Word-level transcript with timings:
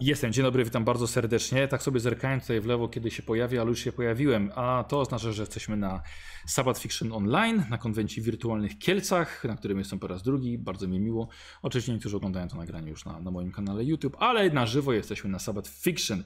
Jestem, 0.00 0.32
dzień 0.32 0.44
dobry, 0.44 0.64
witam 0.64 0.84
bardzo 0.84 1.06
serdecznie. 1.06 1.68
Tak 1.68 1.82
sobie 1.82 2.00
zerkałem 2.00 2.40
tutaj 2.40 2.60
w 2.60 2.66
lewo, 2.66 2.88
kiedy 2.88 3.10
się 3.10 3.22
pojawi, 3.22 3.58
ale 3.58 3.70
już 3.70 3.80
się 3.80 3.92
pojawiłem. 3.92 4.52
A 4.54 4.84
to 4.88 5.00
oznacza, 5.00 5.32
że 5.32 5.42
jesteśmy 5.42 5.76
na 5.76 6.02
Sabbath 6.46 6.80
Fiction 6.80 7.12
Online, 7.12 7.64
na 7.70 7.78
konwencji 7.78 8.22
wirtualnych 8.22 8.78
Kielcach, 8.78 9.44
na 9.44 9.56
którym 9.56 9.78
jestem 9.78 9.98
po 9.98 10.06
raz 10.06 10.22
drugi. 10.22 10.58
Bardzo 10.58 10.88
mi 10.88 11.00
miło. 11.00 11.28
Oczywiście 11.62 11.92
niektórzy 11.92 12.16
oglądają 12.16 12.48
to 12.48 12.56
nagranie 12.56 12.90
już 12.90 13.04
na, 13.04 13.20
na 13.20 13.30
moim 13.30 13.52
kanale 13.52 13.84
YouTube, 13.84 14.16
ale 14.20 14.50
na 14.50 14.66
żywo 14.66 14.92
jesteśmy 14.92 15.30
na 15.30 15.38
Sabbath 15.38 15.70
Fiction. 15.70 16.22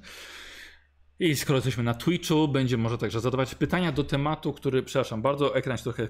I 1.20 1.36
skoro 1.36 1.56
jesteśmy 1.56 1.82
na 1.82 1.94
Twitchu, 1.94 2.48
będzie 2.48 2.76
może 2.76 2.98
także 2.98 3.20
zadawać 3.20 3.54
pytania 3.54 3.92
do 3.92 4.04
tematu, 4.04 4.52
który, 4.52 4.82
przepraszam 4.82 5.22
bardzo, 5.22 5.56
ekran 5.56 5.76
się 5.76 5.82
trochę 5.82 6.08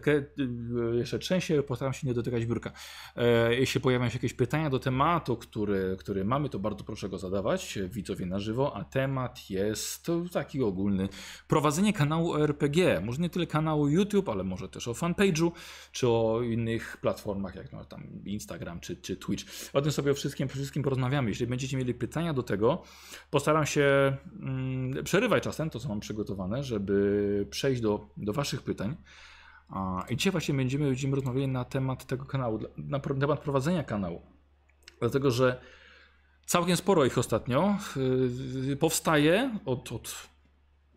jeszcze 0.98 1.18
trzęsie, 1.18 1.62
postaram 1.62 1.92
się 1.92 2.06
nie 2.06 2.14
dotykać 2.14 2.46
biurka. 2.46 2.72
E, 3.16 3.54
jeśli 3.54 3.80
pojawią 3.80 4.08
się 4.08 4.16
jakieś 4.16 4.34
pytania 4.34 4.70
do 4.70 4.78
tematu, 4.78 5.36
który, 5.36 5.96
który 5.98 6.24
mamy, 6.24 6.48
to 6.48 6.58
bardzo 6.58 6.84
proszę 6.84 7.08
go 7.08 7.18
zadawać, 7.18 7.78
widzowie 7.88 8.26
na 8.26 8.38
żywo, 8.38 8.76
a 8.76 8.84
temat 8.84 9.50
jest 9.50 10.10
taki 10.32 10.62
ogólny. 10.62 11.08
Prowadzenie 11.48 11.92
kanału 11.92 12.36
RPG, 12.36 13.00
może 13.00 13.22
nie 13.22 13.30
tyle 13.30 13.46
kanału 13.46 13.88
YouTube, 13.88 14.28
ale 14.28 14.44
może 14.44 14.68
też 14.68 14.88
o 14.88 14.92
fanpage'u, 14.92 15.50
czy 15.92 16.08
o 16.08 16.42
innych 16.42 16.96
platformach, 16.96 17.54
jak 17.54 17.72
no, 17.72 17.84
tam 17.84 18.24
Instagram, 18.24 18.80
czy, 18.80 18.96
czy 18.96 19.16
Twitch. 19.16 19.44
O 19.72 19.82
tym 19.82 19.92
sobie 19.92 20.10
o 20.10 20.14
wszystkim, 20.14 20.48
wszystkim 20.48 20.82
porozmawiamy. 20.82 21.28
Jeśli 21.28 21.46
będziecie 21.46 21.76
mieli 21.76 21.94
pytania 21.94 22.34
do 22.34 22.42
tego, 22.42 22.82
postaram 23.30 23.66
się... 23.66 24.16
Mm, 24.40 24.99
przerywaj 25.04 25.40
czasem 25.40 25.70
to, 25.70 25.78
co 25.78 25.88
mam 25.88 26.00
przygotowane, 26.00 26.64
żeby 26.64 27.46
przejść 27.50 27.80
do, 27.80 28.08
do 28.16 28.32
Waszych 28.32 28.62
pytań. 28.62 28.96
I 30.08 30.16
dzisiaj 30.16 30.32
właśnie 30.32 30.54
będziemy, 30.54 30.86
będziemy 30.86 31.16
rozmawiali 31.16 31.48
na 31.48 31.64
temat 31.64 32.06
tego 32.06 32.24
kanału, 32.24 32.58
na 32.76 33.00
temat 33.00 33.40
prowadzenia 33.40 33.84
kanału. 33.84 34.22
Dlatego, 35.00 35.30
że 35.30 35.60
całkiem 36.46 36.76
sporo 36.76 37.04
ich 37.04 37.18
ostatnio 37.18 37.78
yy, 38.66 38.76
powstaje 38.76 39.58
od, 39.64 39.92
od, 39.92 40.28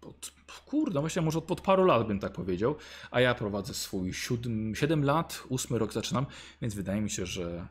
od 0.01 0.31
kurde, 0.65 0.99
właśnie 0.99 1.21
może 1.21 1.37
od, 1.37 1.51
od 1.51 1.61
paru 1.61 1.85
lat 1.85 2.07
bym 2.07 2.19
tak 2.19 2.33
powiedział, 2.33 2.75
a 3.11 3.21
ja 3.21 3.35
prowadzę 3.35 3.73
swój 3.73 4.13
7, 4.13 4.75
7 4.75 5.03
lat, 5.03 5.43
8 5.49 5.77
rok 5.77 5.93
zaczynam, 5.93 6.25
więc 6.61 6.73
wydaje 6.73 7.01
mi 7.01 7.09
się, 7.09 7.25
że 7.25 7.67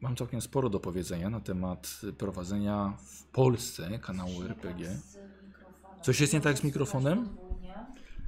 mam 0.00 0.16
całkiem 0.16 0.40
sporo 0.40 0.68
do 0.68 0.80
powiedzenia 0.80 1.30
na 1.30 1.40
temat 1.40 2.00
prowadzenia 2.18 2.96
w 2.98 3.24
Polsce 3.24 3.98
kanału 3.98 4.42
RPG. 4.42 5.00
Coś 6.02 6.20
jest 6.20 6.32
nie 6.32 6.40
tak 6.40 6.58
z 6.58 6.64
mikrofonem? 6.64 7.36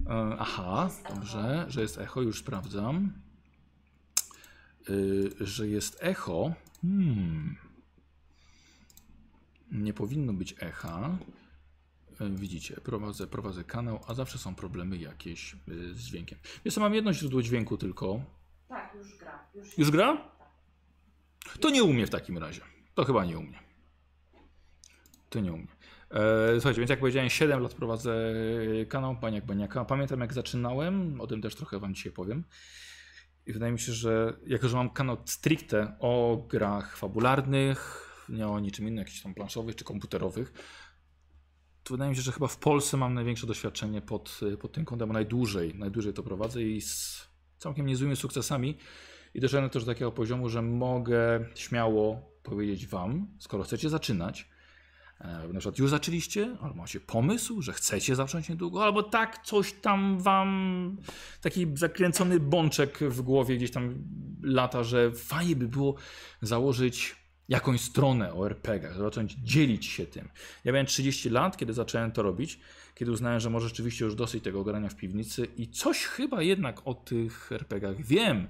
E, 0.07 0.37
aha, 0.39 0.91
dobrze, 1.09 1.67
że 1.69 1.81
jest 1.83 1.99
echo, 1.99 2.23
już 2.23 2.41
sprawdzam. 2.41 3.13
Yy, 4.89 5.31
że 5.41 5.69
jest 5.69 5.99
echo. 6.01 6.55
Hmm. 6.83 7.57
Nie 9.73 9.93
powinno 9.95 10.33
być 10.33 10.55
echa. 10.61 11.19
Yy, 12.21 12.31
widzicie, 12.31 12.81
prowadzę, 12.81 13.27
prowadzę 13.27 13.65
kanał, 13.65 14.01
a 14.07 14.15
zawsze 14.15 14.39
są 14.39 14.55
problemy 14.55 14.97
jakieś 14.97 15.57
yy, 15.67 15.95
z 15.95 15.99
dźwiękiem. 15.99 16.39
Jest 16.65 16.77
mam 16.77 16.95
jedno 16.95 17.13
źródło 17.13 17.43
dźwięku 17.43 17.77
tylko. 17.77 18.21
Tak, 18.69 18.95
już 18.95 19.19
gra. 19.19 19.47
Już, 19.55 19.79
już 19.79 19.91
gra? 19.91 20.31
Tak. 21.45 21.59
To 21.59 21.71
nie 21.71 21.85
umie 21.85 22.07
w 22.07 22.11
takim 22.11 22.39
razie. 22.39 22.61
To 22.95 23.05
chyba 23.05 23.25
nie 23.25 23.39
umie. 23.39 23.59
To 25.31 25.41
nie 25.41 25.53
umie. 25.53 25.67
E, 26.15 26.55
słuchajcie, 26.55 26.81
więc 26.81 26.91
jak 26.91 27.01
powiedziałem, 27.01 27.31
7 27.31 27.61
lat 27.61 27.75
prowadzę 27.75 28.35
kanał 28.89 29.15
Baniak 29.15 29.47
Baniaka. 29.47 29.85
Pamiętam 29.85 30.21
jak 30.21 30.33
zaczynałem, 30.33 31.21
o 31.21 31.27
tym 31.27 31.43
też 31.43 31.55
trochę 31.55 31.79
wam 31.79 31.95
dzisiaj 31.95 32.13
powiem. 32.13 32.45
I 33.47 33.53
wydaje 33.53 33.73
mi 33.73 33.79
się, 33.79 33.93
że 33.93 34.37
jako, 34.47 34.69
że 34.69 34.77
mam 34.77 34.91
kanał 34.91 35.17
stricte 35.25 35.97
o 36.01 36.45
grach 36.49 36.97
fabularnych, 36.97 38.11
nie 38.29 38.49
o 38.49 38.61
niczym 38.61 38.89
innym, 38.89 38.99
jakichś 38.99 39.23
tam 39.23 39.35
planszowych 39.35 39.77
czy 39.77 39.85
komputerowych, 39.85 40.53
to 41.83 41.95
wydaje 41.95 42.11
mi 42.11 42.17
się, 42.17 42.23
że 42.23 42.33
chyba 42.33 42.47
w 42.47 42.57
Polsce 42.57 42.97
mam 42.97 43.15
największe 43.15 43.47
doświadczenie 43.47 44.03
pod, 44.03 44.41
pod 44.61 44.73
tym 44.73 44.85
kątem, 44.85 45.13
najdłużej, 45.13 45.75
najdłużej 45.75 46.13
to 46.13 46.23
prowadzę 46.23 46.63
i 46.63 46.81
z 46.81 47.25
całkiem 47.59 47.87
niezłymi 47.87 48.17
sukcesami. 48.17 48.79
I 49.35 49.41
doszedłem 49.41 49.71
też 49.71 49.85
do 49.85 49.93
takiego 49.93 50.13
poziomu, 50.13 50.49
że 50.49 50.63
mogę 50.63 51.45
śmiało 51.55 52.23
powiedzieć 52.43 52.87
wam, 52.87 53.27
skoro 53.39 53.65
chcecie 53.65 53.91
zaczynać, 53.91 54.49
na 55.21 55.61
przykład 55.61 55.79
już 55.79 55.91
zaczęliście, 55.91 56.57
albo 56.61 56.75
macie 56.75 57.01
pomysł, 57.01 57.63
że 57.63 57.73
chcecie 57.73 58.15
zacząć 58.15 58.49
niedługo, 58.49 58.85
albo 58.85 59.03
tak 59.03 59.45
coś 59.45 59.73
tam 59.73 60.21
wam, 60.21 60.97
taki 61.41 61.67
zakręcony 61.75 62.41
bączek 62.41 62.99
w 62.99 63.23
głowie 63.23 63.57
gdzieś 63.57 63.71
tam 63.71 63.95
lata, 64.43 64.85
że 64.85 65.13
fajnie 65.13 65.57
by 65.57 65.69
było 65.69 65.95
założyć 66.43 67.17
jakąś 67.49 67.81
stronę 67.81 68.35
o 68.35 68.47
RPGach, 68.47 68.97
zacząć 68.97 69.33
dzielić 69.35 69.87
się 69.87 70.07
tym. 70.07 70.29
Ja 70.65 70.73
miałem 70.73 70.87
30 70.87 71.31
lat, 71.31 71.57
kiedy 71.57 71.73
zacząłem 71.73 72.13
to 72.13 72.23
robić, 72.23 72.61
kiedy 72.95 73.13
uznałem, 73.13 73.41
że 73.41 73.51
może 73.51 73.69
rzeczywiście 73.69 74.05
już 74.05 74.15
dosyć 74.15 74.45
tego 74.45 74.65
grania 74.65 74.89
w 74.89 74.97
piwnicy 74.97 75.49
i 75.57 75.69
coś 75.69 76.05
chyba 76.05 76.43
jednak 76.43 76.81
o 76.85 76.95
tych 76.95 77.53
RPGach 77.53 78.03
wiem. 78.03 78.47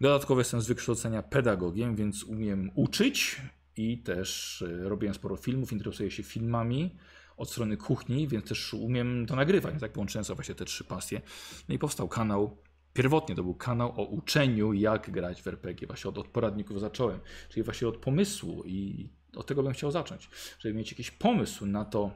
Dodatkowo 0.00 0.40
jestem 0.40 0.60
z 0.60 0.66
wykształcenia 0.66 1.22
pedagogiem, 1.22 1.96
więc 1.96 2.24
umiem 2.24 2.70
uczyć 2.74 3.40
i 3.76 3.98
też 3.98 4.62
e, 4.62 4.88
robiłem 4.88 5.14
sporo 5.14 5.36
filmów, 5.36 5.72
interesuję 5.72 6.10
się 6.10 6.22
filmami 6.22 6.90
od 7.36 7.50
strony 7.50 7.76
kuchni, 7.76 8.28
więc 8.28 8.48
też 8.48 8.74
umiem 8.74 9.26
to 9.26 9.36
nagrywać, 9.36 9.74
tak 9.80 9.92
połączyłem 9.92 10.24
sobie 10.24 10.34
właśnie 10.34 10.54
te 10.54 10.64
trzy 10.64 10.84
pasje. 10.84 11.20
No 11.68 11.74
i 11.74 11.78
powstał 11.78 12.08
kanał, 12.08 12.56
pierwotnie 12.92 13.34
to 13.34 13.42
był 13.42 13.54
kanał 13.54 14.00
o 14.00 14.04
uczeniu 14.04 14.72
jak 14.72 15.10
grać 15.10 15.42
w 15.42 15.46
RPG, 15.46 15.86
właśnie 15.86 16.10
od, 16.10 16.18
od 16.18 16.28
poradników 16.28 16.80
zacząłem, 16.80 17.20
czyli 17.48 17.62
właśnie 17.62 17.88
od 17.88 17.96
pomysłu 17.96 18.62
i 18.66 19.08
od 19.36 19.46
tego 19.46 19.62
bym 19.62 19.72
chciał 19.72 19.90
zacząć, 19.90 20.28
żeby 20.58 20.74
mieć 20.74 20.90
jakiś 20.90 21.10
pomysł 21.10 21.66
na 21.66 21.84
to, 21.84 22.10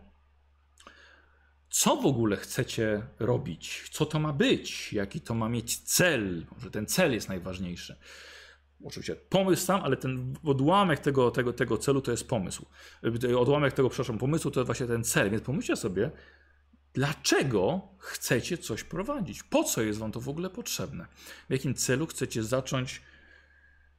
co 1.71 1.97
w 1.97 2.07
ogóle 2.07 2.37
chcecie 2.37 3.03
robić, 3.19 3.89
co 3.93 4.07
to 4.07 4.19
ma 4.19 4.33
być, 4.33 4.93
jaki 4.93 5.21
to 5.21 5.35
ma 5.35 5.49
mieć 5.49 5.79
cel, 5.79 6.47
może 6.53 6.71
ten 6.71 6.87
cel 6.87 7.13
jest 7.13 7.29
najważniejszy 7.29 7.97
oczywiście 8.85 9.17
pomysł 9.17 9.67
sam, 9.67 9.81
ale 9.85 9.97
ten 9.97 10.35
odłamek 10.45 11.01
tego, 11.01 11.31
tego, 11.31 11.53
tego 11.53 11.79
celu 11.79 12.01
to 12.01 12.11
jest 12.11 12.29
pomysł. 12.29 12.67
Odłamek 13.39 13.73
tego, 13.73 13.89
przepraszam, 13.89 14.19
pomysłu 14.19 14.51
to 14.51 14.61
jest 14.61 14.67
właśnie 14.67 14.87
ten 14.87 15.05
cel. 15.05 15.31
Więc 15.31 15.43
pomyślcie 15.43 15.77
sobie, 15.77 16.11
dlaczego 16.93 17.81
chcecie 17.99 18.59
coś 18.59 18.85
prowadzić? 18.85 19.43
Po 19.43 19.65
co 19.65 19.83
jest 19.83 19.99
wam 19.99 20.13
to 20.13 20.21
w 20.21 20.29
ogóle 20.29 20.51
potrzebne? 20.51 21.07
W 21.49 21.53
jakim 21.53 21.75
celu 21.75 22.07
chcecie 22.07 22.43
zacząć 22.43 23.03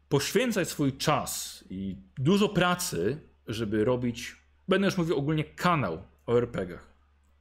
poświęcać 0.10 0.70
swój 0.70 0.98
czas 0.98 1.64
i 1.70 1.98
dużo 2.18 2.50
pracy, 2.50 3.22
żeby 3.48 3.86
robić, 3.86 4.36
będę 4.68 4.88
już 4.88 4.98
mówił 4.98 5.18
ogólnie 5.18 5.44
kanał 5.44 6.04
o 6.26 6.38
RPGach. 6.38 6.88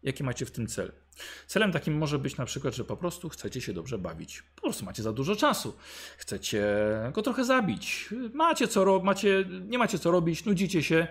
Jaki 0.02 0.24
macie 0.24 0.46
w 0.46 0.50
tym 0.50 0.66
cel? 0.66 0.92
Celem 1.46 1.72
takim 1.72 1.98
może 1.98 2.18
być 2.18 2.36
na 2.36 2.44
przykład, 2.44 2.74
że 2.74 2.84
po 2.84 2.96
prostu 2.96 3.28
chcecie 3.28 3.60
się 3.60 3.72
dobrze 3.72 3.98
bawić. 3.98 4.42
Po 4.54 4.62
prostu 4.62 4.84
macie 4.84 5.02
za 5.02 5.12
dużo 5.12 5.36
czasu. 5.36 5.76
Chcecie 6.18 6.66
go 7.12 7.22
trochę 7.22 7.44
zabić. 7.44 8.08
Macie 8.34 8.68
co 8.68 9.00
macie, 9.00 9.44
nie 9.68 9.78
macie 9.78 9.98
co 9.98 10.10
robić, 10.10 10.44
nudzicie 10.44 10.82
się 10.82 11.06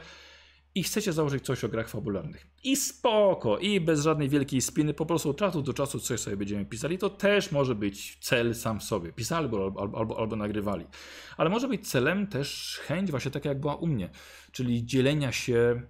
i 0.76 0.84
chcecie 0.84 1.14
założyć 1.14 1.46
coś 1.46 1.64
o 1.64 1.70
grach 1.70 1.90
fabularnych. 1.90 2.48
I 2.64 2.76
spoko, 2.76 3.58
i 3.58 3.82
bez 3.82 4.02
żadnej 4.02 4.30
wielkiej 4.30 4.62
spiny, 4.62 4.94
po 4.94 5.06
prostu 5.06 5.30
od 5.30 5.38
czasu 5.38 5.62
do 5.62 5.74
czasu 5.74 6.00
coś 6.00 6.20
sobie 6.20 6.38
będziemy 6.38 6.66
pisali. 6.66 6.98
To 6.98 7.10
też 7.10 7.52
może 7.52 7.76
być 7.76 8.18
cel 8.22 8.56
sam 8.56 8.80
w 8.80 8.84
sobie. 8.84 9.14
Pisali 9.14 9.46
albo, 9.46 9.66
albo, 9.66 9.98
albo, 10.00 10.20
albo 10.20 10.36
nagrywali. 10.36 10.86
Ale 11.38 11.50
może 11.50 11.68
być 11.68 11.90
celem 11.90 12.28
też 12.28 12.80
chęć, 12.84 13.12
właśnie 13.12 13.32
taka 13.32 13.50
jak 13.50 13.60
była 13.60 13.76
u 13.76 13.88
mnie, 13.88 14.10
czyli 14.52 14.86
dzielenia 14.86 15.32
się 15.32 15.82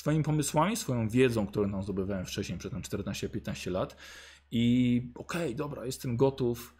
swoimi 0.00 0.24
pomysłami, 0.24 0.76
swoją 0.76 1.08
wiedzą, 1.08 1.46
którą 1.46 1.68
nam 1.68 1.82
zdobywałem 1.82 2.26
wcześniej, 2.26 2.58
przed 2.58 2.72
14-15 2.72 3.70
lat. 3.70 3.96
I 4.50 5.02
okej, 5.14 5.42
okay, 5.42 5.54
dobra, 5.54 5.86
jestem 5.86 6.16
gotów 6.16 6.74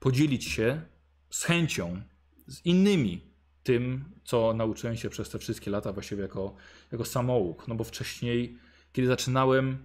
podzielić 0.00 0.44
się 0.44 0.82
z 1.30 1.44
chęcią 1.44 2.02
z 2.46 2.66
innymi 2.66 3.20
tym, 3.62 4.04
co 4.24 4.54
nauczyłem 4.54 4.96
się 4.96 5.10
przez 5.10 5.30
te 5.30 5.38
wszystkie 5.38 5.70
lata 5.70 5.92
właściwie 5.92 6.22
jako, 6.22 6.54
jako 6.92 7.04
samouk. 7.04 7.68
No 7.68 7.74
bo 7.74 7.84
wcześniej, 7.84 8.58
kiedy 8.92 9.08
zaczynałem, 9.08 9.78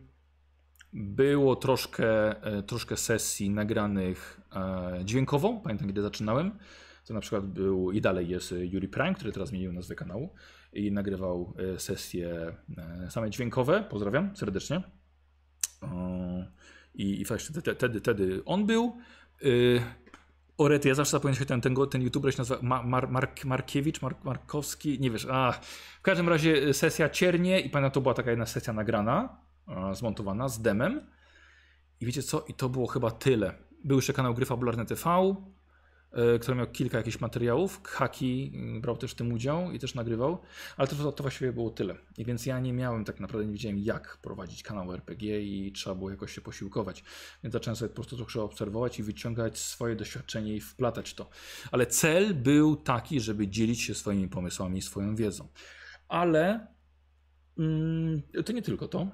było 0.94 1.56
troszkę, 1.56 2.42
e, 2.44 2.64
troszkę 2.64 2.98
sesji 2.98 3.50
nagranych 3.50 4.42
e, 4.56 5.06
dźwiękowo. 5.06 5.62
Pamiętam, 5.64 5.88
kiedy 5.88 6.02
zaczynałem. 6.02 6.52
To 7.06 7.14
na 7.14 7.20
przykład 7.20 7.46
był 7.46 7.92
i 7.92 8.02
dalej 8.02 8.30
jest 8.30 8.52
Yuri 8.52 8.88
Prime, 8.88 9.14
który 9.14 9.32
teraz 9.32 9.50
zmienił 9.50 9.74
nazwę 9.74 9.96
kanału 9.96 10.30
i 10.76 10.92
nagrywał 10.92 11.54
e, 11.76 11.80
sesje 11.80 12.54
e, 12.78 13.12
same 13.12 13.30
dźwiękowe. 13.30 13.84
Pozdrawiam 13.90 14.36
serdecznie. 14.36 14.82
I, 16.96 17.22
i 17.22 17.26
właśnie 17.26 17.62
wtedy, 17.62 18.00
wtedy 18.00 18.42
on 18.46 18.66
był. 18.66 18.98
E, 19.44 19.48
Orety, 20.58 20.88
ja 20.88 20.96
zawsze 20.96 21.12
zapomniałem 21.12 21.46
ten, 21.46 21.62
ten, 21.62 21.76
ten 21.92 22.02
youtuber 22.02 22.34
się 22.34 22.38
nazywa 22.38 22.62
Mar, 22.84 23.10
Mark, 23.10 23.46
Markiewicz, 23.46 24.02
Mark, 24.02 24.24
Markowski, 24.24 25.00
nie 25.00 25.12
wiesz, 25.12 25.28
a 25.32 25.52
w 26.00 26.02
każdym 26.02 26.30
razie 26.30 26.74
sesja 26.74 27.10
Ciernie 27.10 27.60
i 27.60 27.70
pamiętam, 27.70 27.92
to 27.92 28.02
była 28.02 28.14
taka 28.14 28.30
jedna 28.30 28.46
sesja 28.46 28.74
nagrana, 28.74 29.38
zmontowana 29.94 30.50
z 30.50 30.62
demem 30.62 31.02
i 32.02 32.06
wiecie 32.06 32.24
co, 32.24 32.46
i 32.48 32.54
to 32.54 32.70
było 32.70 32.88
chyba 32.88 33.12
tyle. 33.12 33.54
Był 33.84 33.98
jeszcze 33.98 34.14
kanał 34.14 34.34
Gry 34.34 34.46
Fabularne 34.46 34.86
TV, 34.86 35.36
który 36.42 36.58
miał 36.58 36.68
kilka 36.68 36.98
jakichś 36.98 37.20
materiałów. 37.20 37.82
Haki 37.84 38.52
mm, 38.56 38.82
brał 38.82 38.98
też 38.98 39.12
w 39.12 39.16
tym 39.16 39.34
udział 39.34 39.72
i 39.72 39.80
też 39.80 39.96
nagrywał, 39.96 40.42
ale 40.78 40.88
to, 40.88 41.12
to 41.12 41.24
właściwie 41.24 41.54
było 41.54 41.70
tyle. 41.70 41.96
I 42.18 42.26
więc 42.26 42.46
ja 42.46 42.60
nie 42.60 42.74
miałem 42.74 43.06
tak 43.06 43.20
naprawdę, 43.20 43.48
nie 43.48 43.54
wiedziałem 43.54 43.80
jak 43.80 44.18
prowadzić 44.18 44.64
kanał 44.64 44.94
RPG 44.94 45.42
i 45.42 45.72
trzeba 45.72 45.96
było 45.96 46.10
jakoś 46.10 46.36
się 46.36 46.42
posiłkować. 46.42 47.04
Więc 47.44 47.54
zacząłem 47.54 47.76
sobie 47.76 47.90
po 47.90 47.96
prostu 47.96 48.18
trochę 48.18 48.42
obserwować 48.42 49.00
i 49.00 49.04
wyciągać 49.04 49.60
swoje 49.60 49.96
doświadczenie 49.96 50.56
i 50.56 50.62
wplatać 50.62 51.14
to. 51.14 51.30
Ale 51.72 51.86
cel 51.86 52.36
był 52.36 52.76
taki, 52.76 53.20
żeby 53.20 53.48
dzielić 53.48 53.82
się 53.82 53.96
swoimi 53.96 54.28
pomysłami 54.28 54.78
i 54.78 54.82
swoją 54.82 55.16
wiedzą. 55.16 55.48
Ale 56.08 56.68
mm, 57.58 58.22
to 58.46 58.54
nie 58.54 58.62
tylko 58.62 58.88
to, 58.88 59.08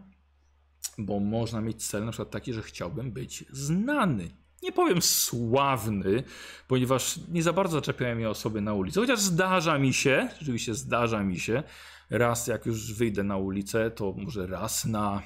bo 0.98 1.20
można 1.20 1.62
mieć 1.62 1.88
cel 1.88 2.06
na 2.06 2.12
przykład 2.12 2.32
taki, 2.32 2.54
że 2.54 2.62
chciałbym 2.62 3.12
być 3.12 3.46
znany. 3.52 4.41
Nie 4.64 4.72
powiem 4.72 5.02
sławny, 5.02 6.24
ponieważ 6.68 7.20
nie 7.30 7.44
za 7.44 7.54
bardzo 7.54 7.78
zaczepiają 7.78 8.16
mnie 8.16 8.30
osoby 8.30 8.62
na 8.62 8.74
ulicy. 8.74 9.00
Chociaż 9.00 9.20
zdarza 9.20 9.78
mi 9.78 9.94
się, 9.94 10.30
rzeczywiście 10.40 10.76
zdarza 10.76 11.24
mi 11.24 11.40
się, 11.40 11.64
raz 12.10 12.48
jak 12.48 12.66
już 12.66 12.94
wyjdę 12.94 13.24
na 13.24 13.38
ulicę, 13.38 13.92
to 13.92 14.14
może 14.18 14.48
raz 14.48 14.86
na 14.86 15.22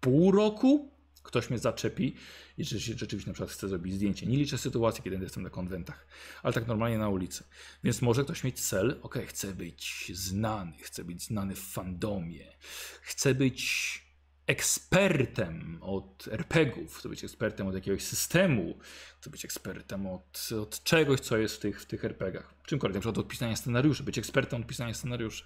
pół 0.00 0.32
roku 0.32 0.96
ktoś 1.22 1.50
mnie 1.50 1.58
zaczepi 1.58 2.16
i 2.58 2.64
rzeczywiście 2.64 3.30
na 3.30 3.34
przykład 3.34 3.50
chce 3.50 3.68
zrobić 3.68 3.94
zdjęcie. 3.94 4.26
Nie 4.26 4.36
liczę 4.36 4.58
sytuacji, 4.58 5.02
kiedy 5.04 5.16
jestem 5.16 5.42
na 5.42 5.50
konwentach, 5.50 6.06
ale 6.42 6.54
tak 6.54 6.66
normalnie 6.66 6.98
na 6.98 7.08
ulicy. 7.08 7.44
Więc 7.84 8.02
może 8.02 8.24
ktoś 8.24 8.44
mieć 8.44 8.60
cel, 8.60 8.98
ok, 9.02 9.18
chcę 9.26 9.54
być 9.54 10.12
znany, 10.14 10.72
chcę 10.82 11.04
być 11.04 11.22
znany 11.22 11.54
w 11.54 11.60
fandomie, 11.60 12.56
chcę 13.02 13.34
być 13.34 14.05
ekspertem 14.46 15.78
od 15.80 16.28
RPGów, 16.30 16.98
chcę 16.98 17.08
być 17.08 17.24
ekspertem 17.24 17.66
od 17.66 17.74
jakiegoś 17.74 18.02
systemu, 18.02 18.78
chcę 19.20 19.30
być 19.30 19.44
ekspertem 19.44 20.06
od, 20.06 20.48
od 20.62 20.82
czegoś, 20.82 21.20
co 21.20 21.36
jest 21.36 21.56
w 21.56 21.58
tych, 21.58 21.82
w 21.82 21.86
tych 21.86 22.04
RPGach. 22.04 22.54
Czymkolwiek, 22.66 22.94
na 22.94 23.00
przykład 23.00 23.18
od 23.18 23.28
pisania 23.28 23.56
scenariuszy, 23.56 24.02
być 24.02 24.18
ekspertem 24.18 24.60
od 24.60 24.66
pisania 24.66 24.94
scenariuszy. 24.94 25.44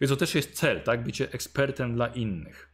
Więc 0.00 0.10
to 0.10 0.16
też 0.16 0.34
jest 0.34 0.52
cel, 0.52 0.82
tak? 0.82 1.04
Bycie 1.04 1.32
ekspertem 1.32 1.94
dla 1.94 2.06
innych. 2.06 2.68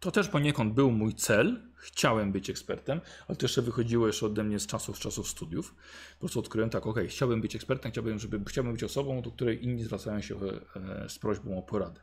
To 0.00 0.10
też 0.10 0.28
poniekąd 0.28 0.74
był 0.74 0.90
mój 0.90 1.14
cel. 1.14 1.70
Chciałem 1.76 2.32
być 2.32 2.50
ekspertem, 2.50 3.00
ale 3.28 3.36
to 3.36 3.44
jeszcze 3.44 3.62
wychodziło 3.62 4.06
jeszcze 4.06 4.26
ode 4.26 4.44
mnie 4.44 4.58
z 4.58 4.66
czasów, 4.66 4.96
z 4.96 5.00
czasów 5.00 5.28
studiów. 5.28 5.74
Po 6.14 6.20
prostu 6.20 6.40
odkryłem 6.40 6.70
tak, 6.70 6.86
ok, 6.86 6.98
chciałbym 7.08 7.40
być 7.40 7.56
ekspertem, 7.56 7.92
chciałbym, 7.92 8.18
żeby, 8.18 8.40
chciałbym 8.48 8.72
być 8.72 8.84
osobą, 8.84 9.22
do 9.22 9.30
której 9.30 9.64
inni 9.64 9.84
zwracają 9.84 10.20
się 10.20 10.36
e, 10.36 11.08
z 11.08 11.18
prośbą 11.18 11.58
o 11.58 11.62
poradę. 11.62 12.00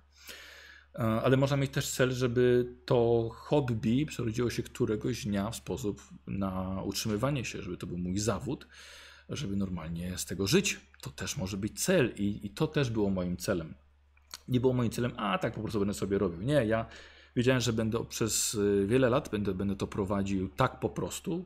E, 0.97 1.03
ale 1.03 1.37
można 1.37 1.57
mieć 1.57 1.71
też 1.71 1.89
cel, 1.89 2.11
żeby 2.11 2.73
to 2.85 3.29
hobby 3.33 4.05
przerodziło 4.05 4.49
się 4.49 4.63
któregoś 4.63 5.25
dnia 5.25 5.51
w 5.51 5.55
sposób 5.55 6.01
na 6.27 6.81
utrzymywanie 6.83 7.45
się, 7.45 7.61
żeby 7.61 7.77
to 7.77 7.87
był 7.87 7.97
mój 7.97 8.19
zawód, 8.19 8.67
żeby 9.29 9.55
normalnie 9.55 10.17
z 10.17 10.25
tego 10.25 10.47
żyć. 10.47 10.79
To 11.01 11.09
też 11.09 11.37
może 11.37 11.57
być 11.57 11.83
cel 11.83 12.13
i, 12.15 12.39
i 12.45 12.49
to 12.49 12.67
też 12.67 12.89
było 12.89 13.09
moim 13.09 13.37
celem. 13.37 13.73
Nie 14.47 14.59
było 14.59 14.73
moim 14.73 14.89
celem, 14.89 15.11
a 15.17 15.37
tak 15.37 15.53
po 15.53 15.61
prostu 15.61 15.79
będę 15.79 15.93
sobie 15.93 16.17
robił. 16.17 16.41
Nie, 16.41 16.65
ja 16.65 16.85
wiedziałem, 17.35 17.61
że 17.61 17.73
będę 17.73 18.05
przez 18.05 18.53
y, 18.53 18.85
wiele 18.87 19.09
lat 19.09 19.29
będę, 19.29 19.53
będę 19.53 19.75
to 19.75 19.87
prowadził 19.87 20.49
tak 20.49 20.79
po 20.79 20.89
prostu, 20.89 21.45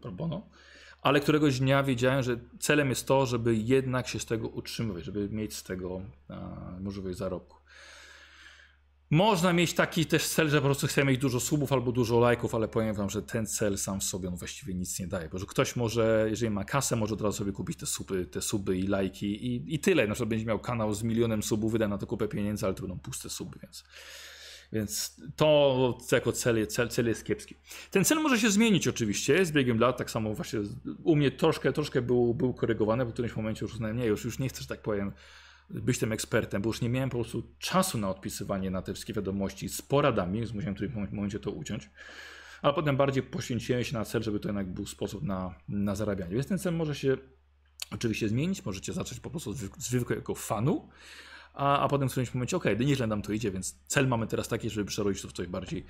pro 0.00 0.12
bono, 0.12 0.46
ale 1.02 1.20
któregoś 1.20 1.60
dnia 1.60 1.82
wiedziałem, 1.82 2.22
że 2.22 2.36
celem 2.58 2.88
jest 2.88 3.06
to, 3.06 3.26
żeby 3.26 3.56
jednak 3.56 4.08
się 4.08 4.18
z 4.18 4.26
tego 4.26 4.48
utrzymywać, 4.48 5.04
żeby 5.04 5.28
mieć 5.28 5.56
z 5.56 5.62
tego 5.62 6.00
a, 6.28 6.34
możliwość 6.80 7.18
zarobku. 7.18 7.56
Można 9.12 9.52
mieć 9.52 9.74
taki 9.74 10.06
też 10.06 10.28
cel, 10.28 10.48
że 10.48 10.56
po 10.56 10.64
prostu 10.64 10.86
chcemy 10.86 11.10
mieć 11.10 11.20
dużo 11.20 11.40
subów 11.40 11.72
albo 11.72 11.92
dużo 11.92 12.20
lajków, 12.20 12.54
ale 12.54 12.68
powiem 12.68 12.94
wam, 12.94 13.10
że 13.10 13.22
ten 13.22 13.46
cel 13.46 13.78
sam 13.78 14.00
w 14.00 14.04
sobie 14.04 14.28
on 14.28 14.36
właściwie 14.36 14.74
nic 14.74 15.00
nie 15.00 15.06
daje. 15.06 15.28
Bo 15.28 15.38
że 15.38 15.46
ktoś 15.46 15.76
może, 15.76 16.26
jeżeli 16.30 16.50
ma 16.50 16.64
kasę, 16.64 16.96
może 16.96 17.14
od 17.14 17.20
razu 17.20 17.38
sobie 17.38 17.52
kupić 17.52 17.78
te 17.78 17.86
suby, 17.86 18.26
te 18.26 18.42
suby 18.42 18.78
i 18.78 18.86
lajki 18.86 19.46
i, 19.46 19.74
i 19.74 19.78
tyle. 19.78 20.06
Na 20.06 20.14
przykład 20.14 20.28
będzie 20.28 20.46
miał 20.46 20.58
kanał 20.58 20.94
z 20.94 21.02
milionem 21.02 21.42
subów, 21.42 21.72
wyda 21.72 21.88
na 21.88 21.98
to 21.98 22.06
kupę 22.06 22.28
pieniędzy, 22.28 22.66
ale 22.66 22.74
to 22.74 22.80
będą 22.80 22.98
puste 22.98 23.30
suby, 23.30 23.58
więc. 23.62 23.84
Więc 24.72 25.20
to 25.36 25.98
jako 26.12 26.32
cel, 26.32 26.66
cel, 26.66 26.88
cel 26.88 27.06
jest 27.06 27.24
kiepski. 27.24 27.54
Ten 27.90 28.04
cel 28.04 28.18
może 28.18 28.38
się 28.40 28.50
zmienić 28.50 28.88
oczywiście 28.88 29.46
z 29.46 29.52
biegiem 29.52 29.78
lat, 29.78 29.96
tak 29.96 30.10
samo 30.10 30.34
właśnie 30.34 30.60
u 31.04 31.16
mnie 31.16 31.30
troszkę, 31.30 31.72
troszkę 31.72 32.02
był, 32.02 32.34
był 32.34 32.54
korygowany, 32.54 33.04
w 33.04 33.12
którymś 33.12 33.36
momencie 33.36 33.64
już 33.64 33.74
uznałem, 33.74 33.96
nie, 33.96 34.06
już, 34.06 34.24
już 34.24 34.38
nie 34.38 34.48
chcę, 34.48 34.62
że 34.62 34.68
tak 34.68 34.82
powiem, 34.82 35.12
być 35.70 35.98
tym 35.98 36.12
ekspertem, 36.12 36.62
bo 36.62 36.68
już 36.68 36.80
nie 36.80 36.88
miałem 36.88 37.10
po 37.10 37.18
prostu 37.18 37.42
czasu 37.58 37.98
na 37.98 38.10
odpisywanie 38.10 38.70
na 38.70 38.82
te 38.82 38.92
wszystkie 38.92 39.12
wiadomości 39.12 39.68
z 39.68 39.82
poradami, 39.82 40.38
więc 40.38 40.52
musiałem 40.52 40.74
w 40.74 40.76
którymś 40.76 41.12
momencie 41.12 41.40
to 41.40 41.50
uciąć. 41.50 41.90
Ale 42.62 42.74
potem 42.74 42.96
bardziej 42.96 43.22
poświęciłem 43.22 43.84
się 43.84 43.94
na 43.94 44.04
cel, 44.04 44.22
żeby 44.22 44.40
to 44.40 44.48
jednak 44.48 44.72
był 44.72 44.86
sposób 44.86 45.22
na, 45.22 45.54
na 45.68 45.94
zarabianie. 45.94 46.34
Więc 46.34 46.46
ten 46.46 46.58
cel 46.58 46.74
może 46.74 46.94
się 46.94 47.16
oczywiście 47.90 48.28
zmienić, 48.28 48.64
możecie 48.64 48.92
zacząć 48.92 49.20
po 49.20 49.30
prostu 49.30 49.52
zwykłego 49.78 50.34
fanu, 50.34 50.88
a, 51.54 51.78
a 51.78 51.88
potem 51.88 52.08
w 52.08 52.12
którymś 52.12 52.34
momencie, 52.34 52.56
ok, 52.56 52.64
nieźle 52.80 53.06
nam 53.06 53.22
to 53.22 53.32
idzie, 53.32 53.50
więc 53.50 53.78
cel 53.86 54.08
mamy 54.08 54.26
teraz 54.26 54.48
taki, 54.48 54.70
żeby 54.70 54.84
przerodzić 54.84 55.22
to 55.22 55.28
w 55.28 55.32
coś 55.32 55.46
bardziej 55.46 55.84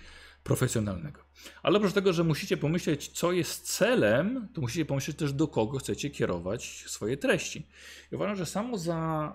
profesjonalnego. 0.44 1.20
Ale 1.62 1.78
oprócz 1.78 1.92
tego, 1.92 2.12
że 2.12 2.24
musicie 2.24 2.56
pomyśleć, 2.56 3.08
co 3.08 3.32
jest 3.32 3.76
celem, 3.76 4.48
to 4.54 4.60
musicie 4.60 4.84
pomyśleć 4.84 5.16
też, 5.16 5.32
do 5.32 5.48
kogo 5.48 5.78
chcecie 5.78 6.10
kierować 6.10 6.84
swoje 6.86 7.16
treści. 7.16 7.66
I 8.12 8.14
uważam, 8.14 8.36
że 8.36 8.46
samo 8.46 8.78
za 8.78 9.32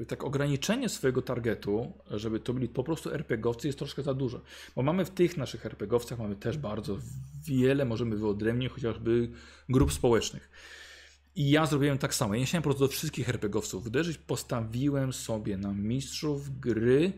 e, 0.00 0.04
tak 0.04 0.24
ograniczenie 0.24 0.88
swojego 0.88 1.22
targetu, 1.22 1.92
żeby 2.10 2.40
to 2.40 2.52
byli 2.52 2.68
po 2.68 2.84
prostu 2.84 3.10
RPGowcy, 3.14 3.68
jest 3.68 3.78
troszkę 3.78 4.02
za 4.02 4.14
dużo. 4.14 4.40
Bo 4.76 4.82
mamy 4.82 5.04
w 5.04 5.10
tych 5.10 5.36
naszych 5.36 5.66
RPGowcach 5.66 6.18
mamy 6.18 6.36
też 6.36 6.58
bardzo 6.58 6.98
wiele, 7.44 7.84
możemy 7.84 8.16
wyodrębnić 8.16 8.72
chociażby 8.72 9.30
grup 9.68 9.92
społecznych. 9.92 10.50
I 11.36 11.50
ja 11.50 11.66
zrobiłem 11.66 11.98
tak 11.98 12.14
samo. 12.14 12.34
Ja 12.34 12.40
nie 12.40 12.46
chciałem 12.46 12.62
po 12.62 12.68
prostu 12.68 12.84
do 12.84 12.88
wszystkich 12.88 13.28
RPGowców 13.28 13.86
uderzyć. 13.86 14.18
Postawiłem 14.18 15.12
sobie 15.12 15.56
na 15.56 15.72
mistrzów 15.72 16.60
gry, 16.60 17.12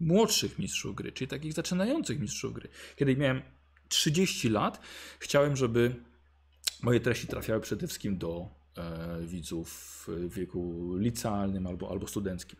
młodszych 0.00 0.58
mistrzów 0.58 0.94
gry, 0.94 1.12
czyli 1.12 1.28
takich 1.28 1.52
zaczynających 1.52 2.20
mistrzów 2.20 2.52
gry. 2.52 2.68
Kiedy 2.96 3.16
miałem 3.16 3.42
30 3.88 4.48
lat, 4.48 4.80
chciałem, 5.18 5.56
żeby 5.56 5.94
moje 6.82 7.00
treści 7.00 7.26
trafiały 7.26 7.60
przede 7.60 7.86
wszystkim 7.86 8.18
do 8.18 8.48
e, 8.76 9.26
widzów 9.26 9.68
w 10.08 10.34
wieku 10.34 10.94
licealnym 10.96 11.66
albo, 11.66 11.90
albo 11.90 12.06
studenckim. 12.06 12.58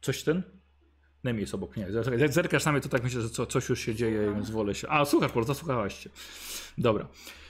Coś 0.00 0.22
ten? 0.22 0.42
Najmniej 1.26 1.42
jest 1.42 1.54
obok 1.54 1.76
mnie. 1.76 1.86
Jak 2.18 2.32
zerkasz 2.32 2.64
na 2.64 2.72
mnie, 2.72 2.80
to 2.80 2.88
tak 2.88 3.02
myślę, 3.02 3.22
że 3.22 3.30
co, 3.30 3.46
coś 3.46 3.68
już 3.68 3.80
się 3.80 3.94
dzieje, 3.94 4.32
więc 4.34 4.50
wolę 4.50 4.74
się. 4.74 4.88
A, 4.88 5.04
słuchasz, 5.04 5.28
po 5.28 5.34
prostu 5.34 5.54
zasłuchałaś 5.54 6.04
się. 6.04 6.10
Dobra. 6.78 7.08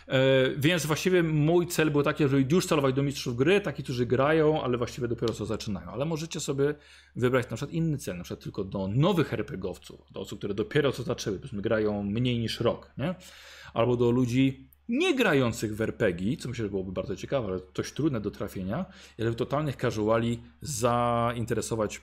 E, 0.08 0.50
więc 0.56 0.86
właściwie 0.86 1.22
mój 1.22 1.66
cel 1.66 1.90
był 1.90 2.02
taki, 2.02 2.28
żeby 2.28 2.46
już 2.50 2.66
celować 2.66 2.94
do 2.94 3.02
mistrzów 3.02 3.36
gry, 3.36 3.60
takich, 3.60 3.84
którzy 3.84 4.06
grają, 4.06 4.62
ale 4.62 4.78
właściwie 4.78 5.08
dopiero 5.08 5.34
co 5.34 5.46
zaczynają. 5.46 5.90
Ale 5.90 6.04
możecie 6.04 6.40
sobie 6.40 6.74
wybrać 7.16 7.50
na 7.50 7.56
przykład 7.56 7.74
inny 7.74 7.98
cel, 7.98 8.16
na 8.16 8.24
przykład 8.24 8.44
tylko 8.44 8.64
do 8.64 8.88
nowych 8.88 9.32
RPGowców, 9.32 10.12
do 10.12 10.20
osób, 10.20 10.38
które 10.38 10.54
dopiero 10.54 10.92
co 10.92 11.02
zaczęły, 11.02 11.38
powiedzmy 11.38 11.62
grają 11.62 12.02
mniej 12.02 12.38
niż 12.38 12.60
rok, 12.60 12.92
nie? 12.98 13.14
Albo 13.74 13.96
do 13.96 14.10
ludzi 14.10 14.68
nie 14.88 15.14
grających 15.14 15.76
w 15.76 15.80
RPG, 15.80 16.36
co 16.36 16.48
myślę, 16.48 16.64
że 16.64 16.70
byłoby 16.70 16.92
bardzo 16.92 17.16
ciekawe, 17.16 17.48
ale 17.48 17.60
dość 17.74 17.92
trudne 17.92 18.20
do 18.20 18.30
trafienia, 18.30 18.84
ale 19.18 19.30
w 19.30 19.36
totalnych 19.36 19.76
casuali 19.76 20.42
zainteresować 20.60 22.00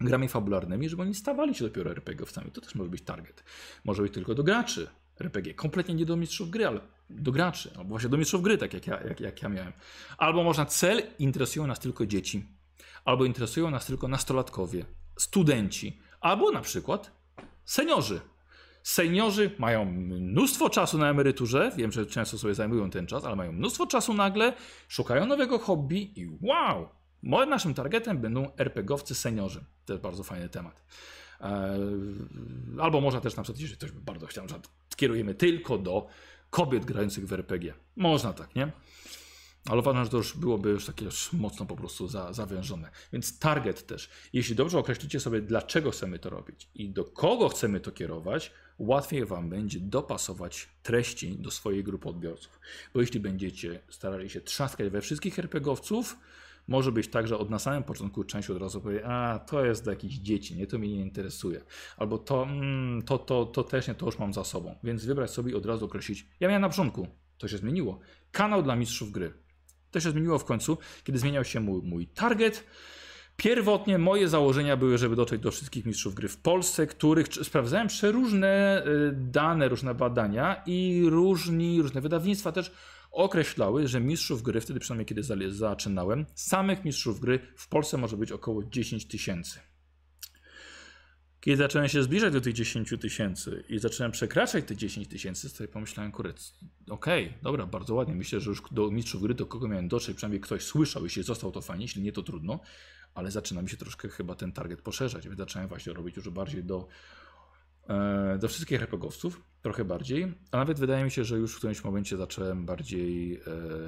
grami 0.00 0.28
fabularnymi, 0.28 0.88
żeby 0.88 1.02
oni 1.02 1.14
stawali 1.14 1.54
się 1.54 1.64
dopiero 1.64 1.90
RPGowcami. 1.90 2.50
To 2.50 2.60
też 2.60 2.74
może 2.74 2.90
być 2.90 3.02
target. 3.02 3.44
Może 3.84 4.02
być 4.02 4.14
tylko 4.14 4.34
do 4.34 4.44
graczy 4.44 4.88
RPG. 5.20 5.54
Kompletnie 5.54 5.94
nie 5.94 6.06
do 6.06 6.16
mistrzów 6.16 6.50
gry, 6.50 6.66
ale 6.66 6.80
do 7.10 7.32
graczy, 7.32 7.70
albo 7.76 7.88
właśnie 7.88 8.08
do 8.08 8.16
mistrzów 8.16 8.42
gry, 8.42 8.58
tak 8.58 8.74
jak 8.74 8.86
ja, 8.86 9.00
jak, 9.00 9.20
jak 9.20 9.42
ja 9.42 9.48
miałem. 9.48 9.72
Albo 10.18 10.44
można 10.44 10.66
cel, 10.66 11.02
interesują 11.18 11.66
nas 11.66 11.80
tylko 11.80 12.06
dzieci, 12.06 12.46
albo 13.04 13.24
interesują 13.24 13.70
nas 13.70 13.86
tylko 13.86 14.08
nastolatkowie, 14.08 14.84
studenci, 15.18 15.98
albo 16.20 16.50
na 16.50 16.60
przykład 16.60 17.10
seniorzy. 17.64 18.20
Seniorzy 18.82 19.50
mają 19.58 19.84
mnóstwo 19.84 20.70
czasu 20.70 20.98
na 20.98 21.10
emeryturze, 21.10 21.72
wiem, 21.76 21.92
że 21.92 22.06
często 22.06 22.38
sobie 22.38 22.54
zajmują 22.54 22.90
ten 22.90 23.06
czas, 23.06 23.24
ale 23.24 23.36
mają 23.36 23.52
mnóstwo 23.52 23.86
czasu 23.86 24.14
nagle, 24.14 24.52
szukają 24.88 25.26
nowego 25.26 25.58
hobby 25.58 26.20
i 26.20 26.28
wow, 26.40 26.88
moim 27.22 27.50
naszym 27.50 27.74
targetem 27.74 28.18
będą 28.18 28.50
RPGowcy 28.56 29.14
seniorzy. 29.14 29.64
To 29.84 29.92
jest 29.92 30.02
bardzo 30.02 30.22
fajny 30.22 30.48
temat. 30.48 30.82
Eee, 31.40 31.50
albo 32.80 33.00
można 33.00 33.20
też 33.20 33.36
na 33.36 33.42
przykład, 33.42 33.60
jeżeli 33.60 33.78
ktoś 33.78 33.90
by 33.90 34.00
bardzo 34.00 34.26
chciał, 34.26 34.48
że 34.48 34.60
skierujemy 34.90 35.34
tylko 35.34 35.78
do 35.78 36.08
kobiet 36.50 36.84
grających 36.84 37.26
w 37.26 37.32
RPG. 37.32 37.74
Można 37.96 38.32
tak, 38.32 38.56
nie? 38.56 38.72
Ale 39.68 39.80
uważam, 39.80 40.04
że 40.04 40.10
to 40.10 40.16
już 40.16 40.36
byłoby 40.36 40.70
już 40.70 40.86
takie 40.86 41.04
już 41.04 41.32
mocno 41.32 41.66
po 41.66 41.76
prostu 41.76 42.08
za, 42.08 42.32
zawężone. 42.32 42.90
Więc 43.12 43.38
target 43.38 43.86
też. 43.86 44.10
Jeśli 44.32 44.54
dobrze 44.54 44.78
określicie 44.78 45.20
sobie, 45.20 45.40
dlaczego 45.40 45.90
chcemy 45.90 46.18
to 46.18 46.30
robić 46.30 46.68
i 46.74 46.88
do 46.90 47.04
kogo 47.04 47.48
chcemy 47.48 47.80
to 47.80 47.92
kierować, 47.92 48.52
łatwiej 48.78 49.24
Wam 49.24 49.48
będzie 49.48 49.80
dopasować 49.80 50.68
treści 50.82 51.36
do 51.36 51.50
swojej 51.50 51.84
grupy 51.84 52.08
odbiorców. 52.08 52.60
Bo 52.94 53.00
jeśli 53.00 53.20
będziecie 53.20 53.80
starali 53.88 54.30
się 54.30 54.40
trzaskać 54.40 54.88
we 54.88 55.00
wszystkich 55.00 55.38
RPGowców, 55.38 56.16
może 56.68 56.92
być 56.92 57.08
tak, 57.08 57.28
że 57.28 57.38
od 57.38 57.50
na 57.50 57.58
samym 57.58 57.82
początku 57.82 58.24
część 58.24 58.50
od 58.50 58.58
razu 58.58 58.80
powie, 58.80 59.06
a 59.06 59.38
to 59.38 59.64
jest 59.64 59.84
dla 59.84 59.92
jakichś 59.92 60.14
dzieci, 60.14 60.56
nie, 60.56 60.66
to 60.66 60.78
mnie 60.78 60.88
nie 60.88 61.00
interesuje. 61.00 61.60
Albo 61.96 62.18
to, 62.18 62.42
mm, 62.42 63.02
to, 63.02 63.18
to, 63.18 63.46
to 63.46 63.64
też 63.64 63.88
nie, 63.88 63.94
to 63.94 64.06
już 64.06 64.18
mam 64.18 64.32
za 64.32 64.44
sobą. 64.44 64.74
Więc 64.84 65.04
wybrać 65.04 65.30
sobie 65.30 65.56
od 65.56 65.66
razu 65.66 65.84
określić. 65.84 66.26
Ja 66.40 66.48
miałem 66.48 66.62
na 66.62 66.68
początku 66.68 67.08
To 67.38 67.48
się 67.48 67.58
zmieniło. 67.58 67.98
Kanał 68.32 68.62
dla 68.62 68.76
mistrzów 68.76 69.12
gry. 69.12 69.32
To 69.90 70.00
się 70.00 70.10
zmieniło 70.10 70.38
w 70.38 70.44
końcu, 70.44 70.78
kiedy 71.04 71.18
zmieniał 71.18 71.44
się 71.44 71.60
mój, 71.60 71.82
mój 71.82 72.06
target. 72.06 72.64
Pierwotnie 73.36 73.98
moje 73.98 74.28
założenia 74.28 74.76
były, 74.76 74.98
żeby 74.98 75.16
dotrzeć 75.16 75.40
do 75.40 75.50
wszystkich 75.50 75.86
mistrzów 75.86 76.14
gry 76.14 76.28
w 76.28 76.36
Polsce, 76.36 76.86
których 76.86 77.26
sprawdzałem 77.42 77.88
przeróżne 77.88 78.82
y, 78.86 79.12
dane, 79.12 79.68
różne 79.68 79.94
badania 79.94 80.62
i 80.66 81.02
różni, 81.06 81.82
różne 81.82 82.00
wydawnictwa 82.00 82.52
też 82.52 82.72
określały, 83.10 83.88
że 83.88 84.00
mistrzów 84.00 84.42
gry, 84.42 84.60
wtedy 84.60 84.80
przynajmniej 84.80 85.06
kiedy 85.06 85.22
za- 85.22 85.36
zaczynałem, 85.48 86.26
samych 86.34 86.84
mistrzów 86.84 87.20
gry 87.20 87.38
w 87.56 87.68
Polsce 87.68 87.96
może 87.98 88.16
być 88.16 88.32
około 88.32 88.64
10 88.64 89.08
tysięcy. 89.08 89.60
Kiedy 91.40 91.56
zacząłem 91.56 91.88
się 91.88 92.02
zbliżać 92.02 92.32
do 92.32 92.40
tych 92.40 92.54
10 92.54 92.94
tysięcy 93.00 93.64
i 93.68 93.78
zacząłem 93.78 94.12
przekraczać 94.12 94.64
te 94.64 94.76
10 94.76 95.08
tysięcy, 95.08 95.48
sobie 95.48 95.68
pomyślałem, 95.68 96.12
kurczę, 96.12 96.32
okej, 96.90 97.34
dobra, 97.42 97.66
bardzo 97.66 97.94
ładnie. 97.94 98.14
Myślę, 98.14 98.40
że 98.40 98.50
już 98.50 98.62
do 98.70 98.90
mistrzów 98.90 99.22
gry, 99.22 99.34
do 99.34 99.46
kogo 99.46 99.68
miałem 99.68 99.88
dotrzeć, 99.88 100.16
przynajmniej 100.16 100.40
ktoś 100.40 100.62
słyszał, 100.62 101.04
jeśli 101.04 101.22
został 101.22 101.52
to 101.52 101.60
fajnie, 101.60 101.84
jeśli 101.84 102.02
nie, 102.02 102.12
to 102.12 102.22
trudno, 102.22 102.60
ale 103.14 103.30
zaczyna 103.30 103.62
mi 103.62 103.68
się 103.68 103.76
troszkę 103.76 104.08
chyba 104.08 104.34
ten 104.34 104.52
target 104.52 104.82
poszerzać, 104.82 105.24
więc 105.24 105.38
zacząłem 105.38 105.68
właśnie 105.68 105.92
robić 105.92 106.16
już 106.16 106.28
bardziej 106.30 106.64
do, 106.64 106.88
do 108.38 108.48
wszystkich 108.48 108.82
RPGowców, 108.82 109.42
trochę 109.62 109.84
bardziej, 109.84 110.34
a 110.50 110.56
nawet 110.56 110.78
wydaje 110.78 111.04
mi 111.04 111.10
się, 111.10 111.24
że 111.24 111.38
już 111.38 111.54
w 111.54 111.56
którymś 111.56 111.84
momencie 111.84 112.16
zacząłem 112.16 112.66
bardziej, 112.66 113.40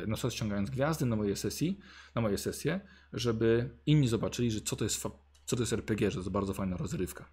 e, 0.03 0.07
na 0.07 0.15
przykład 0.15 0.35
ściągając 0.35 0.71
gwiazdy 0.71 1.07
na 1.07 1.17
moje 1.17 1.37
sesji, 1.37 1.79
na 2.15 2.21
moje 2.21 2.39
sesje, 2.39 2.81
żeby 3.13 3.71
inni 3.87 4.09
zobaczyli, 4.09 4.51
że 4.51 4.61
co 4.61 4.77
to 4.77 4.85
jest, 4.85 5.03
co 5.45 5.57
to 5.57 5.63
jest 5.63 5.73
RPG, 5.73 6.11
że 6.11 6.15
to 6.15 6.21
jest 6.21 6.31
bardzo 6.31 6.55
fajna 6.55 6.77
rozrywka. 6.77 7.29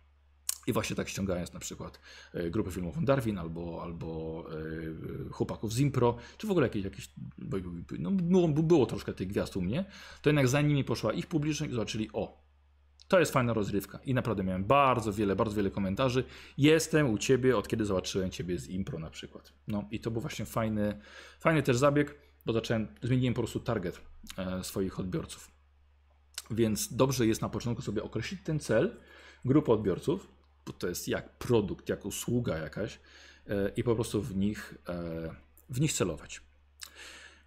I 0.68 0.74
właśnie 0.74 0.96
tak 0.96 1.10
ściągając 1.10 1.54
na 1.54 1.60
przykład 1.60 2.00
e, 2.34 2.50
grupę 2.50 2.72
filmową 2.72 3.06
Darwin 3.06 3.38
albo, 3.38 3.84
albo 3.84 4.44
e, 5.28 5.30
chłopaków 5.32 5.74
z 5.74 5.80
Impro, 5.80 6.18
czy 6.38 6.48
w 6.48 6.52
ogóle 6.52 6.68
jakieś, 6.68 6.84
jakieś 6.84 7.10
no, 8.00 8.12
było, 8.12 8.48
było 8.48 8.86
troszkę 8.86 9.14
tych 9.14 9.28
gwiazd 9.28 9.58
u 9.58 9.62
mnie, 9.62 9.86
to 10.22 10.30
jednak 10.30 10.48
za 10.48 10.62
nimi 10.62 10.84
poszła 10.84 11.14
ich 11.14 11.28
publiczność 11.28 11.72
i 11.72 11.76
zobaczyli, 11.76 12.10
o, 12.14 12.47
to 13.08 13.20
jest 13.20 13.32
fajna 13.32 13.54
rozrywka. 13.54 14.00
I 14.06 14.14
naprawdę 14.14 14.44
miałem 14.44 14.64
bardzo 14.64 15.14
wiele, 15.14 15.36
bardzo 15.36 15.56
wiele 15.56 15.72
komentarzy. 15.72 16.24
Jestem 16.58 17.10
u 17.10 17.18
ciebie, 17.18 17.58
od 17.58 17.68
kiedy 17.68 17.86
zobaczyłem 17.86 18.32
ciebie 18.32 18.60
z 18.60 18.68
Impro 18.68 19.00
na 19.00 19.10
przykład. 19.10 19.54
No 19.68 19.88
i 19.92 20.00
to 20.00 20.12
był 20.12 20.22
właśnie 20.22 20.46
fajny, 20.46 21.00
fajny 21.40 21.64
też 21.64 21.78
zabieg, 21.78 22.16
bo 22.46 22.54
zacząłem, 22.54 22.88
zmieniłem 23.02 23.34
po 23.34 23.42
prostu 23.42 23.60
target 23.60 24.02
e, 24.38 24.64
swoich 24.64 25.00
odbiorców. 25.00 25.52
Więc 26.52 26.94
dobrze 26.94 27.28
jest 27.28 27.42
na 27.42 27.50
początku 27.50 27.82
sobie 27.82 28.04
określić 28.04 28.42
ten 28.44 28.60
cel, 28.60 28.98
grupę 29.46 29.72
odbiorców, 29.72 30.28
bo 30.66 30.74
to 30.74 30.88
jest 30.88 31.08
jak 31.08 31.30
produkt, 31.30 31.90
jak 31.90 32.06
usługa 32.06 32.58
jakaś 32.58 33.00
e, 33.48 33.72
i 33.76 33.84
po 33.84 33.96
prostu 33.96 34.22
w 34.22 34.36
nich, 34.36 34.76
e, 34.90 35.36
w 35.70 35.82
nich 35.82 35.94
celować. 35.94 36.42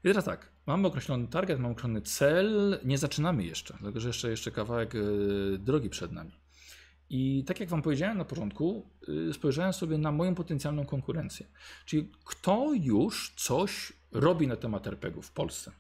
I 0.05 0.09
teraz 0.09 0.25
tak, 0.25 0.49
mamy 0.67 0.89
określony 0.89 1.29
target, 1.29 1.59
mamy 1.59 1.73
określony 1.73 2.03
cel, 2.03 2.81
nie 2.85 2.99
zaczynamy 2.99 3.45
jeszcze, 3.45 3.77
dlatego 3.81 4.01
że 4.01 4.09
jeszcze, 4.09 4.31
jeszcze 4.31 4.51
kawałek 4.51 4.95
e, 4.95 4.99
drogi 5.59 5.91
przed 5.91 6.13
nami. 6.13 6.33
I 7.11 7.45
tak 7.47 7.61
jak 7.61 7.69
Wam 7.69 7.83
powiedziałem 7.83 8.19
na 8.19 8.25
początku, 8.25 8.91
y, 9.09 9.33
spojrzałem 9.33 9.73
sobie 9.73 9.99
na 9.99 10.13
moją 10.13 10.35
potencjalną 10.35 10.87
konkurencję. 10.87 11.47
Czyli 11.85 12.13
kto 12.25 12.73
już 12.75 13.35
coś 13.37 13.93
robi 14.13 14.47
na 14.47 14.57
temat 14.57 14.87
RPG 14.87 15.23
w 15.23 15.33
Polsce. 15.33 15.73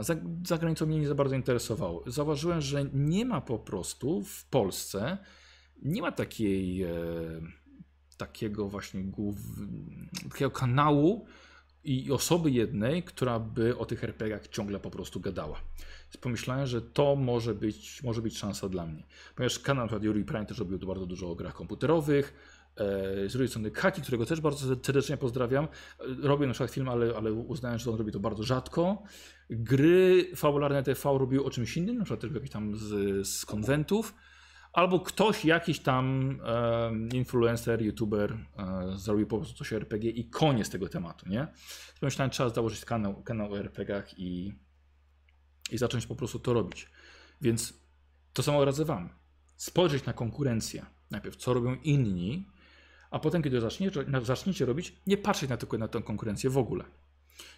Za, 0.00 0.14
za 0.46 0.58
granicą 0.58 0.86
mnie 0.86 0.98
nie 0.98 1.08
za 1.08 1.14
bardzo 1.14 1.36
interesowało. 1.36 2.04
Zauważyłem, 2.06 2.60
że 2.60 2.84
nie 2.92 3.24
ma 3.24 3.40
po 3.40 3.58
prostu 3.58 4.24
w 4.24 4.44
Polsce, 4.44 5.18
nie 5.82 6.02
ma 6.02 6.12
takiej, 6.12 6.82
e, 6.82 6.90
takiego 8.16 8.68
właśnie 8.68 9.04
głów, 9.04 9.36
takiego 10.30 10.50
kanału 10.50 11.26
i 11.84 12.12
osoby 12.12 12.50
jednej, 12.50 13.02
która 13.02 13.38
by 13.38 13.78
o 13.78 13.86
tych 13.86 14.04
RPG-ach 14.04 14.48
ciągle 14.48 14.80
po 14.80 14.90
prostu 14.90 15.20
gadała. 15.20 15.60
Więc 16.04 16.16
pomyślałem, 16.16 16.66
że 16.66 16.82
to 16.82 17.16
może 17.16 17.54
być, 17.54 18.02
może 18.02 18.22
być 18.22 18.38
szansa 18.38 18.68
dla 18.68 18.86
mnie. 18.86 19.02
Ponieważ 19.36 19.58
kanał 19.58 19.86
na 19.86 19.96
Yuri 19.96 20.24
Prime 20.24 20.46
też 20.46 20.58
robił 20.58 20.78
bardzo 20.78 21.06
dużo 21.06 21.30
o 21.30 21.34
grach 21.34 21.54
komputerowych. 21.54 22.34
E, 22.76 23.28
z 23.28 23.32
drugiej 23.32 23.48
strony 23.48 23.70
Kaki, 23.70 24.02
którego 24.02 24.26
też 24.26 24.40
bardzo 24.40 24.76
serdecznie 24.82 25.16
pozdrawiam, 25.16 25.64
e, 25.64 25.68
robił 26.22 26.46
na 26.46 26.52
przykład 26.52 26.70
film, 26.70 26.88
ale, 26.88 27.16
ale 27.16 27.32
uznałem, 27.32 27.78
że 27.78 27.90
on 27.90 27.96
robi 27.96 28.12
to 28.12 28.20
bardzo 28.20 28.42
rzadko. 28.42 29.02
Gry 29.50 30.30
fabularne 30.36 30.82
TV 30.82 31.18
robił 31.18 31.46
o 31.46 31.50
czymś 31.50 31.76
innym, 31.76 31.98
na 31.98 32.04
przykład 32.04 32.20
też 32.20 32.32
jakiś 32.32 32.50
tam 32.50 32.76
z, 32.76 33.26
z 33.28 33.46
konwentów. 33.46 34.14
Albo 34.72 35.00
ktoś, 35.00 35.44
jakiś 35.44 35.80
tam 35.80 36.36
e, 36.44 36.92
influencer, 37.16 37.82
youtuber 37.82 38.32
e, 38.32 38.98
zrobił 38.98 39.26
po 39.26 39.36
prostu 39.36 39.56
coś 39.56 39.72
o 39.72 39.76
RPG 39.76 40.10
i 40.10 40.24
koniec 40.24 40.70
tego 40.70 40.88
tematu, 40.88 41.28
nie? 41.28 41.46
Myślałem, 42.02 42.30
trzeba 42.30 42.48
założyć 42.48 42.84
kanał, 42.84 43.22
kanał 43.22 43.52
o 43.52 43.58
RPG-ach 43.58 44.18
i, 44.18 44.54
i 45.70 45.78
zacząć 45.78 46.06
po 46.06 46.14
prostu 46.14 46.38
to 46.38 46.52
robić. 46.52 46.90
Więc 47.40 47.74
to 48.32 48.42
samo 48.42 48.64
radzę 48.64 48.84
Wam. 48.84 49.08
Spojrzeć 49.56 50.04
na 50.04 50.12
konkurencję. 50.12 50.86
Najpierw, 51.10 51.36
co 51.36 51.54
robią 51.54 51.74
inni, 51.74 52.46
a 53.10 53.18
potem, 53.18 53.42
kiedy 53.42 53.60
zaczniecie, 53.60 54.04
zaczniecie 54.22 54.66
robić, 54.66 54.96
nie 55.06 55.16
patrzeć 55.16 55.50
na 55.50 55.56
tylko 55.56 55.78
na 55.78 55.88
tę 55.88 56.02
konkurencję 56.02 56.50
w 56.50 56.58
ogóle. 56.58 56.84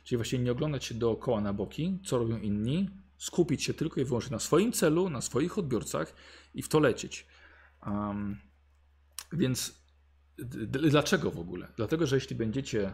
Czyli 0.04 0.16
właściwie 0.16 0.44
nie 0.44 0.52
oglądać 0.52 0.84
się 0.84 0.94
dookoła 0.94 1.40
na 1.40 1.52
boki, 1.52 1.98
co 2.04 2.18
robią 2.18 2.38
inni, 2.38 2.90
skupić 3.18 3.64
się 3.64 3.74
tylko 3.74 4.00
i 4.00 4.04
wyłącznie 4.04 4.30
na 4.30 4.38
swoim 4.38 4.72
celu, 4.72 5.10
na 5.10 5.20
swoich 5.20 5.58
odbiorcach 5.58 6.14
i 6.54 6.62
w 6.62 6.68
to 6.68 6.80
lecieć. 6.80 7.26
Um, 7.86 8.40
więc 9.32 9.84
dlaczego 10.68 11.30
w 11.30 11.38
ogóle? 11.38 11.68
Dlatego, 11.76 12.06
że 12.06 12.16
jeśli 12.16 12.36
będziecie. 12.36 12.92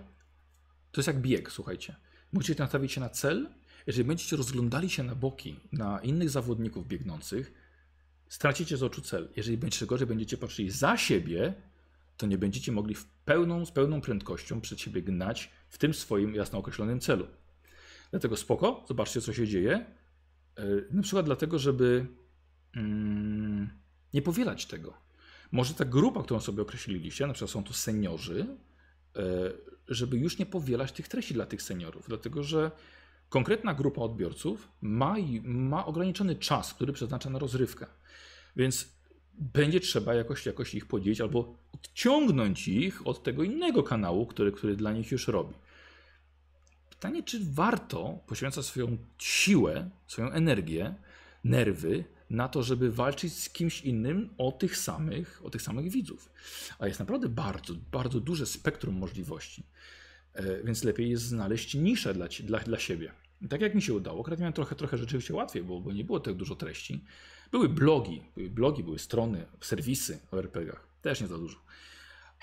To 0.93 1.01
jest 1.01 1.07
jak 1.07 1.21
bieg, 1.21 1.53
słuchajcie. 1.53 1.97
Musicie 2.33 2.63
nastawić 2.63 2.93
się 2.93 3.01
na 3.01 3.09
cel. 3.09 3.49
Jeżeli 3.87 4.05
będziecie 4.05 4.37
rozglądali 4.37 4.91
się 4.91 5.03
na 5.03 5.15
boki, 5.15 5.61
na 5.73 6.01
innych 6.01 6.31
zawodników 6.31 6.89
biegnących, 6.89 7.53
stracicie 8.29 8.77
z 8.77 8.83
oczu 8.83 9.03
cel. 9.03 9.29
Jeżeli 9.37 9.59
będziecie 9.59 9.87
gorzej 9.87 10.07
będziecie 10.07 10.37
patrzyli 10.37 10.71
za 10.71 10.97
siebie, 10.97 11.55
to 12.17 12.27
nie 12.27 12.39
będziecie 12.39 12.73
mogli 12.73 12.95
w 12.95 13.07
pełną, 13.07 13.67
z 13.67 13.71
pełną 13.71 14.01
prędkością 14.01 14.61
przed 14.61 14.81
siebie 14.81 15.03
gnać 15.03 15.51
w 15.69 15.79
tym 15.79 15.95
swoim 15.95 16.35
jasno 16.35 16.59
określonym 16.59 17.01
celu. 17.01 17.27
Dlatego 18.11 18.37
spoko, 18.37 18.85
zobaczcie 18.89 19.21
co 19.21 19.33
się 19.33 19.47
dzieje. 19.47 19.87
Yy, 20.59 20.89
Na 20.91 21.03
przykład 21.03 21.27
dlatego, 21.27 21.59
żeby 21.59 22.07
mm, 22.77 23.71
nie 24.15 24.23
powielać 24.23 24.67
tego. 24.67 24.95
Może 25.53 25.75
ta 25.75 25.85
grupa, 25.85 26.23
którą 26.23 26.41
sobie 26.41 26.63
określiliście, 26.63 27.27
na 27.27 27.33
przykład 27.33 27.51
są 27.51 27.65
to 27.65 27.73
seniorzy, 27.73 28.47
yy, 29.17 29.23
żeby 29.89 30.17
już 30.17 30.39
nie 30.39 30.47
powielać 30.47 30.93
tych 30.93 31.09
treści 31.09 31.35
dla 31.35 31.47
tych 31.47 31.63
seniorów, 31.63 32.05
dlatego 32.09 32.43
że 32.43 32.71
konkretna 33.29 33.75
grupa 33.75 34.01
odbiorców 34.03 34.69
ma, 34.81 35.17
ma 35.45 35.87
ograniczony 35.87 36.37
czas, 36.37 36.75
który 36.75 36.93
przeznacza 36.93 37.31
na 37.31 37.39
rozrywkę. 37.39 37.87
Więc 38.57 38.89
będzie 39.41 39.81
trzeba 39.81 40.15
jakoś, 40.15 40.47
jakoś 40.47 40.75
ich 40.75 40.87
podzielić 40.87 41.21
albo 41.21 41.55
odciągnąć 41.75 42.69
ich 42.69 43.07
od 43.07 43.23
tego 43.23 43.43
innego 43.43 43.83
kanału, 43.83 44.27
który, 44.27 44.53
który 44.53 44.77
dla 44.77 44.93
nich 44.93 45.13
już 45.13 45.29
robi. 45.29 45.55
Pytanie, 47.01 47.23
czy 47.23 47.41
warto 47.45 48.19
poświęcać 48.27 48.67
swoją 48.67 48.97
siłę, 49.19 49.91
swoją 50.07 50.31
energię, 50.31 50.95
nerwy 51.45 52.05
na 52.31 52.49
to, 52.49 52.63
żeby 52.63 52.91
walczyć 52.91 53.33
z 53.33 53.51
kimś 53.51 53.81
innym 53.81 54.31
o 54.39 54.53
tych 54.53 54.77
samych, 54.77 55.41
o 55.45 55.51
tych 55.51 55.63
samych 55.63 55.91
widzów. 55.91 56.31
A 56.79 56.87
jest 56.87 57.01
naprawdę 57.01 57.29
bardzo, 57.29 57.75
bardzo 57.93 58.21
duże 58.21 58.47
spektrum 58.47 58.95
możliwości. 58.95 59.63
E, 60.35 60.63
Więc 60.65 60.85
lepiej 60.85 61.11
jest 61.11 61.23
znaleźć 61.23 61.75
niszę 61.75 62.15
dla, 62.15 62.29
dla, 62.45 62.59
dla 62.59 62.79
siebie. 62.79 63.13
I 63.43 63.49
tak 63.49 63.61
jak 63.61 63.75
mi 63.75 63.83
się 63.83 63.95
udało, 63.95 64.21
akurat 64.21 64.41
miałem 64.41 64.53
trochę, 64.53 64.77
trochę 64.77 64.99
rzeczywiście 64.99 65.35
łatwiej, 65.35 65.63
bo, 65.63 65.81
bo 65.81 65.93
nie 65.93 66.05
było 66.05 66.21
tak 66.21 66.35
dużo 66.35 66.57
treści. 66.57 67.05
Były 67.51 67.69
blogi, 67.69 68.23
były 68.37 68.51
blogi, 68.51 68.85
były 68.85 68.99
strony, 68.99 69.47
serwisy 69.61 70.19
o 70.31 70.39
RPG-ach. 70.39 70.87
Też 71.03 71.21
nie 71.21 71.27
za 71.27 71.39
dużo. 71.39 71.59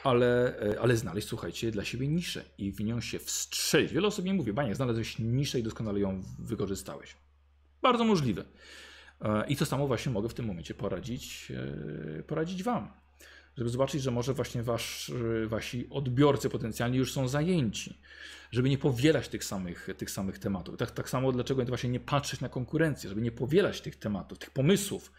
Ale, 0.04 0.60
e, 0.62 0.80
ale 0.80 0.98
znaleźć, 0.98 1.28
słuchajcie, 1.28 1.72
dla 1.72 1.86
siebie 1.86 2.08
niszę 2.08 2.44
i 2.58 2.72
w 2.72 2.82
nią 2.82 3.02
się 3.02 3.20
wstrzelić. 3.20 3.94
Wiele 3.94 4.08
osób 4.08 4.26
mi 4.26 4.34
mówi, 4.34 4.54
Baniak, 4.54 4.76
znalazłeś 4.76 5.20
niszę 5.20 5.60
i 5.60 5.64
doskonale 5.64 6.00
ją 6.00 6.24
wykorzystałeś. 6.40 7.16
Bardzo 7.82 8.04
możliwe. 8.04 8.46
E, 9.22 9.48
I 9.48 9.56
to 9.56 9.66
samo 9.66 9.88
właśnie 9.88 10.12
mogę 10.12 10.30
w 10.30 10.34
tym 10.34 10.46
momencie 10.46 10.74
poradzić, 10.74 11.52
e, 12.20 12.24
poradzić 12.24 12.64
Wam. 12.64 12.92
Żeby 13.58 13.70
zobaczyć, 13.70 14.02
że 14.02 14.12
może 14.12 14.34
właśnie 14.34 14.64
wasz, 14.64 15.12
wasi 15.48 15.88
odbiorcy 15.90 16.50
potencjalni 16.50 16.98
już 16.98 17.14
są 17.14 17.28
zajęci. 17.28 17.98
Żeby 18.52 18.70
nie 18.70 18.78
powielać 18.78 19.28
tych 19.28 19.44
samych, 19.44 19.90
tych 19.98 20.12
samych 20.12 20.40
tematów. 20.40 20.78
Tak, 20.78 20.92
tak 20.92 21.10
samo 21.10 21.32
dlaczego 21.32 21.66
właśnie 21.66 21.90
nie 21.90 22.00
patrzeć 22.00 22.42
na 22.42 22.50
konkurencję, 22.50 23.10
żeby 23.10 23.22
nie 23.22 23.32
powielać 23.32 23.82
tych 23.82 23.96
tematów, 23.96 24.40
tych 24.40 24.52
pomysłów. 24.52 25.12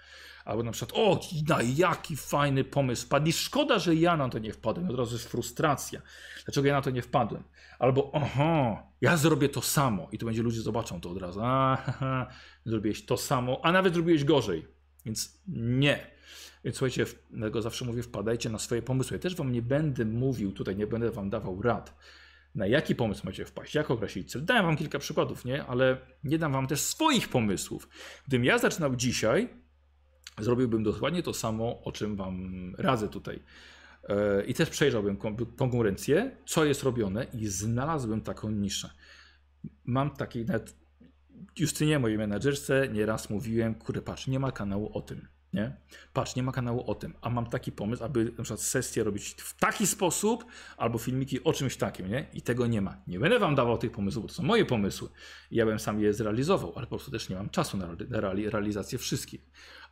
Albo 0.48 0.62
na 0.62 0.72
przykład, 0.72 0.98
o, 0.98 1.20
na 1.48 1.62
jaki 1.62 2.16
fajny 2.16 2.64
pomysł 2.64 3.06
wpadł. 3.06 3.26
I 3.26 3.32
szkoda, 3.32 3.78
że 3.78 3.94
ja 3.94 4.16
na 4.16 4.28
to 4.28 4.38
nie 4.38 4.52
wpadłem. 4.52 4.90
Od 4.90 4.96
razu 4.96 5.14
jest 5.14 5.28
frustracja. 5.28 6.02
Dlaczego 6.44 6.68
ja 6.68 6.74
na 6.74 6.82
to 6.82 6.90
nie 6.90 7.02
wpadłem? 7.02 7.42
Albo, 7.78 8.12
oho, 8.12 8.82
ja 9.00 9.16
zrobię 9.16 9.48
to 9.48 9.62
samo. 9.62 10.08
I 10.12 10.18
to 10.18 10.26
będzie 10.26 10.42
ludzie 10.42 10.60
zobaczą 10.60 11.00
to 11.00 11.10
od 11.10 11.18
razu. 11.18 11.40
A, 11.42 11.76
haha, 11.76 12.26
zrobiłeś 12.64 13.06
to 13.06 13.16
samo, 13.16 13.60
a 13.62 13.72
nawet 13.72 13.94
zrobiłeś 13.94 14.24
gorzej. 14.24 14.66
Więc 15.06 15.42
nie. 15.48 16.06
Więc 16.64 16.76
słuchajcie, 16.76 17.06
dlatego 17.30 17.62
zawsze 17.62 17.84
mówię, 17.84 18.02
wpadajcie 18.02 18.50
na 18.50 18.58
swoje 18.58 18.82
pomysły. 18.82 19.16
Ja 19.16 19.20
też 19.20 19.36
wam 19.36 19.52
nie 19.52 19.62
będę 19.62 20.04
mówił 20.04 20.52
tutaj, 20.52 20.76
nie 20.76 20.86
będę 20.86 21.10
wam 21.10 21.30
dawał 21.30 21.62
rad 21.62 21.94
na 22.54 22.66
jaki 22.66 22.94
pomysł 22.94 23.22
macie 23.24 23.44
wpaść, 23.44 23.74
jak 23.74 23.90
określić 23.90 24.32
cel. 24.32 24.44
Dałem 24.44 24.66
wam 24.66 24.76
kilka 24.76 24.98
przykładów, 24.98 25.44
nie? 25.44 25.64
Ale 25.64 25.96
nie 26.24 26.38
dam 26.38 26.52
wam 26.52 26.66
też 26.66 26.80
swoich 26.80 27.28
pomysłów. 27.28 27.88
Gdybym 28.28 28.44
ja 28.44 28.58
zaczynał 28.58 28.96
dzisiaj, 28.96 29.48
zrobiłbym 30.40 30.82
dokładnie 30.82 31.22
to 31.22 31.34
samo, 31.34 31.82
o 31.82 31.92
czym 31.92 32.16
wam 32.16 32.74
radzę 32.78 33.08
tutaj. 33.08 33.42
E, 34.08 34.44
I 34.44 34.54
też 34.54 34.70
przejrzałbym 34.70 35.16
konkurencję, 35.56 36.36
co 36.46 36.64
jest 36.64 36.82
robione 36.82 37.26
i 37.34 37.46
znalazłbym 37.46 38.20
taką 38.20 38.50
niszę. 38.50 38.90
Mam 39.84 40.10
taki, 40.10 40.44
nawet 40.44 40.78
Justynie, 41.58 41.98
mojej 41.98 42.18
menadżerce, 42.18 42.88
nieraz 42.88 43.30
mówiłem, 43.30 43.74
kurde, 43.74 44.02
patrz, 44.02 44.26
nie 44.26 44.38
ma 44.38 44.52
kanału 44.52 44.90
o 44.98 45.00
tym, 45.00 45.28
nie? 45.52 45.76
Patrz, 46.12 46.36
nie 46.36 46.42
ma 46.42 46.52
kanału 46.52 46.90
o 46.90 46.94
tym, 46.94 47.14
a 47.20 47.30
mam 47.30 47.46
taki 47.46 47.72
pomysł, 47.72 48.04
aby 48.04 48.24
na 48.24 48.44
przykład 48.44 48.60
sesję 48.60 49.04
robić 49.04 49.34
w 49.38 49.58
taki 49.58 49.86
sposób, 49.86 50.44
albo 50.76 50.98
filmiki 50.98 51.44
o 51.44 51.52
czymś 51.52 51.76
takim, 51.76 52.08
nie? 52.08 52.26
I 52.34 52.42
tego 52.42 52.66
nie 52.66 52.80
ma. 52.80 52.96
Nie 53.06 53.18
będę 53.18 53.38
wam 53.38 53.54
dawał 53.54 53.78
tych 53.78 53.92
pomysłów, 53.92 54.24
bo 54.24 54.28
to 54.28 54.34
są 54.34 54.42
moje 54.42 54.64
pomysły. 54.64 55.08
Ja 55.50 55.66
bym 55.66 55.78
sam 55.78 56.00
je 56.00 56.14
zrealizował, 56.14 56.72
ale 56.76 56.86
po 56.86 56.90
prostu 56.90 57.10
też 57.10 57.28
nie 57.28 57.36
mam 57.36 57.50
czasu 57.50 57.76
na 57.76 57.88
realizację 58.50 58.98
wszystkich. 58.98 59.40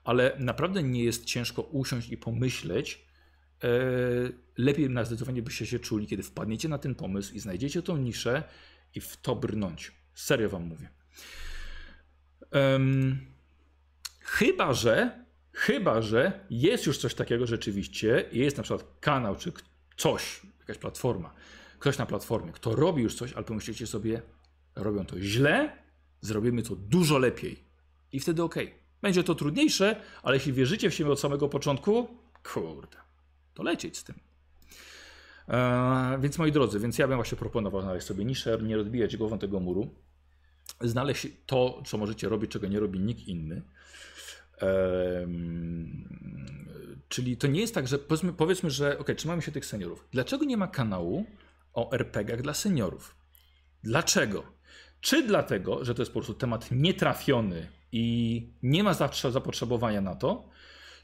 Ale 0.06 0.36
naprawdę 0.38 0.82
nie 0.82 1.04
jest 1.04 1.24
ciężko 1.24 1.62
usiąść 1.62 2.08
i 2.08 2.16
pomyśleć, 2.16 3.06
e, 3.64 3.68
lepiej 4.56 4.90
na 4.90 5.04
zdecydowanie 5.04 5.42
byście 5.42 5.66
się 5.66 5.78
czuli, 5.78 6.06
kiedy 6.06 6.22
wpadniecie 6.22 6.68
na 6.68 6.78
ten 6.78 6.94
pomysł 6.94 7.34
i 7.34 7.40
znajdziecie 7.40 7.82
tą 7.82 7.96
niszę 7.96 8.42
i 8.94 9.00
w 9.00 9.16
to 9.16 9.36
brnąć. 9.36 9.92
Serio 10.14 10.48
wam 10.48 10.62
mówię. 10.62 10.88
Um, 12.52 13.26
chyba, 14.20 14.74
że 14.74 15.24
chyba, 15.52 16.02
że 16.02 16.46
jest 16.50 16.86
już 16.86 16.98
coś 16.98 17.14
takiego 17.14 17.46
rzeczywiście, 17.46 18.28
jest 18.32 18.56
na 18.56 18.62
przykład 18.62 18.86
kanał 19.00 19.36
czy 19.36 19.52
coś, 19.96 20.40
jakaś 20.60 20.78
platforma, 20.78 21.34
ktoś 21.78 21.98
na 21.98 22.06
platformie, 22.06 22.52
kto 22.52 22.76
robi 22.76 23.02
już 23.02 23.14
coś, 23.14 23.32
ale 23.32 23.44
pomyślicie 23.44 23.86
sobie, 23.86 24.22
robią 24.74 25.06
to 25.06 25.20
źle, 25.20 25.76
zrobimy 26.20 26.62
to 26.62 26.76
dużo 26.76 27.18
lepiej. 27.18 27.64
I 28.12 28.20
wtedy 28.20 28.42
ok. 28.42 28.54
Będzie 29.06 29.24
to 29.24 29.34
trudniejsze, 29.34 29.96
ale 30.22 30.36
jeśli 30.36 30.52
wierzycie 30.52 30.90
w 30.90 30.94
siebie 30.94 31.10
od 31.10 31.20
samego 31.20 31.48
początku, 31.48 32.08
kurde, 32.54 32.98
to 33.54 33.62
lecieć 33.62 33.98
z 33.98 34.04
tym. 34.04 34.14
Eee, 35.48 36.20
więc 36.20 36.38
moi 36.38 36.52
drodzy, 36.52 36.80
więc 36.80 36.98
ja 36.98 37.08
bym 37.08 37.16
właśnie 37.16 37.38
proponował 37.38 37.82
znaleźć 37.82 38.06
sobie 38.06 38.24
niszę, 38.24 38.58
nie 38.62 38.76
rozbijać 38.76 39.16
głową 39.16 39.38
tego 39.38 39.60
muru 39.60 39.90
znaleźć 40.80 41.28
to, 41.46 41.82
co 41.86 41.98
możecie 41.98 42.28
robić, 42.28 42.50
czego 42.50 42.66
nie 42.66 42.80
robi 42.80 43.00
nikt 43.00 43.28
inny. 43.28 43.62
czyli 47.08 47.36
to 47.36 47.46
nie 47.46 47.60
jest 47.60 47.74
tak, 47.74 47.88
że 47.88 47.98
powiedzmy, 47.98 48.32
powiedzmy 48.32 48.70
że 48.70 48.98
ok, 48.98 49.10
trzymamy 49.16 49.42
się 49.42 49.52
tych 49.52 49.66
seniorów. 49.66 50.08
Dlaczego 50.12 50.44
nie 50.44 50.56
ma 50.56 50.66
kanału 50.66 51.26
o 51.74 51.92
RPGach 51.92 52.42
dla 52.42 52.54
seniorów? 52.54 53.16
Dlaczego? 53.82 54.44
Czy 55.00 55.26
dlatego, 55.26 55.84
że 55.84 55.94
to 55.94 56.02
jest 56.02 56.12
po 56.12 56.20
prostu 56.20 56.34
temat 56.34 56.70
nietrafiony 56.70 57.68
i 57.96 58.48
nie 58.62 58.84
ma 58.84 58.94
zawsze 58.94 59.32
zapotrzebowania 59.32 60.00
na 60.00 60.14
to? 60.14 60.48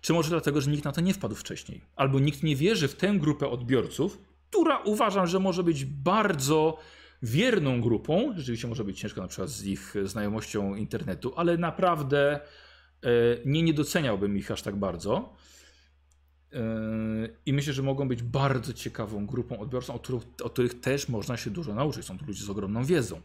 Czy 0.01 0.13
może 0.13 0.31
dlatego, 0.31 0.61
że 0.61 0.71
nikt 0.71 0.85
na 0.85 0.93
to 0.93 1.01
nie 1.01 1.15
wpadł 1.15 1.35
wcześniej? 1.35 1.81
Albo 1.97 2.21
nikt 2.21 2.43
nie 2.43 2.57
wierzy 2.57 2.89
w 2.89 2.95
tę 2.95 3.15
grupę 3.19 3.49
odbiorców, 3.49 4.19
która 4.51 4.79
uważam, 4.79 5.27
że 5.27 5.41
może 5.41 5.63
być 5.63 5.85
bardzo 5.85 6.79
wierną 7.23 7.81
grupą. 7.81 8.33
Rzeczywiście 8.37 8.69
może 8.69 8.85
być 8.85 9.01
ciężko 9.01 9.21
na 9.21 9.29
przykład 9.29 9.49
z 9.49 9.65
ich 9.65 9.95
znajomością 10.05 10.75
internetu, 10.75 11.33
ale 11.37 11.57
naprawdę 11.57 12.41
e, 13.03 13.09
nie, 13.45 13.63
nie 13.63 13.75
doceniałbym 13.75 14.37
ich 14.37 14.51
aż 14.51 14.63
tak 14.63 14.77
bardzo. 14.77 15.37
E, 16.53 16.59
I 17.47 17.53
myślę, 17.53 17.73
że 17.73 17.83
mogą 17.83 18.09
być 18.09 18.23
bardzo 18.23 18.73
ciekawą 18.73 19.27
grupą 19.27 19.59
odbiorców, 19.59 19.95
od 19.97 20.03
których, 20.03 20.23
których 20.53 20.81
też 20.81 21.09
można 21.09 21.37
się 21.37 21.51
dużo 21.51 21.75
nauczyć. 21.75 22.05
Są 22.05 22.19
to 22.19 22.25
ludzie 22.27 22.45
z 22.45 22.51
ogromną 22.51 22.85
wiedzą. 22.85 23.21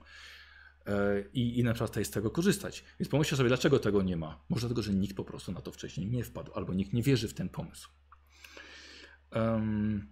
E, 0.88 1.24
I, 1.34 1.60
I 1.60 1.64
na 1.64 1.74
przykład 1.74 2.06
z 2.06 2.10
tego 2.10 2.32
korzystać. 2.32 2.84
Więc 3.00 3.10
pomyślcie 3.10 3.36
sobie, 3.36 3.50
dlaczego 3.50 3.80
tego 3.80 4.02
nie 4.02 4.18
ma. 4.18 4.40
Może 4.50 4.62
dlatego, 4.62 4.82
że 4.82 4.94
nikt 4.94 5.16
po 5.16 5.24
prostu 5.24 5.52
na 5.52 5.62
to 5.62 5.72
wcześniej 5.72 6.08
nie 6.08 6.24
wpadł, 6.24 6.54
albo 6.54 6.74
nikt 6.74 6.94
nie 6.94 7.04
wierzy 7.04 7.28
w 7.28 7.34
ten 7.34 7.50
pomysł. 7.50 7.90
Um, 9.36 10.08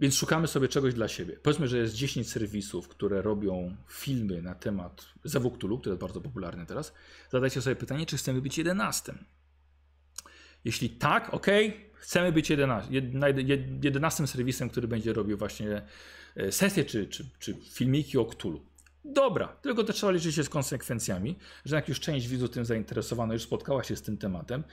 więc 0.00 0.14
szukamy 0.14 0.46
sobie 0.46 0.68
czegoś 0.68 0.94
dla 0.94 1.08
siebie. 1.08 1.36
Powiedzmy, 1.42 1.68
że 1.68 1.78
jest 1.78 1.94
10 1.94 2.30
serwisów, 2.30 2.88
które 2.88 3.22
robią 3.22 3.76
filmy 3.88 4.42
na 4.42 4.54
temat 4.54 5.06
Zawuktulu, 5.24 5.78
który 5.78 5.92
jest 5.92 6.00
bardzo 6.00 6.20
popularny 6.20 6.66
teraz. 6.66 6.92
Zadajcie 7.30 7.62
sobie 7.62 7.76
pytanie, 7.76 8.06
czy 8.06 8.16
chcemy 8.16 8.40
być 8.40 8.58
11. 8.58 9.14
Jeśli 10.64 10.90
tak, 10.90 11.34
ok, 11.34 11.46
chcemy 11.94 12.32
być 12.32 12.50
11, 12.50 12.92
11 13.82 14.26
serwisem, 14.26 14.70
który 14.70 14.88
będzie 14.88 15.12
robił 15.12 15.38
właśnie 15.38 15.82
e, 16.36 16.52
sesje 16.52 16.84
czy, 16.84 17.06
czy, 17.06 17.30
czy 17.38 17.54
filmiki 17.54 18.18
o 18.18 18.24
Cthulhu. 18.24 18.73
Dobra, 19.04 19.48
tylko 19.48 19.84
też 19.84 19.96
trzeba 19.96 20.12
liczyć 20.12 20.34
się 20.34 20.44
z 20.44 20.48
konsekwencjami, 20.48 21.38
że 21.64 21.76
jak 21.76 21.88
już 21.88 22.00
część 22.00 22.28
widzów 22.28 22.50
tym 22.50 22.64
zainteresowana 22.64 23.34
już 23.34 23.42
spotkała 23.42 23.84
się 23.84 23.96
z 23.96 24.02
tym 24.02 24.16
tematem, 24.16 24.64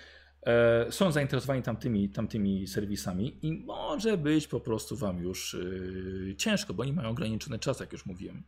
E, 0.46 0.92
są 0.92 1.12
zainteresowani 1.12 1.64
tamtymi, 1.64 2.10
tamtymi 2.10 2.68
serwisami 2.68 3.46
i 3.46 3.54
może 3.54 4.18
być 4.18 4.48
po 4.48 4.60
prostu 4.60 4.98
Wam 4.98 5.24
już 5.24 5.54
yy, 5.54 6.36
ciężko, 6.36 6.74
bo 6.74 6.84
oni 6.84 6.94
mają 6.94 7.10
ograniczony 7.10 7.60
czas, 7.60 7.80
jak 7.80 7.92
już 7.92 8.06
mówiłem. 8.06 8.44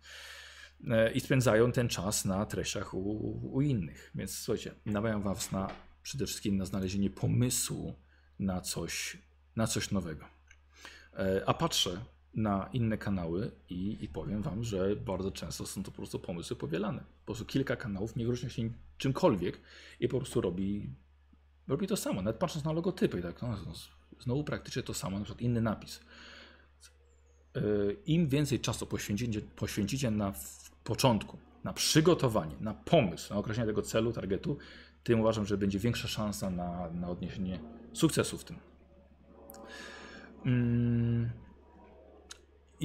Yy, 0.83 1.11
I 1.11 1.19
spędzają 1.19 1.71
ten 1.71 1.89
czas 1.89 2.25
na 2.25 2.45
treściach 2.45 2.93
u, 2.93 3.39
u 3.53 3.61
innych. 3.61 4.11
Więc 4.15 4.39
słuchajcie, 4.39 4.71
namawiam 4.85 5.21
Was 5.21 5.51
na 5.51 5.69
przede 6.03 6.25
wszystkim 6.25 6.57
na 6.57 6.65
znalezienie 6.65 7.09
pomysłu 7.09 7.95
na 8.39 8.61
coś, 8.61 9.17
na 9.55 9.67
coś 9.67 9.91
nowego. 9.91 10.25
Yy, 11.17 11.45
a 11.45 11.53
patrzę 11.53 11.97
na 12.35 12.69
inne 12.73 12.97
kanały 12.97 13.51
i, 13.69 13.97
i, 14.01 14.07
powiem 14.07 14.41
Wam, 14.41 14.63
że 14.63 14.95
bardzo 14.95 15.31
często 15.31 15.65
są 15.65 15.83
to 15.83 15.91
po 15.91 15.97
prostu 15.97 16.19
pomysły 16.19 16.55
powielane. 16.55 16.99
Po 16.99 17.25
prostu 17.25 17.45
kilka 17.45 17.75
kanałów 17.75 18.15
nie 18.15 18.25
różni 18.25 18.49
się 18.49 18.69
czymkolwiek 18.97 19.61
i 19.99 20.07
po 20.07 20.17
prostu 20.17 20.41
robi 20.41 20.89
robi 21.67 21.87
to 21.87 21.97
samo, 21.97 22.21
nawet 22.21 22.39
patrząc 22.39 22.65
na 22.65 22.71
logotypy, 22.71 23.21
tak, 23.21 23.41
no, 23.41 23.57
znowu 24.19 24.43
praktycznie 24.43 24.83
to 24.83 24.93
samo, 24.93 25.19
na 25.19 25.25
przykład 25.25 25.41
inny 25.41 25.61
napis. 25.61 25.99
E, 27.55 27.61
Im 28.05 28.27
więcej 28.27 28.59
czasu 28.59 28.85
poświęcicie, 28.85 29.41
poświęcicie 29.41 30.11
na 30.11 30.33
początku, 30.83 31.37
na 31.63 31.73
przygotowanie, 31.73 32.55
na 32.59 32.73
pomysł, 32.73 33.33
na 33.33 33.39
określenie 33.39 33.67
tego 33.67 33.81
celu, 33.81 34.13
targetu, 34.13 34.57
tym 35.03 35.19
uważam, 35.19 35.45
że 35.45 35.57
będzie 35.57 35.79
większa 35.79 36.07
szansa 36.07 36.49
na, 36.49 36.89
na 36.89 37.09
odniesienie 37.09 37.59
sukcesu 37.93 38.37
w 38.37 38.43
tym. 38.43 38.57
Mm. 40.45 41.42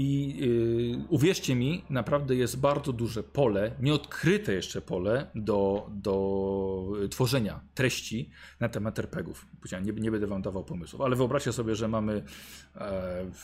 I 0.01 0.37
yy, 0.39 1.05
uwierzcie 1.09 1.55
mi, 1.55 1.85
naprawdę 1.91 2.35
jest 2.35 2.61
bardzo 2.61 2.93
duże 2.93 3.23
pole, 3.23 3.73
nieodkryte 3.81 4.53
jeszcze 4.53 4.81
pole 4.81 5.31
do, 5.35 5.87
do 5.91 6.87
tworzenia 7.11 7.61
treści 7.75 8.31
na 8.61 8.69
temat 8.69 8.99
RPGów. 8.99 9.47
Nie, 9.83 9.93
nie 9.93 10.11
będę 10.11 10.27
wam 10.27 10.43
dawał 10.43 10.65
pomysłów, 10.65 11.01
ale 11.01 11.17
wyobraźcie 11.17 11.53
sobie, 11.53 11.75
że 11.75 11.89
mamy 11.89 12.23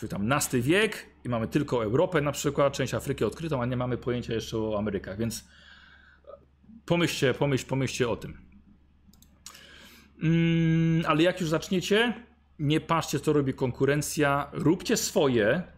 e, 0.03 0.09
tam 0.09 0.29
nasty 0.29 0.61
wiek 0.61 1.07
i 1.25 1.29
mamy 1.29 1.49
tylko 1.49 1.85
Europę 1.85 2.21
na 2.21 2.33
przykład, 2.33 2.73
część 2.73 2.95
Afryki 2.95 3.25
odkrytą, 3.25 3.63
a 3.63 3.67
nie 3.67 3.77
mamy 3.77 3.97
pojęcia 3.97 4.35
jeszcze 4.35 4.59
o 4.59 4.79
Amerykach, 4.79 5.19
więc 5.19 5.45
pomyślcie, 6.87 7.35
pomyśl, 7.35 7.67
pomyślcie 7.67 8.09
o 8.09 8.17
tym. 8.17 8.39
Mm, 10.23 11.05
ale 11.07 11.23
jak 11.23 11.41
już 11.41 11.51
zaczniecie, 11.51 12.15
nie 12.59 12.81
patrzcie 12.81 13.21
co 13.21 13.33
robi 13.33 13.55
konkurencja, 13.55 14.51
róbcie 14.53 14.97
swoje, 14.97 15.74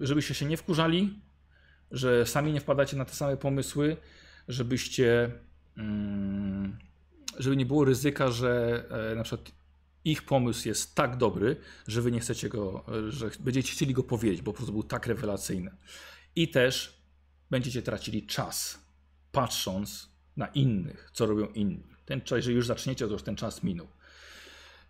żebyście 0.00 0.34
się 0.34 0.46
nie 0.46 0.56
wkurzali, 0.56 1.20
że 1.90 2.26
sami 2.26 2.52
nie 2.52 2.60
wpadacie 2.60 2.96
na 2.96 3.04
te 3.04 3.14
same 3.14 3.36
pomysły, 3.36 3.96
żebyście, 4.48 5.30
mm, 5.76 6.78
żeby 7.38 7.56
nie 7.56 7.66
było 7.66 7.84
ryzyka, 7.84 8.30
że 8.30 8.84
e, 9.12 9.14
na 9.14 9.22
przykład 9.22 9.50
ich 10.04 10.22
pomysł 10.22 10.68
jest 10.68 10.94
tak 10.94 11.16
dobry, 11.16 11.56
że 11.86 12.02
wy 12.02 12.12
nie 12.12 12.20
chcecie 12.20 12.48
go, 12.48 12.84
e, 13.08 13.10
że 13.10 13.30
będziecie 13.40 13.72
chcieli 13.72 13.94
go 13.94 14.02
powiedzieć, 14.02 14.42
bo 14.42 14.52
po 14.52 14.56
prostu 14.56 14.72
był 14.72 14.82
tak 14.82 15.06
rewelacyjny. 15.06 15.70
I 16.36 16.48
też 16.48 17.02
będziecie 17.50 17.82
tracili 17.82 18.26
czas, 18.26 18.78
patrząc 19.32 20.08
na 20.36 20.46
innych, 20.46 21.10
co 21.12 21.26
robią 21.26 21.46
inni. 21.46 21.82
Ten 22.04 22.20
czas, 22.20 22.36
jeżeli 22.36 22.56
już 22.56 22.66
zaczniecie, 22.66 23.06
to 23.06 23.12
już 23.12 23.22
ten 23.22 23.36
czas 23.36 23.62
minął. 23.62 23.86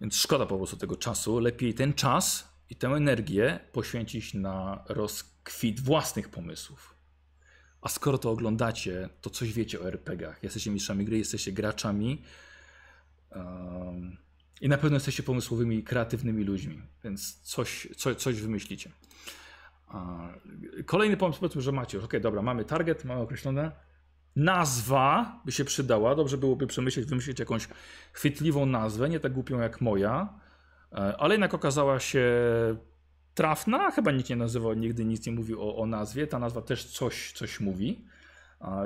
Więc 0.01 0.17
szkoda 0.17 0.47
po 0.47 0.57
prostu 0.57 0.77
tego 0.77 0.97
czasu. 0.97 1.41
Lepiej 1.41 1.75
ten 1.75 1.95
czas 1.95 2.48
i 2.71 2.77
tę 2.77 2.89
energię 2.89 3.61
poświęcić 3.73 4.35
na 4.35 4.85
rozkwit 4.89 5.81
własnych 5.81 6.29
pomysłów. 6.29 6.95
A 7.81 7.89
skoro 7.89 8.19
to 8.19 8.31
oglądacie, 8.31 9.09
to 9.21 9.31
coś 9.31 9.53
wiecie 9.53 9.81
o 9.81 9.89
RPGach. 9.89 10.43
Jesteście 10.43 10.71
mistrzami 10.71 11.05
gry, 11.05 11.19
jesteście 11.19 11.53
graczami 11.53 12.23
um, 13.31 14.17
i 14.61 14.69
na 14.69 14.79
pewno 14.79 14.97
jesteście 14.97 15.23
pomysłowymi, 15.23 15.83
kreatywnymi 15.83 16.45
ludźmi, 16.45 16.83
więc 17.05 17.41
coś, 17.43 17.89
coś, 17.97 18.17
coś 18.17 18.41
wymyślicie. 18.41 18.91
Kolejny 20.87 21.17
pomysł, 21.17 21.41
powiedzmy, 21.41 21.63
że 21.63 21.73
macie 21.73 22.05
ok, 22.05 22.15
dobra, 22.21 22.43
mamy 22.43 22.65
target, 22.65 23.05
mamy 23.05 23.21
określone. 23.21 23.73
Nazwa 24.37 25.41
by 25.45 25.53
się 25.53 25.65
przydała, 25.65 26.15
dobrze 26.15 26.39
byłoby 26.39 26.67
przemyśleć, 26.67 27.07
wymyślić 27.07 27.39
jakąś 27.39 27.69
chwytliwą 28.13 28.67
nazwę, 28.67 29.09
nie 29.09 29.21
tak 29.21 29.33
głupią 29.33 29.61
jak 29.61 29.81
moja, 29.81 30.29
ale 30.91 31.35
jednak 31.35 31.55
okazała 31.55 32.01
się 32.01 32.25
trafna, 33.35 33.91
chyba 33.91 34.13
nikt 34.13 34.31
nie 34.31 34.37
nazywał, 34.37 34.75
nigdy 34.75 35.05
nic 35.05 35.27
nie 35.27 35.33
mówił 35.33 35.63
o, 35.63 35.77
o 35.77 35.87
nazwie. 35.87 36.27
Ta 36.27 36.39
nazwa 36.39 36.63
też 36.63 36.85
coś, 36.85 37.33
coś 37.33 37.61
mówi, 37.61 38.05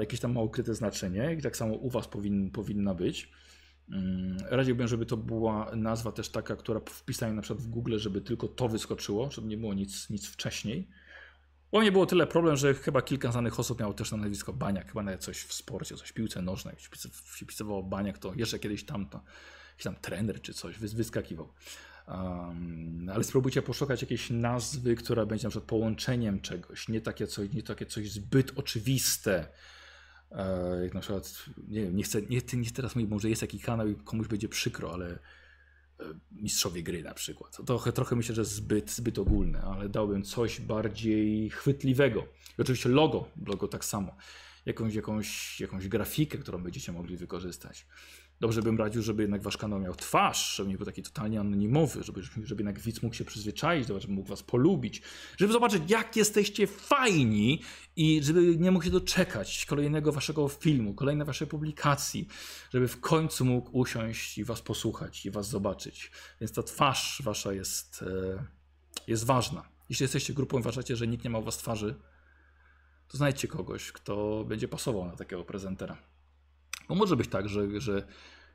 jakieś 0.00 0.20
tam 0.20 0.32
ma 0.32 0.40
ukryte 0.40 0.74
znaczenie 0.74 1.36
i 1.38 1.42
tak 1.42 1.56
samo 1.56 1.74
u 1.74 1.90
Was 1.90 2.08
powin, 2.08 2.50
powinna 2.50 2.94
być. 2.94 3.32
Mm, 3.90 4.36
Radziłbym, 4.50 4.88
żeby 4.88 5.06
to 5.06 5.16
była 5.16 5.70
nazwa 5.76 6.12
też 6.12 6.28
taka, 6.28 6.56
która 6.56 6.80
wpisałem 6.90 7.36
na 7.36 7.42
przykład 7.42 7.64
w 7.64 7.68
Google, 7.68 7.98
żeby 7.98 8.20
tylko 8.20 8.48
to 8.48 8.68
wyskoczyło, 8.68 9.30
żeby 9.30 9.48
nie 9.48 9.56
było 9.56 9.74
nic, 9.74 10.10
nic 10.10 10.26
wcześniej. 10.26 10.88
U 11.70 11.80
mnie 11.80 11.92
było 11.92 12.06
tyle 12.06 12.26
problem, 12.26 12.56
że 12.56 12.74
chyba 12.74 13.02
kilka 13.02 13.32
znanych 13.32 13.60
osób 13.60 13.80
miało 13.80 13.94
też 13.94 14.12
na 14.12 14.16
nazwisko 14.16 14.52
Baniak, 14.52 14.88
chyba 14.88 15.02
nawet 15.02 15.20
coś 15.20 15.42
w 15.42 15.52
sporcie, 15.52 15.96
coś 15.96 16.08
w 16.08 16.12
piłce 16.12 16.42
nożnej, 16.42 16.76
się 17.36 17.46
pisywało 17.46 17.82
Baniak, 17.82 18.18
to 18.18 18.34
jeszcze 18.34 18.58
kiedyś 18.58 18.84
tam, 18.84 19.06
to, 19.08 19.20
jakiś 19.70 19.84
tam 19.84 19.96
trener 19.96 20.42
czy 20.42 20.54
coś 20.54 20.78
wyskakiwał. 20.78 21.48
Um, 22.08 23.10
ale 23.14 23.24
spróbujcie 23.24 23.62
poszukać 23.62 24.02
jakiejś 24.02 24.30
nazwy, 24.30 24.94
która 24.94 25.26
będzie 25.26 25.46
na 25.46 25.50
przykład 25.50 25.68
połączeniem 25.68 26.40
czegoś, 26.40 26.88
nie 26.88 27.00
takie 27.00 27.26
coś, 27.26 27.52
nie 27.52 27.62
takie 27.62 27.86
coś 27.86 28.10
zbyt 28.10 28.52
oczywiste. 28.56 29.48
E, 30.30 30.82
jak 30.82 30.94
na 30.94 31.00
przykład, 31.00 31.44
nie 31.68 31.82
wiem, 31.82 31.96
nie 31.96 32.02
chcę, 32.02 32.22
nie, 32.22 32.40
nie 32.52 32.70
teraz 32.70 32.96
mówić, 32.96 33.10
może 33.10 33.28
jest 33.28 33.42
jakiś 33.42 33.62
kanał 33.62 33.88
i 33.88 33.94
komuś 33.94 34.28
będzie 34.28 34.48
przykro, 34.48 34.92
ale 34.92 35.06
e, 35.10 35.18
mistrzowie 36.32 36.82
gry 36.82 37.02
na 37.02 37.14
przykład. 37.14 37.56
To 37.56 37.62
trochę, 37.62 37.92
trochę 37.92 38.16
myślę, 38.16 38.34
że 38.34 38.44
zbyt, 38.44 38.90
zbyt 38.90 39.18
ogólne, 39.18 39.62
ale 39.62 39.88
dałbym 39.88 40.22
coś 40.22 40.60
bardziej 40.60 41.50
chwytliwego. 41.50 42.26
I 42.58 42.62
oczywiście 42.62 42.88
logo, 42.88 43.28
logo 43.46 43.68
tak 43.68 43.84
samo. 43.84 44.16
Jakąś, 44.66 44.94
jakąś, 44.94 45.60
jakąś 45.60 45.88
grafikę, 45.88 46.38
którą 46.38 46.62
będziecie 46.62 46.92
mogli 46.92 47.16
wykorzystać. 47.16 47.86
Dobrze 48.42 48.62
bym 48.62 48.78
radził, 48.78 49.02
żeby 49.02 49.22
jednak 49.22 49.42
wasz 49.42 49.56
kanał 49.56 49.80
miał 49.80 49.94
twarz, 49.94 50.56
żeby 50.56 50.68
nie 50.68 50.76
był 50.76 50.86
taki 50.86 51.02
totalnie 51.02 51.40
anonimowy, 51.40 52.02
żeby, 52.02 52.22
żeby 52.22 52.62
jednak 52.62 52.80
widz 52.80 53.02
mógł 53.02 53.14
się 53.14 53.24
przyzwyczaić, 53.24 53.88
żeby 53.88 54.00
mógł 54.08 54.28
was 54.28 54.42
polubić, 54.42 55.02
żeby 55.36 55.52
zobaczyć, 55.52 55.82
jak 55.90 56.16
jesteście 56.16 56.66
fajni 56.66 57.62
i 57.96 58.22
żeby 58.22 58.56
nie 58.56 58.70
mógł 58.70 58.84
się 58.84 58.90
doczekać 58.90 59.66
kolejnego 59.66 60.12
waszego 60.12 60.48
filmu, 60.48 60.94
kolejnej 60.94 61.26
waszej 61.26 61.46
publikacji, 61.46 62.28
żeby 62.72 62.88
w 62.88 63.00
końcu 63.00 63.44
mógł 63.44 63.78
usiąść 63.78 64.38
i 64.38 64.44
was 64.44 64.62
posłuchać 64.62 65.26
i 65.26 65.30
was 65.30 65.48
zobaczyć. 65.48 66.10
Więc 66.40 66.52
ta 66.52 66.62
twarz 66.62 67.22
wasza 67.24 67.52
jest, 67.52 68.02
e, 68.02 68.44
jest 69.06 69.24
ważna. 69.24 69.68
Jeśli 69.88 70.04
jesteście 70.04 70.34
grupą 70.34 70.56
i 70.56 70.60
uważacie, 70.60 70.96
że 70.96 71.06
nikt 71.06 71.24
nie 71.24 71.30
ma 71.30 71.38
u 71.38 71.42
was 71.42 71.56
twarzy, 71.56 71.94
to 73.08 73.16
znajdźcie 73.16 73.48
kogoś, 73.48 73.92
kto 73.92 74.44
będzie 74.44 74.68
pasował 74.68 75.04
na 75.04 75.16
takiego 75.16 75.44
prezentera. 75.44 75.96
Bo 76.88 76.94
może 76.94 77.16
być 77.16 77.28
tak, 77.28 77.48
że, 77.48 77.80
że 77.80 78.06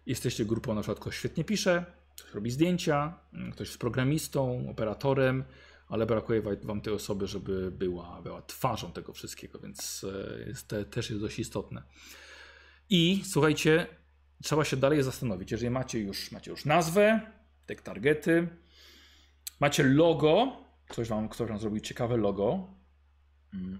jesteście 0.07 0.45
grupą, 0.45 0.75
na 0.75 0.81
przykład 0.81 0.99
ktoś 0.99 1.17
świetnie 1.17 1.43
pisze, 1.43 1.85
ktoś 2.15 2.33
robi 2.33 2.51
zdjęcia, 2.51 3.19
mm, 3.33 3.51
ktoś 3.51 3.67
jest 3.67 3.79
programistą, 3.79 4.69
operatorem, 4.69 5.43
ale 5.89 6.05
brakuje 6.05 6.41
wam 6.41 6.81
tej 6.81 6.93
osoby, 6.93 7.27
żeby 7.27 7.71
była, 7.71 8.21
była 8.21 8.41
twarzą 8.41 8.91
tego 8.91 9.13
wszystkiego, 9.13 9.59
więc 9.59 10.05
e, 10.43 10.47
jest, 10.47 10.67
te, 10.67 10.85
też 10.85 11.09
jest 11.09 11.21
dość 11.21 11.39
istotne. 11.39 11.83
I 12.89 13.21
słuchajcie, 13.25 13.87
trzeba 14.43 14.65
się 14.65 14.77
dalej 14.77 15.03
zastanowić, 15.03 15.51
jeżeli 15.51 15.69
macie 15.69 15.99
już, 15.99 16.31
macie 16.31 16.51
już 16.51 16.65
nazwę, 16.65 17.21
te 17.65 17.75
targety, 17.75 18.47
macie 19.59 19.83
logo, 19.83 20.57
ktoś 20.87 21.07
wam, 21.07 21.29
ktoś 21.29 21.49
wam 21.49 21.59
zrobił 21.59 21.79
ciekawe 21.79 22.17
logo, 22.17 22.76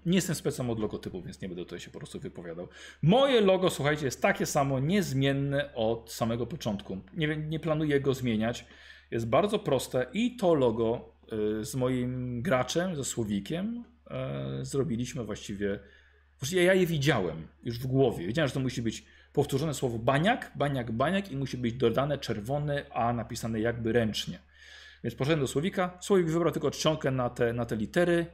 nie 0.06 0.14
jestem 0.14 0.34
specem 0.34 0.70
od 0.70 0.80
logotypu, 0.80 1.22
więc 1.22 1.40
nie 1.40 1.48
będę 1.48 1.64
tutaj 1.64 1.80
się 1.80 1.90
po 1.90 1.98
prostu 1.98 2.20
wypowiadał. 2.20 2.68
Moje 3.02 3.40
logo, 3.40 3.70
słuchajcie, 3.70 4.04
jest 4.04 4.22
takie 4.22 4.46
samo, 4.46 4.80
niezmienne 4.80 5.74
od 5.74 6.12
samego 6.12 6.46
początku. 6.46 6.98
Nie, 7.16 7.36
nie 7.36 7.60
planuję 7.60 8.00
go 8.00 8.14
zmieniać. 8.14 8.66
Jest 9.10 9.26
bardzo 9.26 9.58
proste 9.58 10.06
i 10.12 10.36
to 10.36 10.54
logo 10.54 11.12
y, 11.60 11.64
z 11.64 11.74
moim 11.74 12.42
graczem, 12.42 12.96
ze 12.96 13.04
Słowikiem, 13.04 13.84
y, 14.60 14.64
zrobiliśmy 14.64 15.24
właściwie. 15.24 15.80
Właściwie 16.40 16.64
ja 16.64 16.74
je 16.74 16.86
widziałem 16.86 17.46
już 17.64 17.78
w 17.78 17.86
głowie. 17.86 18.26
Wiedziałem, 18.26 18.48
że 18.48 18.54
to 18.54 18.60
musi 18.60 18.82
być 18.82 19.04
powtórzone 19.32 19.74
słowo 19.74 19.98
baniak, 19.98 20.52
baniak, 20.56 20.92
baniak 20.92 21.32
i 21.32 21.36
musi 21.36 21.58
być 21.58 21.74
dodane 21.74 22.18
czerwone, 22.18 22.84
a 22.90 23.12
napisane 23.12 23.60
jakby 23.60 23.92
ręcznie. 23.92 24.38
Więc 25.04 25.14
poszedłem 25.14 25.40
do 25.40 25.46
Słowika. 25.46 25.98
Słowik 26.00 26.26
wybrał 26.26 26.52
tylko 26.52 26.70
czcionkę 26.70 27.10
na 27.10 27.30
te, 27.30 27.52
na 27.52 27.66
te 27.66 27.76
litery 27.76 28.26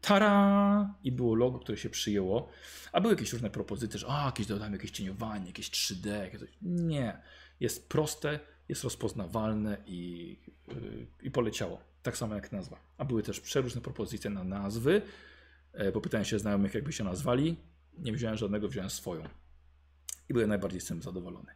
Tara! 0.00 0.94
I 1.04 1.12
było 1.12 1.34
logo, 1.34 1.58
które 1.58 1.78
się 1.78 1.90
przyjęło. 1.90 2.48
A 2.92 3.00
były 3.00 3.14
jakieś 3.14 3.32
różne 3.32 3.50
propozycje, 3.50 3.98
że 3.98 4.06
a, 4.10 4.26
jakieś 4.26 4.46
dodamy 4.46 4.76
jakieś 4.76 4.90
cieniowanie, 4.90 5.46
jakieś 5.46 5.70
3D. 5.70 6.08
Jakieś 6.08 6.40
coś. 6.40 6.50
Nie. 6.62 7.20
Jest 7.60 7.88
proste, 7.88 8.40
jest 8.68 8.84
rozpoznawalne 8.84 9.76
i, 9.86 10.36
yy, 10.68 11.06
i 11.22 11.30
poleciało. 11.30 11.80
Tak 12.02 12.16
samo 12.16 12.34
jak 12.34 12.52
nazwa. 12.52 12.80
A 12.98 13.04
były 13.04 13.22
też 13.22 13.40
przeróżne 13.40 13.80
propozycje 13.80 14.30
na 14.30 14.44
nazwy. 14.44 15.02
E, 15.72 15.92
bo 15.92 16.00
pytałem 16.00 16.24
się 16.24 16.38
znajomych, 16.38 16.74
jakby 16.74 16.92
się 16.92 17.04
nazwali. 17.04 17.56
Nie 17.98 18.12
wziąłem 18.12 18.36
żadnego, 18.36 18.68
wziąłem 18.68 18.90
swoją. 18.90 19.22
I 20.28 20.32
byłem 20.32 20.48
najbardziej 20.48 20.80
z 20.80 20.84
tym 20.84 21.02
zadowolony. 21.02 21.52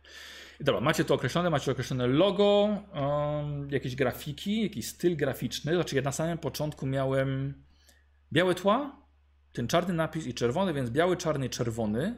I 0.61 0.65
dobra, 0.65 0.81
macie 0.81 1.05
to 1.05 1.15
określone, 1.15 1.51
macie 1.51 1.73
określone 1.73 2.07
logo, 2.07 2.79
um, 2.95 3.71
jakieś 3.71 3.97
grafiki, 3.97 4.63
jakiś 4.63 4.89
styl 4.89 5.17
graficzny. 5.17 5.75
Znaczy 5.75 5.97
ja 5.97 6.03
na 6.03 6.13
samym 6.13 6.39
początku 6.39 6.87
miałem 6.87 7.55
Białe 8.33 8.55
tła, 8.55 9.03
ten 9.53 9.69
czarny 9.69 9.95
napis 9.95 10.27
i 10.27 10.35
czerwony, 10.35 10.75
więc 10.75 10.91
biały, 10.91 11.17
czarny, 11.17 11.49
czerwony. 11.49 12.17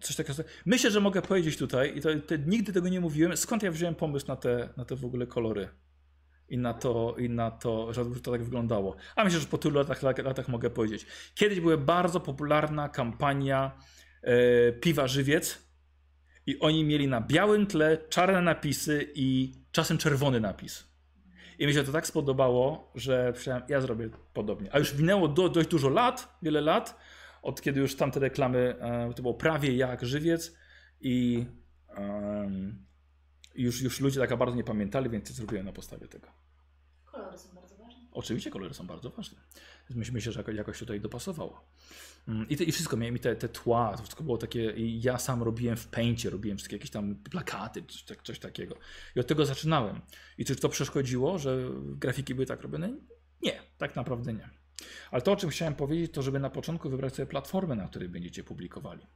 Coś 0.00 0.16
takiego. 0.16 0.42
Myślę, 0.66 0.90
że 0.90 1.00
mogę 1.00 1.22
powiedzieć 1.22 1.56
tutaj, 1.56 1.98
i 1.98 2.00
to, 2.00 2.08
nigdy 2.46 2.72
tego 2.72 2.88
nie 2.88 3.00
mówiłem, 3.00 3.36
skąd 3.36 3.62
ja 3.62 3.70
wziąłem 3.70 3.94
pomysł 3.94 4.26
na 4.28 4.36
te, 4.36 4.68
na 4.76 4.84
te 4.84 4.96
w 4.96 5.04
ogóle 5.04 5.26
kolory. 5.26 5.68
I 6.48 6.58
na 6.58 6.74
to, 6.74 7.16
i 7.18 7.30
na 7.30 7.50
to, 7.50 7.92
żeby 7.92 8.20
to 8.20 8.32
tak 8.32 8.44
wyglądało. 8.44 8.96
A 9.16 9.24
myślę, 9.24 9.40
że 9.40 9.46
po 9.46 9.58
tylu 9.58 9.78
latach, 9.78 10.02
latach 10.02 10.48
mogę 10.48 10.70
powiedzieć. 10.70 11.06
Kiedyś 11.34 11.60
była 11.60 11.76
bardzo 11.76 12.20
popularna 12.20 12.88
kampania 12.88 13.78
e, 14.22 14.72
piwa 14.72 15.06
żywiec 15.06 15.66
i 16.46 16.60
oni 16.60 16.84
mieli 16.84 17.08
na 17.08 17.20
białym 17.20 17.66
tle 17.66 17.98
czarne 18.08 18.42
napisy 18.42 19.12
i 19.14 19.54
czasem 19.72 19.98
czerwony 19.98 20.40
napis. 20.40 20.95
I 21.58 21.66
mi 21.66 21.74
się 21.74 21.82
to 21.82 21.92
tak 21.92 22.06
spodobało, 22.06 22.92
że 22.94 23.32
ja 23.68 23.80
zrobię 23.80 24.10
podobnie. 24.34 24.74
A 24.74 24.78
już 24.78 24.94
minęło 24.94 25.28
do, 25.28 25.48
dość 25.48 25.68
dużo 25.68 25.88
lat, 25.88 26.38
wiele 26.42 26.60
lat, 26.60 26.96
od 27.42 27.60
kiedy 27.60 27.80
już 27.80 27.96
tamte 27.96 28.20
reklamy, 28.20 28.76
e, 28.80 29.14
to 29.14 29.22
było 29.22 29.34
prawie 29.34 29.76
jak 29.76 30.04
żywiec 30.04 30.56
i 31.00 31.46
um, 31.98 32.86
już, 33.54 33.82
już 33.82 34.00
ludzie 34.00 34.20
tak 34.20 34.36
bardzo 34.38 34.56
nie 34.56 34.64
pamiętali, 34.64 35.10
więc 35.10 35.32
zrobiłem 35.32 35.66
na 35.66 35.72
podstawie 35.72 36.08
tego. 36.08 36.28
Kolory 37.04 37.38
są 37.38 37.54
bardzo 37.54 37.76
ważne. 37.76 38.05
Oczywiście 38.16 38.50
kolory 38.50 38.74
są 38.74 38.86
bardzo 38.86 39.10
ważne. 39.10 39.38
Myślę, 39.90 40.32
że 40.32 40.44
jakoś 40.54 40.78
tutaj 40.78 41.00
dopasowało. 41.00 41.64
Mm, 42.28 42.48
I, 42.48 42.56
te, 42.56 42.64
I 42.64 42.72
wszystko, 42.72 42.96
miałem 42.96 43.18
te, 43.18 43.36
te 43.36 43.48
tła, 43.48 43.92
to 43.96 44.02
wszystko 44.02 44.24
było 44.24 44.38
takie, 44.38 44.72
ja 44.76 45.18
sam 45.18 45.42
robiłem 45.42 45.76
w 45.76 45.86
Paincie, 45.86 46.30
robiłem 46.30 46.58
wszystkie 46.58 46.76
jakieś 46.76 46.90
tam 46.90 47.14
plakaty, 47.14 47.82
coś, 47.88 48.02
tak, 48.02 48.22
coś 48.22 48.38
takiego. 48.38 48.76
I 49.16 49.20
od 49.20 49.26
tego 49.26 49.46
zaczynałem. 49.46 50.00
I 50.38 50.44
czy 50.44 50.56
to 50.56 50.68
przeszkodziło, 50.68 51.38
że 51.38 51.70
grafiki 51.82 52.34
były 52.34 52.46
tak 52.46 52.62
robione? 52.62 52.96
Nie, 53.42 53.62
tak 53.78 53.96
naprawdę 53.96 54.32
nie. 54.32 54.50
Ale 55.10 55.22
to, 55.22 55.32
o 55.32 55.36
czym 55.36 55.50
chciałem 55.50 55.74
powiedzieć, 55.74 56.12
to 56.12 56.22
żeby 56.22 56.38
na 56.38 56.50
początku 56.50 56.90
wybrać 56.90 57.14
sobie 57.14 57.26
platformę, 57.26 57.76
na 57.76 57.88
której 57.88 58.08
będziecie 58.08 58.44
publikowali. 58.44 59.06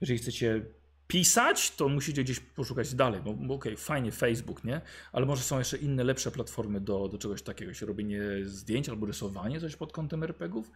Jeżeli 0.00 0.18
chcecie 0.18 0.64
pisać, 1.10 1.70
to 1.70 1.88
musicie 1.88 2.24
gdzieś 2.24 2.40
poszukać 2.40 2.94
dalej, 2.94 3.20
bo, 3.24 3.32
bo 3.32 3.54
okej, 3.54 3.72
okay, 3.72 3.84
fajnie 3.84 4.12
Facebook, 4.12 4.64
nie? 4.64 4.80
Ale 5.12 5.26
może 5.26 5.42
są 5.42 5.58
jeszcze 5.58 5.76
inne, 5.76 6.04
lepsze 6.04 6.30
platformy 6.30 6.80
do, 6.80 7.08
do 7.08 7.18
czegoś 7.18 7.42
takiego, 7.42 7.70
jeśli 7.70 7.86
robienie 7.86 8.22
zdjęć 8.44 8.88
albo 8.88 9.06
rysowanie 9.06 9.60
coś 9.60 9.76
pod 9.76 9.92
kątem 9.92 10.22
RPGów, 10.22 10.70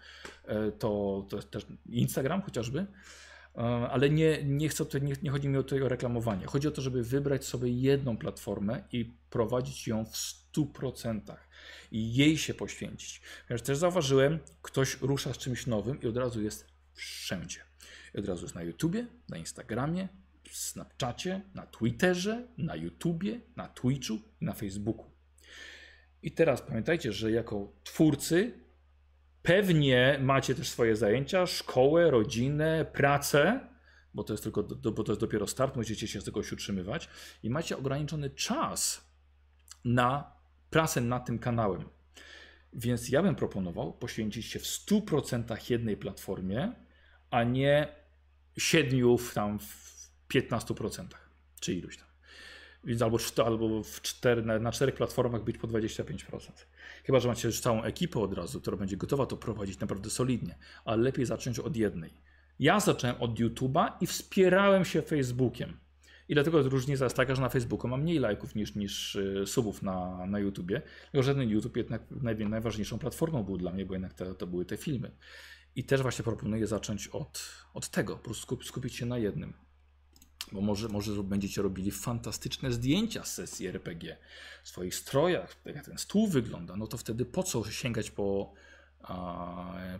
e, 0.44 0.72
to, 0.72 1.24
to 1.28 1.42
też 1.42 1.66
Instagram 1.86 2.42
chociażby. 2.42 2.86
E, 3.56 3.60
ale 3.90 4.10
nie, 4.10 4.44
nie, 4.44 4.68
chcę 4.68 4.84
tutaj, 4.84 5.02
nie, 5.02 5.14
nie 5.22 5.30
chodzi 5.30 5.48
mi 5.48 5.56
o, 5.56 5.62
to, 5.62 5.76
o 5.76 5.88
reklamowanie. 5.88 6.46
Chodzi 6.46 6.68
o 6.68 6.70
to, 6.70 6.82
żeby 6.82 7.02
wybrać 7.02 7.44
sobie 7.44 7.68
jedną 7.68 8.16
platformę 8.16 8.82
i 8.92 9.12
prowadzić 9.30 9.88
ją 9.88 10.04
w 10.04 10.16
100% 10.56 11.20
i 11.92 12.14
jej 12.14 12.38
się 12.38 12.54
poświęcić. 12.54 13.20
Ponieważ 13.48 13.66
też 13.66 13.78
zauważyłem, 13.78 14.38
ktoś 14.62 15.00
rusza 15.00 15.32
z 15.32 15.38
czymś 15.38 15.66
nowym 15.66 16.00
i 16.02 16.06
od 16.06 16.16
razu 16.16 16.42
jest 16.42 16.66
wszędzie. 16.94 17.60
Od 18.18 18.28
razu 18.28 18.42
jest 18.42 18.54
na 18.54 18.62
YouTubie, 18.62 19.06
na 19.28 19.36
Instagramie, 19.36 20.08
Snapchacie, 20.56 21.40
na 21.54 21.66
Twitterze, 21.66 22.48
na 22.58 22.76
YouTubie, 22.76 23.40
na 23.56 23.68
Twitchu 23.68 24.14
i 24.40 24.44
na 24.44 24.52
Facebooku. 24.52 25.10
I 26.22 26.32
teraz 26.32 26.62
pamiętajcie, 26.62 27.12
że 27.12 27.30
jako 27.30 27.72
twórcy 27.84 28.64
pewnie 29.42 30.18
macie 30.22 30.54
też 30.54 30.68
swoje 30.68 30.96
zajęcia, 30.96 31.46
szkołę, 31.46 32.10
rodzinę, 32.10 32.86
pracę, 32.92 33.60
bo 34.14 34.24
to 34.24 34.32
jest 34.32 34.42
tylko 34.42 34.62
bo 34.62 35.04
to 35.04 35.12
jest 35.12 35.20
dopiero 35.20 35.46
start, 35.46 35.76
musicie 35.76 36.08
się 36.08 36.20
z 36.20 36.24
tego 36.24 36.40
utrzymywać 36.52 37.08
i 37.42 37.50
macie 37.50 37.78
ograniczony 37.78 38.30
czas 38.30 39.10
na 39.84 40.32
pracę 40.70 41.00
nad 41.00 41.26
tym 41.26 41.38
kanałem. 41.38 41.84
Więc 42.72 43.08
ja 43.08 43.22
bym 43.22 43.34
proponował 43.34 43.92
poświęcić 43.92 44.46
się 44.46 44.58
w 44.58 44.62
100% 44.62 45.70
jednej 45.70 45.96
platformie, 45.96 46.72
a 47.30 47.44
nie 47.44 47.88
siedmiu 48.56 49.18
w 49.18 49.34
tam 49.34 49.58
w 49.58 49.93
15%, 50.34 51.06
czy 51.60 51.74
iluś 51.74 51.96
tam. 51.96 52.06
Więc 52.84 53.02
albo, 53.02 53.18
albo 53.46 53.82
w 53.82 54.00
cztery, 54.02 54.42
na, 54.42 54.58
na 54.58 54.72
czterech 54.72 54.94
platformach 54.94 55.44
być 55.44 55.58
po 55.58 55.68
25%. 55.68 56.50
Chyba, 57.04 57.20
że 57.20 57.28
macie 57.28 57.48
już 57.48 57.60
całą 57.60 57.82
ekipę 57.82 58.20
od 58.20 58.32
razu, 58.32 58.60
która 58.60 58.76
będzie 58.76 58.96
gotowa 58.96 59.26
to 59.26 59.36
prowadzić 59.36 59.80
naprawdę 59.80 60.10
solidnie. 60.10 60.58
Ale 60.84 61.02
lepiej 61.02 61.26
zacząć 61.26 61.58
od 61.58 61.76
jednej. 61.76 62.10
Ja 62.58 62.80
zacząłem 62.80 63.16
od 63.20 63.40
YouTube'a 63.40 63.92
i 64.00 64.06
wspierałem 64.06 64.84
się 64.84 65.02
Facebookiem. 65.02 65.76
I 66.28 66.34
dlatego 66.34 66.62
różnica 66.62 67.04
jest 67.04 67.16
taka, 67.16 67.34
że 67.34 67.42
na 67.42 67.48
Facebooku 67.48 67.88
mam 67.88 68.02
mniej 68.02 68.18
lajków 68.18 68.54
niż, 68.54 68.74
niż 68.74 69.14
y, 69.14 69.44
subów 69.46 69.82
na, 69.82 70.26
na 70.26 70.38
YouTubie. 70.38 70.82
Tylko 71.12 71.22
że 71.22 71.44
YouTube 71.44 71.76
jednak 71.76 72.02
naj, 72.10 72.36
najważniejszą 72.36 72.98
platformą 72.98 73.42
był 73.42 73.56
dla 73.56 73.72
mnie, 73.72 73.86
bo 73.86 73.94
jednak 73.94 74.14
te, 74.14 74.34
to 74.34 74.46
były 74.46 74.64
te 74.64 74.76
filmy. 74.76 75.10
I 75.76 75.84
też 75.84 76.02
właśnie 76.02 76.22
proponuję 76.22 76.66
zacząć 76.66 77.08
od, 77.08 77.50
od 77.74 77.88
tego, 77.88 78.16
po 78.16 78.24
prostu 78.24 78.42
skup, 78.42 78.64
skupić 78.64 78.94
się 78.94 79.06
na 79.06 79.18
jednym. 79.18 79.52
Bo 80.52 80.60
może, 80.60 80.88
może 80.88 81.22
będziecie 81.22 81.62
robili 81.62 81.90
fantastyczne 81.90 82.72
zdjęcia 82.72 83.24
z 83.24 83.34
sesji 83.34 83.66
RPG 83.66 84.16
w 84.62 84.68
swoich 84.68 84.94
strojach, 84.94 85.56
jak 85.64 85.84
ten 85.84 85.98
stół 85.98 86.28
wygląda, 86.28 86.76
no 86.76 86.86
to 86.86 86.96
wtedy 86.96 87.24
po 87.24 87.42
co 87.42 87.70
sięgać 87.70 88.10
po, 88.10 88.52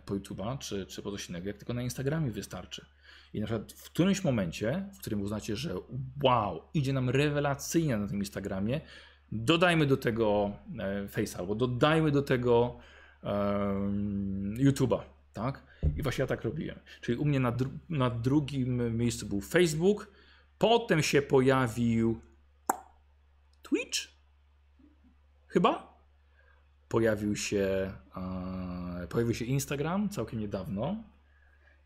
po 0.05 0.15
YouTube'a 0.15 0.57
czy, 0.57 0.85
czy 0.85 1.01
po 1.01 1.11
coś 1.11 1.29
innego, 1.29 1.47
jak 1.47 1.57
tylko 1.57 1.73
na 1.73 1.81
Instagramie 1.81 2.31
wystarczy. 2.31 2.85
I 3.33 3.39
na 3.39 3.45
przykład 3.45 3.73
w 3.73 3.83
którymś 3.83 4.23
momencie, 4.23 4.89
w 4.93 4.99
którym 4.99 5.21
uznacie, 5.21 5.55
że 5.55 5.75
wow, 6.23 6.61
idzie 6.73 6.93
nam 6.93 7.09
rewelacyjnie 7.09 7.97
na 7.97 8.07
tym 8.07 8.17
Instagramie, 8.17 8.81
dodajmy 9.31 9.85
do 9.85 9.97
tego 9.97 10.51
e, 10.79 11.07
Face'a 11.07 11.37
albo 11.37 11.55
dodajmy 11.55 12.11
do 12.11 12.21
tego 12.21 12.77
em, 13.23 14.53
YouTube'a, 14.57 14.99
tak? 15.33 15.63
I 15.97 16.03
właśnie 16.03 16.21
ja 16.21 16.27
tak 16.27 16.43
robiłem. 16.43 16.79
Czyli 17.01 17.17
u 17.17 17.25
mnie 17.25 17.39
na, 17.39 17.51
dru- 17.51 17.77
na 17.89 18.09
drugim 18.09 18.97
miejscu 18.97 19.25
był 19.25 19.41
Facebook, 19.41 20.11
potem 20.57 21.03
się 21.03 21.21
pojawił 21.21 22.21
Twitch? 23.61 23.99
Chyba? 25.47 25.95
Pojawił 26.87 27.35
się, 27.35 27.91
e, 29.03 29.07
pojawił 29.07 29.33
się 29.33 29.45
Instagram 29.45 30.09
całkiem 30.09 30.39
niedawno. 30.39 31.03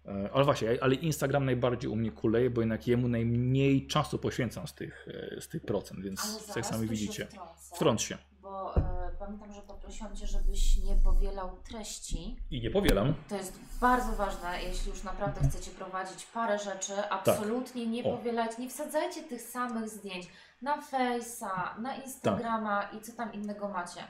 E, 0.06 0.30
Ale 0.34 0.46
właśnie, 0.46 0.78
ale 0.82 0.96
Instagram 0.96 1.46
najbardziej 1.46 1.92
u 1.92 1.96
mnie 1.96 2.12
kuleje, 2.12 2.50
bo 2.50 2.62
jednak 2.62 2.88
jemu 2.88 3.08
najmniej 3.08 3.88
czasu 3.88 4.20
poświęcam 4.20 4.68
z 4.68 4.74
tych, 4.74 5.08
e, 5.08 5.42
z 5.42 5.48
tych 5.48 5.66
procent, 5.66 6.04
więc 6.04 6.20
Ale 6.48 6.54
jak 6.56 6.66
sami 6.66 6.88
widzicie. 6.88 7.28
Wtrąc 7.76 8.02
się. 8.02 8.18
Bo 8.42 8.76
e, 8.76 8.89
pamiętam, 9.38 9.54
że 9.54 9.62
poprosiłam 9.68 10.16
Cię, 10.16 10.28
żebyś 10.28 10.78
nie 10.78 10.96
powielał 10.96 11.58
treści. 11.70 12.36
I 12.52 12.62
nie 12.62 12.72
powielam. 12.72 13.14
To 13.30 13.36
jest 13.36 13.60
bardzo 13.82 14.12
ważne, 14.14 14.64
jeśli 14.64 14.90
już 14.92 15.04
naprawdę 15.04 15.42
chcecie 15.50 15.72
prowadzić 15.72 16.26
parę 16.26 16.60
rzeczy, 16.60 16.94
absolutnie 17.10 17.88
nie 17.88 18.04
Tak. 18.04 18.14
O. 18.14 18.18
powielajcie, 18.18 18.62
nie 18.62 18.70
wsadzajcie 18.70 19.24
tych 19.24 19.42
samych 19.42 19.90
zdjęć 19.90 20.28
na 20.62 20.82
Face'a, 20.82 21.80
na 21.82 21.96
Instagrama 21.96 22.82
Tak. 22.82 22.94
i 22.94 23.02
co 23.02 23.14
tam 23.14 23.34
innego 23.34 23.70
macie. 23.70 24.02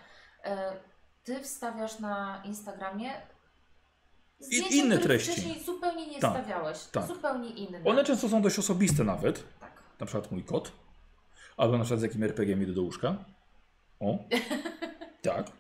E, 0.43 0.73
Ty 1.23 1.39
wstawiasz 1.43 1.99
na 1.99 2.41
Instagramie 2.45 3.10
zdjęcia, 4.39 4.75
inne 4.75 4.97
treści. 4.97 5.32
wcześniej 5.32 5.63
zupełnie 5.63 6.08
nie 6.08 6.19
Tak, 6.19 6.32
stawiałeś. 6.32 6.84
tak. 6.84 7.08
Zupełnie 7.08 7.49
inne. 7.49 7.79
One 7.86 8.03
często 8.03 8.29
są 8.29 8.41
dość 8.41 8.60
osobiste 8.60 9.03
nawet. 9.03 9.60
Tak. 9.60 9.71
Na 9.99 10.05
przykład 10.05 10.32
mój 10.32 10.43
kot. 10.43 10.71
Albo 11.58 11.77
na 11.77 11.84
przykład 11.84 11.99
z 11.99 12.03
jakim 12.03 12.23
RPG 12.23 12.55
idę 12.63 12.73
do 12.73 12.82
łóżka. 12.82 13.15
O. 13.99 14.17
tak. 15.21 15.51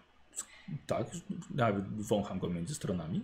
Tak. 0.87 1.75
Wącham 1.97 2.39
go 2.39 2.49
między 2.49 2.75
stronami. 2.75 3.21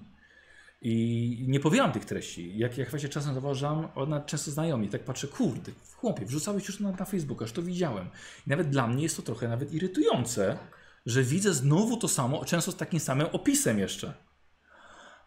I 0.82 1.46
nie 1.48 1.60
powielam 1.60 1.92
tych 1.92 2.06
treści. 2.06 2.58
Jak, 2.58 2.78
jak 2.78 2.90
właśnie 2.90 3.10
czasem 3.10 3.34
zauważam, 3.34 3.88
one 3.96 4.24
często 4.26 4.52
znajomi, 4.52 4.90
tak 4.90 5.04
patrzę, 5.04 5.28
kurde, 5.28 5.72
chłopie, 5.96 6.26
wrzucałeś 6.26 6.68
już 6.68 6.80
na, 6.80 6.92
na 6.92 7.06
Facebooka, 7.06 7.46
już 7.46 7.52
to 7.52 7.62
widziałem. 7.62 8.08
I 8.48 8.50
nawet 8.50 8.70
dla 8.70 8.88
mnie 8.88 9.04
jest 9.04 9.16
to 9.18 9.22
trochę 9.22 9.48
nawet 9.48 9.74
irytujące, 9.74 10.58
że 11.06 11.24
widzę 11.24 11.54
znowu 11.54 11.98
to 11.98 12.08
samo, 12.08 12.46
często 12.46 12.72
z 12.72 12.76
takim 12.76 13.00
samym 13.00 13.28
opisem 13.32 13.80
jeszcze. 13.80 14.14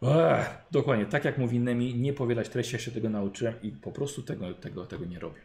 Ech, 0.02 0.46
dokładnie, 0.70 1.06
tak 1.06 1.24
jak 1.24 1.38
mówi 1.38 1.60
Nemi, 1.60 1.94
nie 1.94 2.12
powielać 2.12 2.48
treści, 2.48 2.72
ja 2.74 2.78
się 2.78 2.90
tego 2.90 3.08
nauczyłem 3.08 3.62
i 3.62 3.72
po 3.72 3.92
prostu 3.92 4.22
tego, 4.22 4.54
tego, 4.54 4.86
tego 4.86 5.04
nie 5.04 5.18
robię. 5.18 5.40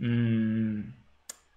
Mm. 0.00 0.92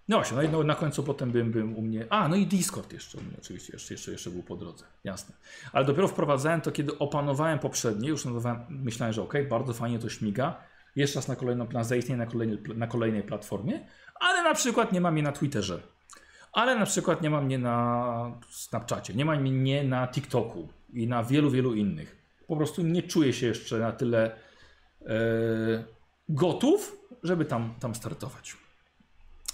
No 0.08 0.16
właśnie, 0.16 0.36
no 0.36 0.42
i 0.42 0.48
no, 0.48 0.62
na 0.62 0.74
końcu 0.74 1.02
potem 1.02 1.30
bym, 1.30 1.50
bym 1.50 1.76
u 1.76 1.82
mnie. 1.82 2.06
A, 2.10 2.28
no 2.28 2.36
i 2.36 2.46
Discord 2.46 2.92
jeszcze 2.92 3.18
u 3.18 3.20
mnie 3.20 3.36
oczywiście, 3.38 3.72
jeszcze, 3.72 3.94
jeszcze, 3.94 4.12
jeszcze 4.12 4.30
był 4.30 4.42
po 4.42 4.56
drodze, 4.56 4.84
jasne. 5.04 5.34
Ale 5.72 5.84
dopiero 5.84 6.08
wprowadzałem 6.08 6.60
to, 6.60 6.72
kiedy 6.72 6.98
opanowałem 6.98 7.58
poprzednie, 7.58 8.08
już 8.08 8.24
myślałem, 8.68 9.12
że 9.12 9.22
ok, 9.22 9.34
bardzo 9.50 9.72
fajnie 9.72 9.98
to 9.98 10.08
śmiga. 10.08 10.56
Jeszcze 10.96 11.18
raz 11.18 11.28
na 11.28 11.36
kolejną, 11.36 11.66
na 11.72 11.84
zaistnienie 11.84 12.18
na 12.18 12.26
kolejnej, 12.26 12.58
na 12.74 12.86
kolejnej 12.86 13.22
platformie, 13.22 13.86
ale 14.20 14.42
na 14.42 14.54
przykład 14.54 14.92
nie 14.92 15.00
mam 15.00 15.12
mnie 15.12 15.22
na 15.22 15.32
Twitterze. 15.32 15.80
Ale 16.52 16.76
na 16.76 16.86
przykład 16.86 17.22
nie 17.22 17.30
mam 17.30 17.44
mnie 17.44 17.58
na 17.58 18.38
Snapchacie, 18.50 19.14
nie 19.14 19.24
mam 19.24 19.42
mnie 19.42 19.84
na 19.84 20.08
TikToku 20.08 20.68
i 20.92 21.06
na 21.06 21.24
wielu, 21.24 21.50
wielu 21.50 21.74
innych. 21.74 22.16
Po 22.46 22.56
prostu 22.56 22.82
nie 22.82 23.02
czuję 23.02 23.32
się 23.32 23.46
jeszcze 23.46 23.78
na 23.78 23.92
tyle 23.92 24.36
e, 25.06 25.14
gotów, 26.28 26.96
żeby 27.22 27.44
tam, 27.44 27.74
tam 27.80 27.94
startować. 27.94 28.56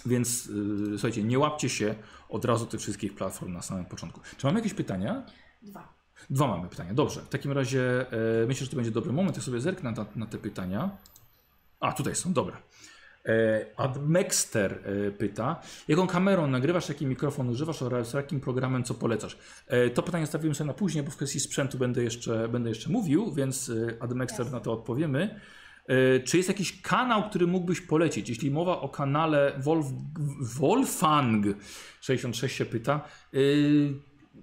Więc 0.06 0.46
yy, 0.46 0.92
słuchajcie, 0.92 1.22
nie 1.22 1.38
łapcie 1.38 1.68
się 1.68 1.94
od 2.28 2.44
razu 2.44 2.66
tych 2.66 2.80
wszystkich 2.80 3.14
platform 3.14 3.52
na 3.52 3.62
samym 3.62 3.84
początku. 3.84 4.20
Czy 4.36 4.46
mamy 4.46 4.58
jakieś 4.58 4.74
pytania? 4.74 5.26
Dwa. 5.62 5.92
Dwa 6.30 6.46
mamy 6.46 6.68
pytania. 6.68 6.94
Dobrze. 6.94 7.20
W 7.20 7.28
takim 7.28 7.52
razie 7.52 8.12
e, 8.42 8.46
myślę, 8.46 8.64
że 8.64 8.70
to 8.70 8.76
będzie 8.76 8.90
dobry 8.90 9.12
moment. 9.12 9.36
Ja 9.36 9.42
sobie 9.42 9.60
zerknę 9.60 9.92
na, 9.92 10.06
na 10.16 10.26
te 10.26 10.38
pytania. 10.38 10.90
A, 11.80 11.92
tutaj 11.92 12.14
są, 12.14 12.32
dobra. 12.32 12.62
E, 13.26 13.66
Admexter 13.76 14.72
e, 14.72 15.10
pyta, 15.10 15.60
jaką 15.88 16.06
kamerą 16.06 16.46
nagrywasz, 16.46 16.88
jaki 16.88 17.06
mikrofon 17.06 17.48
używasz 17.48 17.82
oraz 17.82 18.12
jakim 18.12 18.40
programem 18.40 18.84
co 18.84 18.94
polecasz? 18.94 19.38
E, 19.66 19.90
to 19.90 20.02
pytanie 20.02 20.26
stawiłem 20.26 20.54
sobie 20.54 20.68
na 20.68 20.74
później, 20.74 21.04
bo 21.04 21.10
w 21.10 21.16
kwestii 21.16 21.40
sprzętu 21.40 21.78
będę 21.78 22.02
jeszcze, 22.02 22.48
będę 22.48 22.68
jeszcze 22.68 22.90
mówił, 22.90 23.32
więc 23.32 23.72
Admexter 24.00 24.52
na 24.52 24.60
to 24.60 24.72
odpowiemy. 24.72 25.40
E, 25.86 26.20
czy 26.20 26.36
jest 26.36 26.48
jakiś 26.48 26.82
kanał, 26.82 27.28
który 27.28 27.46
mógłbyś 27.46 27.80
polecić? 27.80 28.28
Jeśli 28.28 28.50
mowa 28.50 28.80
o 28.80 28.88
kanale 28.88 29.52
Wolf, 29.58 29.86
Wolfang 30.58 31.46
66 32.00 32.56
się 32.56 32.64
pyta, 32.64 33.00
e, 33.34 33.38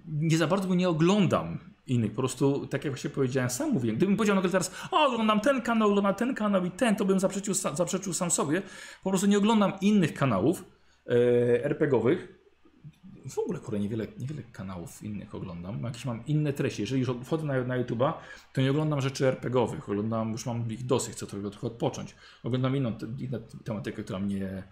nie 0.06 0.36
za 0.36 0.46
bardzo 0.46 0.68
go 0.68 0.74
nie 0.74 0.88
oglądam 0.88 1.58
innych. 1.86 2.10
Po 2.10 2.16
prostu, 2.16 2.66
tak 2.66 2.84
jak 2.84 2.92
właśnie 2.94 3.10
powiedziałem, 3.10 3.50
sam 3.50 3.72
mówię. 3.72 3.92
Gdybym 3.92 4.16
powiedział 4.16 4.36
nagle 4.36 4.50
teraz, 4.50 4.74
o, 4.90 5.06
oglądam 5.06 5.40
ten 5.40 5.62
kanał, 5.62 5.88
oglądam 5.88 6.14
ten 6.14 6.34
kanał 6.34 6.64
i 6.64 6.70
ten, 6.70 6.96
to 6.96 7.04
bym 7.04 7.20
zaprzeczył, 7.20 7.54
zaprzeczył 7.54 8.12
sam 8.12 8.30
sobie. 8.30 8.62
Po 9.04 9.10
prostu 9.10 9.26
nie 9.26 9.38
oglądam 9.38 9.72
innych 9.80 10.14
kanałów 10.14 10.64
e, 11.06 11.64
RPGowych. 11.64 12.39
W 13.30 13.38
ogóle, 13.38 13.58
kurde, 13.58 13.80
niewiele, 13.80 14.06
niewiele 14.18 14.42
kanałów 14.42 15.02
innych 15.02 15.34
oglądam. 15.34 15.82
Jakieś 15.82 16.04
mam 16.04 16.26
inne 16.26 16.52
treści. 16.52 16.82
Jeżeli 16.82 17.00
już 17.00 17.10
wchodzę 17.24 17.46
na, 17.46 17.64
na 17.64 17.84
YouTube'a, 17.84 18.12
to 18.52 18.60
nie 18.60 18.70
oglądam 18.70 19.00
rzeczy 19.00 19.26
RPGowych. 19.26 19.88
Oglądam, 19.88 20.32
już 20.32 20.46
mam 20.46 20.70
ich 20.70 20.86
dosyć, 20.86 21.14
chcę 21.14 21.26
trochę, 21.26 21.50
trochę 21.50 21.66
odpocząć. 21.66 22.14
Oglądam 22.42 22.76
inną, 22.76 22.92
inną 23.18 23.38
tematykę, 23.64 24.04
która 24.04 24.18
mnie 24.18 24.62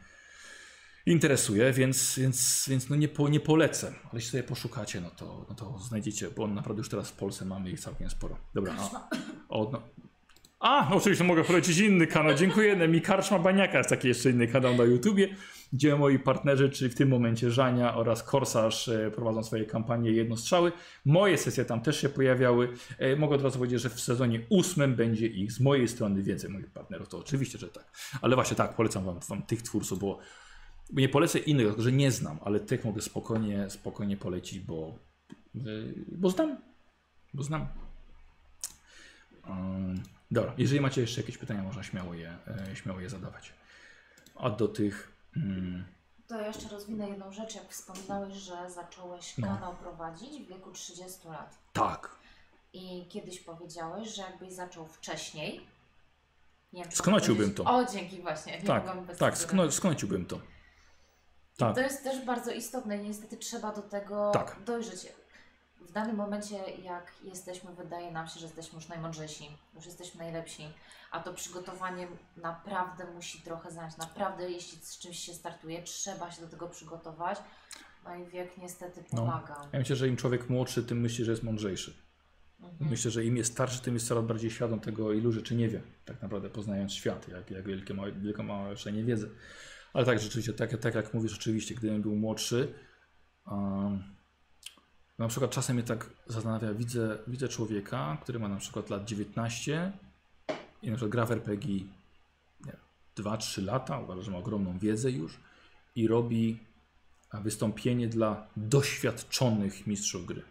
interesuje, 1.06 1.72
więc, 1.72 2.18
więc, 2.18 2.66
więc 2.68 2.88
no 2.88 2.96
nie, 2.96 3.08
po, 3.08 3.28
nie 3.28 3.40
polecę. 3.40 3.86
Ale 3.86 4.12
jeśli 4.14 4.30
sobie 4.30 4.42
poszukacie, 4.42 5.00
no 5.00 5.10
to, 5.10 5.46
no 5.48 5.54
to 5.54 5.78
znajdziecie, 5.78 6.30
bo 6.30 6.46
naprawdę 6.46 6.80
już 6.80 6.88
teraz 6.88 7.10
w 7.10 7.12
Polsce 7.12 7.44
mamy 7.44 7.70
ich 7.70 7.80
całkiem 7.80 8.10
sporo. 8.10 8.36
Dobra, 8.54 8.74
a, 8.78 9.08
o, 9.48 9.70
no. 9.72 9.82
a 10.60 10.86
no 10.90 10.96
oczywiście 10.96 11.24
mogę 11.24 11.44
polecić 11.44 11.78
inny 11.78 12.06
kanał. 12.06 12.34
Dziękuję. 12.34 12.88
Mi 12.88 13.00
Karczma 13.02 13.38
Baniaka 13.38 13.78
jest 13.78 13.90
taki 13.90 14.08
jeszcze 14.08 14.30
inny 14.30 14.48
kanał 14.48 14.76
na 14.76 14.84
YouTubie, 14.84 15.28
gdzie 15.72 15.96
moi 15.96 16.18
partnerzy, 16.18 16.70
czyli 16.70 16.90
w 16.90 16.94
tym 16.94 17.08
momencie 17.08 17.50
Żania 17.50 17.94
oraz 17.94 18.22
Korsarz 18.22 18.88
e, 18.88 19.10
prowadzą 19.10 19.42
swoje 19.44 19.64
kampanie 19.66 20.10
jednostrzały. 20.10 20.72
Moje 21.04 21.38
sesje 21.38 21.64
tam 21.64 21.80
też 21.80 22.00
się 22.00 22.08
pojawiały. 22.08 22.72
E, 22.98 23.16
Mogę 23.16 23.36
od 23.36 23.42
razu 23.42 23.58
powiedzieć, 23.58 23.80
że 23.80 23.90
w 23.90 24.00
sezonie 24.00 24.40
ósmym 24.48 24.94
będzie 24.94 25.26
ich 25.26 25.52
z 25.52 25.60
mojej 25.60 25.88
strony 25.88 26.22
więcej 26.22 26.50
moich 26.50 26.70
partnerów. 26.70 27.08
To 27.08 27.18
oczywiście, 27.18 27.58
że 27.58 27.68
tak. 27.68 27.84
Ale 28.22 28.34
właśnie 28.34 28.56
tak, 28.56 28.76
polecam 28.76 29.04
wam, 29.04 29.20
wam 29.28 29.42
tych 29.42 29.62
twórców, 29.62 29.98
bo 29.98 30.18
nie 30.92 31.08
polecę 31.08 31.38
innych, 31.38 31.78
że 31.78 31.92
nie 31.92 32.10
znam, 32.10 32.38
ale 32.44 32.60
tych 32.60 32.84
mogę 32.84 33.02
spokojnie, 33.02 33.70
spokojnie 33.70 34.16
polecić, 34.16 34.60
bo, 34.60 34.98
yy, 35.54 35.94
bo 36.08 36.30
znam. 36.30 36.56
Bo 37.34 37.42
znam. 37.42 37.66
Dobra, 40.30 40.54
jeżeli 40.58 40.80
macie 40.80 41.00
jeszcze 41.00 41.20
jakieś 41.20 41.38
pytania, 41.38 41.62
można 41.62 41.82
śmiało 41.82 42.14
je, 42.14 42.36
e, 42.70 42.76
śmiało 42.76 43.00
je 43.00 43.10
zadawać. 43.10 43.52
A 44.36 44.50
do 44.50 44.68
tych. 44.68 45.17
Mm, 45.44 45.84
To 46.26 46.40
ja 46.40 46.46
jeszcze 46.46 46.68
rozwinę 46.68 47.08
jedną 47.08 47.32
rzecz, 47.32 47.54
jak 47.54 47.68
wspominałeś, 47.68 48.34
że 48.34 48.70
zacząłeś 48.70 49.38
No. 49.38 49.46
kanał 49.46 49.76
prowadzić 49.76 50.42
w 50.44 50.48
wieku 50.48 50.72
30 50.72 51.28
lat. 51.28 51.58
tak, 51.72 52.16
I 52.72 53.06
kiedyś 53.08 53.40
powiedziałeś, 53.40 54.08
że 54.08 54.22
jakbyś 54.22 54.52
zaczął 54.52 54.86
wcześniej. 54.86 55.66
Nie 56.72 56.82
wiem, 56.82 56.92
Sknociłbym 56.92 57.54
to. 57.54 57.64
O, 57.64 57.84
dzięki 57.84 58.22
właśnie. 58.22 58.58
Nie 58.58 58.64
tak, 58.66 58.84
tak, 59.18 59.38
skno, 59.38 59.72
skąciłbym 59.72 60.26
to. 60.26 60.40
Tak, 61.58 61.74
To 61.74 61.80
jest 61.80 62.04
też 62.04 62.24
bardzo 62.24 62.50
istotne 62.52 62.96
i 62.96 63.00
niestety 63.04 63.36
trzeba 63.36 63.72
do 63.72 63.82
tego 63.82 64.30
Tak. 64.34 64.56
dojrzeć. 64.64 65.06
W 65.88 65.92
danym 65.92 66.16
momencie, 66.16 66.56
jak 66.84 67.12
jesteśmy, 67.24 67.74
wydaje 67.74 68.12
nam 68.12 68.28
się, 68.28 68.40
że 68.40 68.46
jesteśmy 68.46 68.76
już 68.76 68.88
najmądrzejsi, 68.88 69.48
już 69.74 69.86
jesteśmy 69.86 70.22
najlepsi, 70.22 70.62
a 71.10 71.20
to 71.20 71.34
przygotowanie 71.34 72.08
naprawdę 72.36 73.04
musi 73.14 73.42
trochę 73.42 73.70
zająć. 73.70 73.96
Naprawdę, 73.96 74.50
jeśli 74.50 74.78
z 74.78 74.98
czymś 74.98 75.18
się 75.18 75.34
startuje, 75.34 75.82
trzeba 75.82 76.30
się 76.30 76.42
do 76.42 76.48
tego 76.48 76.68
przygotować. 76.68 77.38
No 78.04 78.16
i 78.16 78.26
wiek 78.26 78.58
niestety 78.58 79.04
No. 79.12 79.18
pomaga. 79.18 79.68
Ja 79.72 79.78
myślę, 79.78 79.96
że 79.96 80.08
im 80.08 80.16
człowiek 80.16 80.50
młodszy, 80.50 80.84
tym 80.84 81.00
myśli, 81.00 81.24
że 81.24 81.30
jest 81.30 81.42
mądrzejszy. 81.42 81.94
Mhm. 82.60 82.90
Myślę, 82.90 83.10
że 83.10 83.24
im 83.24 83.36
jest 83.36 83.52
starszy, 83.52 83.82
tym 83.82 83.94
jest 83.94 84.08
coraz 84.08 84.24
bardziej 84.24 84.50
świadom 84.50 84.80
tego, 84.80 85.12
ilu 85.12 85.32
rzeczy 85.32 85.54
nie 85.54 85.68
wie, 85.68 85.82
tak 86.04 86.22
naprawdę 86.22 86.50
poznając 86.50 86.92
świat, 86.92 87.28
jak, 87.28 87.50
jak 87.50 87.66
wielkie 87.66 87.94
wielką 87.94 88.42
ma 88.42 88.68
jeszcze 88.68 88.92
nie 88.92 89.04
wiedzę. 89.04 89.28
Ale 89.92 90.06
tak, 90.06 90.18
rzeczywiście, 90.18 90.52
tak, 90.52 90.76
tak 90.80 90.94
jak 90.94 91.14
mówisz, 91.14 91.32
rzeczywiście, 91.32 91.74
gdybym 91.74 92.02
był 92.02 92.16
młodszy, 92.16 92.74
um, 93.46 94.17
na 95.18 95.28
przykład 95.28 95.50
czasem 95.50 95.76
mnie 95.76 95.84
tak 95.84 96.10
zastanawia, 96.26 96.74
widzę, 96.74 97.18
widzę 97.26 97.48
człowieka, 97.48 98.18
który 98.22 98.38
ma 98.38 98.48
na 98.48 98.56
przykład 98.56 98.90
lat 98.90 99.04
19 99.04 99.92
i 100.82 100.90
na 100.90 100.96
przykład 100.96 101.10
gra 101.10 101.26
w 101.26 101.32
RPG 101.32 101.74
nie, 101.74 101.82
wiem, 102.66 102.76
2-3 103.16 103.64
lata, 103.64 103.98
uważa, 103.98 104.22
że 104.22 104.30
ma 104.30 104.38
ogromną 104.38 104.78
wiedzę 104.78 105.10
już 105.10 105.38
i 105.96 106.08
robi 106.08 106.58
wystąpienie 107.34 108.08
dla 108.08 108.46
doświadczonych 108.56 109.86
mistrzów 109.86 110.26
gry. 110.26 110.42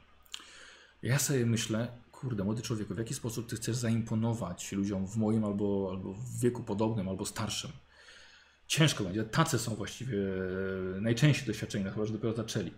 Ja 1.04 1.20
sobie 1.20 1.46
myślę, 1.46 1.88
kurde, 2.12 2.44
młody 2.44 2.62
człowieku, 2.62 2.96
w 2.96 2.98
jaki 2.98 3.14
sposób 3.14 3.50
ty 3.50 3.56
chcesz 3.56 3.76
zaimponować 3.76 4.72
ludziom 4.72 5.08
w 5.08 5.18
moim 5.18 5.46
albo, 5.46 5.88
albo 5.92 6.14
w 6.14 6.40
wieku 6.40 6.64
podobnym, 6.64 7.10
albo 7.10 7.26
starszym? 7.26 7.72
Ciężko 8.68 9.04
będzie. 9.04 9.24
Tacy 9.24 9.60
są 9.60 9.76
właściwie 9.76 10.18
najczęściej 11.02 11.48
doświadczeni, 11.48 11.86
chyba 11.86 12.06
że 12.06 12.14
dopiero 12.14 12.34
zaczęli. 12.34 12.72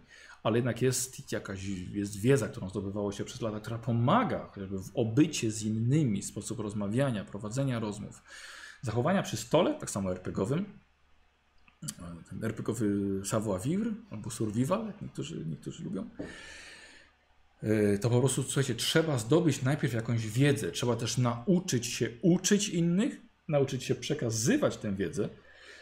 Ale 0.43 0.57
jednak 0.57 0.81
jest 0.81 1.31
jakaś 1.31 1.63
jest 1.91 2.19
wiedza, 2.19 2.47
którą 2.47 2.69
zdobywało 2.69 3.11
się 3.11 3.25
przez 3.25 3.41
lata, 3.41 3.59
która 3.59 3.77
pomaga 3.77 4.47
chociażby 4.47 4.79
w 4.79 4.91
obycie 4.93 5.51
z 5.51 5.63
innymi, 5.63 6.23
sposób 6.23 6.59
rozmawiania, 6.59 7.25
prowadzenia 7.25 7.79
rozmów, 7.79 8.21
zachowania 8.81 9.23
przy 9.23 9.37
stole, 9.37 9.73
tak 9.79 9.89
samo 9.89 10.11
RPGowym. 10.11 10.79
Ten 12.29 12.43
RPGowy 12.43 13.21
savoir-vivre 13.25 13.91
albo 14.09 14.29
survival, 14.29 14.87
jak 14.87 15.01
niektórzy, 15.01 15.45
niektórzy 15.45 15.83
lubią. 15.83 16.09
Yy, 17.63 17.99
to 18.01 18.09
po 18.09 18.19
prostu, 18.19 18.43
słuchajcie, 18.43 18.75
trzeba 18.75 19.17
zdobyć 19.17 19.61
najpierw 19.61 19.93
jakąś 19.93 20.27
wiedzę, 20.27 20.71
trzeba 20.71 20.95
też 20.95 21.17
nauczyć 21.17 21.85
się 21.85 22.09
uczyć 22.21 22.69
innych, 22.69 23.21
nauczyć 23.47 23.83
się 23.83 23.95
przekazywać 23.95 24.77
tę 24.77 24.95
wiedzę, 24.95 25.29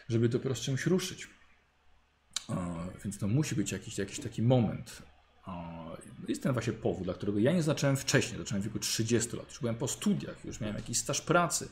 żeby 0.10 0.30
dopiero 0.30 0.56
z 0.56 0.60
czymś 0.60 0.86
ruszyć. 0.86 1.37
Więc 3.04 3.18
to 3.18 3.28
musi 3.28 3.56
być 3.56 3.72
jakiś, 3.72 3.98
jakiś 3.98 4.20
taki 4.20 4.42
moment. 4.42 5.02
Jest 6.28 6.44
ten 6.44 6.54
właśnie 6.54 6.74
powód, 6.74 7.04
dla 7.04 7.14
którego 7.14 7.40
ja 7.40 7.52
nie 7.52 7.64
zacząłem 7.64 7.98
wcześniej, 7.98 8.38
zacząłem 8.40 8.62
w 8.62 8.66
wieku 8.66 8.80
30 8.80 9.38
lat, 9.38 9.48
już 9.50 9.60
byłem 9.60 9.76
po 9.76 9.88
studiach, 9.88 10.46
już 10.46 10.62
miałem 10.62 10.76
jakiś 10.76 10.98
staż 10.98 11.22
pracy. 11.22 11.70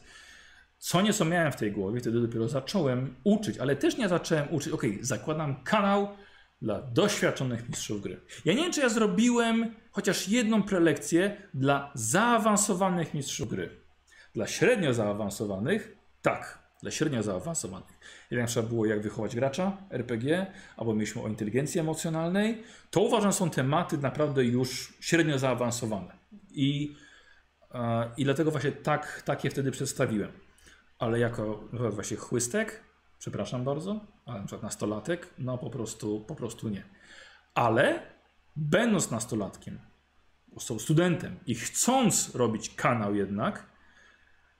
Co 0.78 1.02
nieco 1.02 1.26
miałem 1.26 1.52
w 1.52 1.56
tej 1.56 1.72
głowie, 1.72 2.00
wtedy 2.00 2.22
dopiero 2.22 2.48
zacząłem 2.48 3.16
uczyć, 3.24 3.58
ale 3.58 3.76
też 3.76 3.98
nie 3.98 4.10
zacząłem 4.10 4.54
uczyć, 4.54 4.74
ok, 4.74 4.84
zakładam 5.02 5.64
kanał 5.64 6.08
dla 6.62 6.82
doświadczonych 6.82 7.70
mistrzów 7.70 8.02
gry. 8.02 8.22
Ja 8.46 8.54
nie 8.54 8.64
wiem, 8.64 8.72
czy 8.72 8.82
ja 8.82 8.90
zrobiłem 8.90 9.76
chociaż 9.92 10.28
jedną 10.28 10.64
prelekcję 10.64 11.38
dla 11.54 11.92
zaawansowanych 11.94 13.14
mistrzów 13.14 13.50
gry. 13.50 13.70
Dla 14.34 14.48
średnio 14.48 14.94
zaawansowanych, 14.94 15.98
tak, 16.22 16.64
dla 16.86 16.91
średnio 16.91 17.24
zaawansowanych. 17.24 18.00
Jak 18.32 18.41
na 18.41 18.48
przykład 18.48 18.67
było 18.67 18.86
jak 18.86 19.02
wychować 19.02 19.36
gracza, 19.36 19.78
RPG, 19.89 20.45
albo 20.78 20.93
mieliśmy 20.93 21.21
o 21.21 21.28
inteligencji 21.28 21.80
emocjonalnej, 21.80 22.63
to 22.91 23.02
uważam 23.02 23.34
są 23.34 23.50
tematy 23.50 23.98
naprawdę 23.98 24.45
już 24.45 24.98
średnio 25.00 25.39
zaawansowane. 25.39 26.17
I, 26.52 26.95
e, 27.74 28.12
i 28.17 28.24
dlatego 28.24 28.52
właśnie 28.52 28.71
tak, 28.71 29.21
tak 29.26 29.43
je 29.43 29.50
wtedy 29.50 29.71
przedstawiłem. 29.71 30.32
Ale 31.00 31.19
jako 31.19 31.63
właśnie 31.91 32.17
chłystek, 32.17 32.84
przepraszam 33.19 33.63
bardzo, 33.63 34.00
ale 34.26 34.39
na 34.39 34.45
przykład 34.45 34.63
nastolatek, 34.63 35.30
no 35.38 35.58
po 35.58 35.69
prostu, 35.69 36.26
po 36.28 36.36
prostu 36.36 36.69
nie. 36.69 36.84
Ale 37.54 38.00
będąc 38.56 39.12
nastolatkiem, 39.12 39.80
są 40.60 40.80
studentem 40.80 41.39
i 41.48 41.56
chcąc 41.56 42.36
robić 42.36 42.76
kanał 42.76 43.15
jednak, 43.15 43.75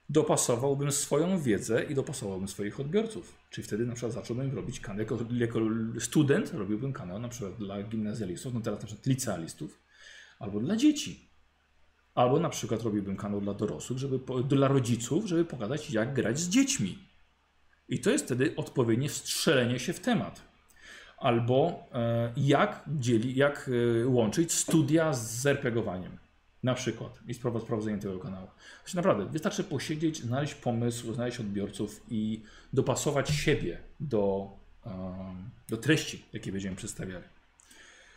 dopasowałbym 0.10 0.92
swoją 0.92 1.40
wiedzę 1.42 1.84
i 1.84 1.96
dopasowałbym 1.96 2.48
swoich 2.48 2.80
odbiorców. 2.80 3.36
Czyli 3.50 3.68
wtedy 3.68 3.86
na 3.86 3.94
przykład 3.94 4.14
zacząłbym 4.14 4.56
robić 4.56 4.80
kanał, 4.80 5.00
jako, 5.00 5.18
jako 5.32 5.60
student 6.00 6.54
robiłbym 6.54 6.94
kanał 6.94 7.20
na 7.20 7.30
przykład 7.30 7.58
dla 7.58 7.84
gimnazjalistów, 7.84 8.54
no 8.54 8.62
teraz 8.62 8.80
na 8.80 8.86
przykład 8.86 9.06
licealistów, 9.06 9.80
albo 10.40 10.60
dla 10.60 10.76
dzieci. 10.76 11.30
Albo 12.16 12.40
na 12.40 12.50
przykład 12.50 12.84
robiłbym 12.84 13.18
kanał 13.18 13.42
dla 13.42 13.54
dorosłych, 13.54 14.00
żeby, 14.00 14.20
dla 14.48 14.68
rodziców, 14.68 15.26
żeby 15.26 15.46
pokazać 15.46 15.92
jak 15.92 16.14
grać 16.14 16.40
z 16.40 16.50
dziećmi. 16.50 16.98
I 17.90 18.00
to 18.00 18.10
jest 18.10 18.26
wtedy 18.26 18.56
odpowiednie 18.56 19.10
wstrzelenie 19.10 19.80
się 19.80 19.94
w 19.94 20.00
temat. 20.00 20.42
Albo 21.18 21.88
e, 21.94 22.34
jak, 22.38 22.84
dzieli, 22.88 23.36
jak 23.36 23.70
e, 24.04 24.08
łączyć 24.08 24.52
studia 24.52 25.14
z 25.14 25.46
RPGowaniem. 25.46 26.18
Na 26.66 26.74
przykład. 26.74 27.20
I 27.28 27.34
sprawdzać 27.34 27.64
prowadzenie 27.64 27.98
tego 27.98 28.20
kanału. 28.20 28.48
Znaczy 28.84 28.96
naprawdę, 28.96 29.26
wystarczy 29.26 29.64
posiedzieć, 29.64 30.22
znaleźć 30.22 30.56
pomysł, 30.56 31.14
znaleźć 31.14 31.40
odbiorców 31.40 32.02
i 32.10 32.44
dopasować 32.74 33.30
siebie 33.30 33.84
do, 34.00 34.50
do 35.70 35.78
treści, 35.78 36.26
jakie 36.34 36.52
będziemy 36.52 36.76
przedstawiali. 36.76 37.24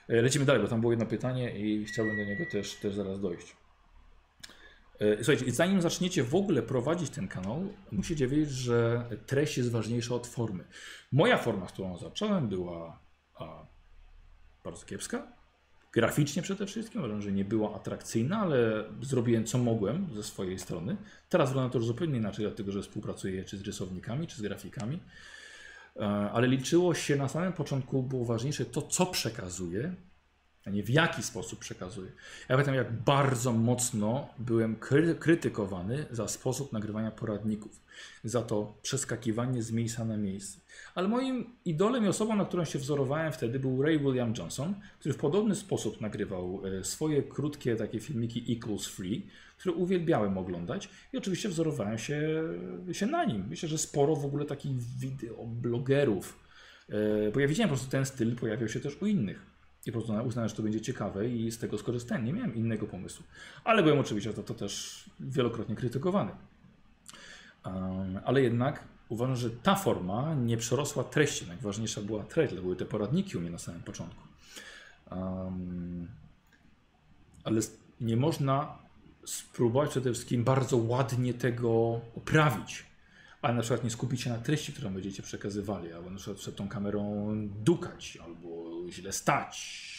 E, 0.09 0.23
Lecimy 0.23 0.45
dalej, 0.45 0.63
bo 0.63 0.69
tam 0.69 0.81
było 0.81 0.93
jedno 0.93 1.07
pytanie 1.07 1.59
i 1.59 1.85
chciałbym 1.85 2.17
do 2.17 2.25
niego 2.25 2.45
też, 2.51 2.75
też 2.75 2.95
zaraz 2.95 3.21
dojść. 3.21 3.57
E, 5.01 5.25
Słuchajcie, 5.25 5.53
zanim 5.53 5.83
zaczniecie 5.83 6.23
w 6.25 6.35
ogóle 6.35 6.63
prowadzić 6.63 7.11
ten 7.11 7.29
kanał, 7.29 7.69
musicie 7.93 8.29
wiedzieć, 8.29 8.51
że 8.51 9.09
treść 9.27 9.59
jest 9.59 9.71
ważniejsza 9.71 10.15
od 10.15 10.27
formy. 10.27 10.65
Moja 11.13 11.39
forma, 11.39 11.69
z 11.69 11.73
którą 11.73 11.99
zacząłem, 11.99 12.49
była 12.49 13.01
a, 13.35 13.67
bardzo 14.65 14.87
kiepska. 14.87 15.38
Graficznie 15.93 16.43
przede 16.43 16.67
wszystkim, 16.67 17.01
uważam, 17.01 17.23
że 17.23 17.33
nie 17.33 17.45
była 17.45 17.75
atrakcyjna, 17.77 18.39
ale 18.39 18.85
zrobiłem 19.03 19.45
co 19.45 19.59
mogłem 19.59 20.15
ze 20.15 20.23
swojej 20.23 20.59
strony. 20.59 20.97
Teraz 21.29 21.49
wygląda 21.49 21.73
to 21.73 21.79
już 21.79 21.87
zupełnie 21.87 22.19
inaczej, 22.19 22.45
dlatego 22.45 22.73
że 22.73 22.83
współpracuję 22.83 23.45
czy 23.45 23.59
z 23.59 23.63
rysownikami, 23.63 24.27
czy 24.27 24.37
z 24.37 24.41
grafikami. 24.41 25.01
E, 25.97 26.01
Ale 26.07 26.49
liczyło 26.49 26.95
się 26.95 27.17
na 27.17 27.29
samym 27.29 27.53
początku, 27.53 28.03
było 28.03 28.25
ważniejsze 28.25 28.65
to, 28.65 28.83
co 28.83 29.07
przekazuję, 29.07 29.95
nie 30.69 30.83
w 30.83 30.91
jaki 30.91 31.23
sposób 31.23 31.59
przekazuję. 31.59 32.11
Ja 32.49 32.55
pamiętam, 32.57 32.75
jak 32.75 32.93
bardzo 32.93 33.53
mocno 33.53 34.29
byłem 34.39 34.77
kry 34.77 35.15
krytykowany 35.15 36.07
za 36.11 36.29
sposób 36.29 36.73
nagrywania 36.73 37.11
poradników, 37.11 37.81
za 38.25 38.43
to 38.43 38.75
przeskakiwanie 38.83 39.63
z 39.63 39.73
miejsca 39.73 40.05
na 40.05 40.17
miejsce. 40.17 40.59
Ale 40.95 41.09
moim 41.09 41.47
idolem 41.65 42.05
i 42.05 42.09
osobą, 42.09 42.37
na 42.37 42.45
którą 42.45 42.65
się 42.65 42.79
wzorowałem 42.79 43.33
wtedy, 43.33 43.59
był 43.59 43.83
Ray 43.83 43.99
William 43.99 44.35
Johnson, 44.39 44.75
który 45.01 45.15
w 45.15 45.19
podobny 45.19 45.55
sposób 45.55 46.01
nagrywał 46.01 46.63
e, 46.67 46.85
swoje 46.85 47.23
krótkie 47.23 47.77
takie 47.77 48.01
filmiki 48.01 48.57
Equals 48.57 48.87
Free, 48.87 49.27
które 49.59 49.75
uwielbiałem 49.75 50.39
oglądać 50.39 50.89
i 51.13 51.19
oczywiście 51.19 51.49
wzorowałem 51.49 51.99
się, 51.99 52.43
się 52.93 53.07
na 53.07 53.25
nim. 53.25 53.45
Myślę, 53.49 53.69
że 53.69 53.79
sporo 53.79 54.17
w 54.17 54.25
ogóle 54.25 54.45
takich 54.45 54.73
wideoblogerów, 54.99 56.39
e, 56.89 57.33
bo 57.33 57.41
ja 57.41 57.49
widziałem 57.49 57.69
po 57.69 57.77
prostu 57.77 57.91
ten 57.91 58.07
styl 58.07 58.37
pojawiał 58.37 58.69
się 58.69 58.81
też 58.81 59.03
u 59.03 59.07
innych. 59.07 59.58
I 59.87 59.93
po 59.93 59.99
prostu 59.99 60.27
uznałem, 60.27 60.49
że 60.49 60.55
to 60.55 60.63
będzie 60.63 60.81
ciekawe 60.81 61.29
i 61.29 61.51
z 61.51 61.59
tego 61.59 61.79
skorzystałem. 61.79 62.25
Nie 62.25 62.33
miałem 62.33 62.55
innego 62.55 62.87
pomysłu. 62.87 63.25
Ale 63.65 63.83
byłem 63.83 63.99
oczywiście 63.99 64.33
za 64.33 64.43
to 64.43 64.55
też 64.55 65.05
wielokrotnie 65.21 65.77
krytykowany. 65.77 66.33
Ale 68.25 68.43
jednak 68.43 68.85
uważam, 69.09 69.37
że 69.37 69.51
ta 69.51 69.75
forma 69.75 70.35
nie 70.35 70.57
przerosła 70.57 71.05
treści. 71.05 71.47
Najważniejsza 71.47 72.01
była 72.01 72.25
treść, 72.25 72.55
były 72.55 72.77
te 72.77 72.85
poradniki 72.85 73.37
u 73.37 73.41
mnie 73.41 73.51
na 73.51 73.59
samym 73.59 73.83
początku. 73.83 74.23
Ale 77.45 77.61
nie 78.01 78.17
można 78.17 78.79
spróbować 79.27 79.91
przede 79.91 80.13
wszystkim 80.13 80.45
bardzo 80.45 80.77
ładnie 80.77 81.35
tego 81.35 82.01
oprawić. 82.17 82.88
Ale 83.43 83.55
na 83.55 83.63
przykład 83.63 83.85
nie 83.85 83.91
skupić 83.91 84.21
się 84.21 84.31
na 84.31 84.39
treści, 84.39 84.73
którą 84.73 84.95
będziecie 84.95 85.23
przekazywali, 85.23 85.93
albo 85.93 86.11
na 86.11 86.17
przykład 86.17 86.39
przed 86.39 86.57
tą 86.57 86.69
kamerą 86.69 87.35
dukać, 87.65 88.19
albo 88.25 88.69
źle 88.91 89.13
stać, 89.13 89.57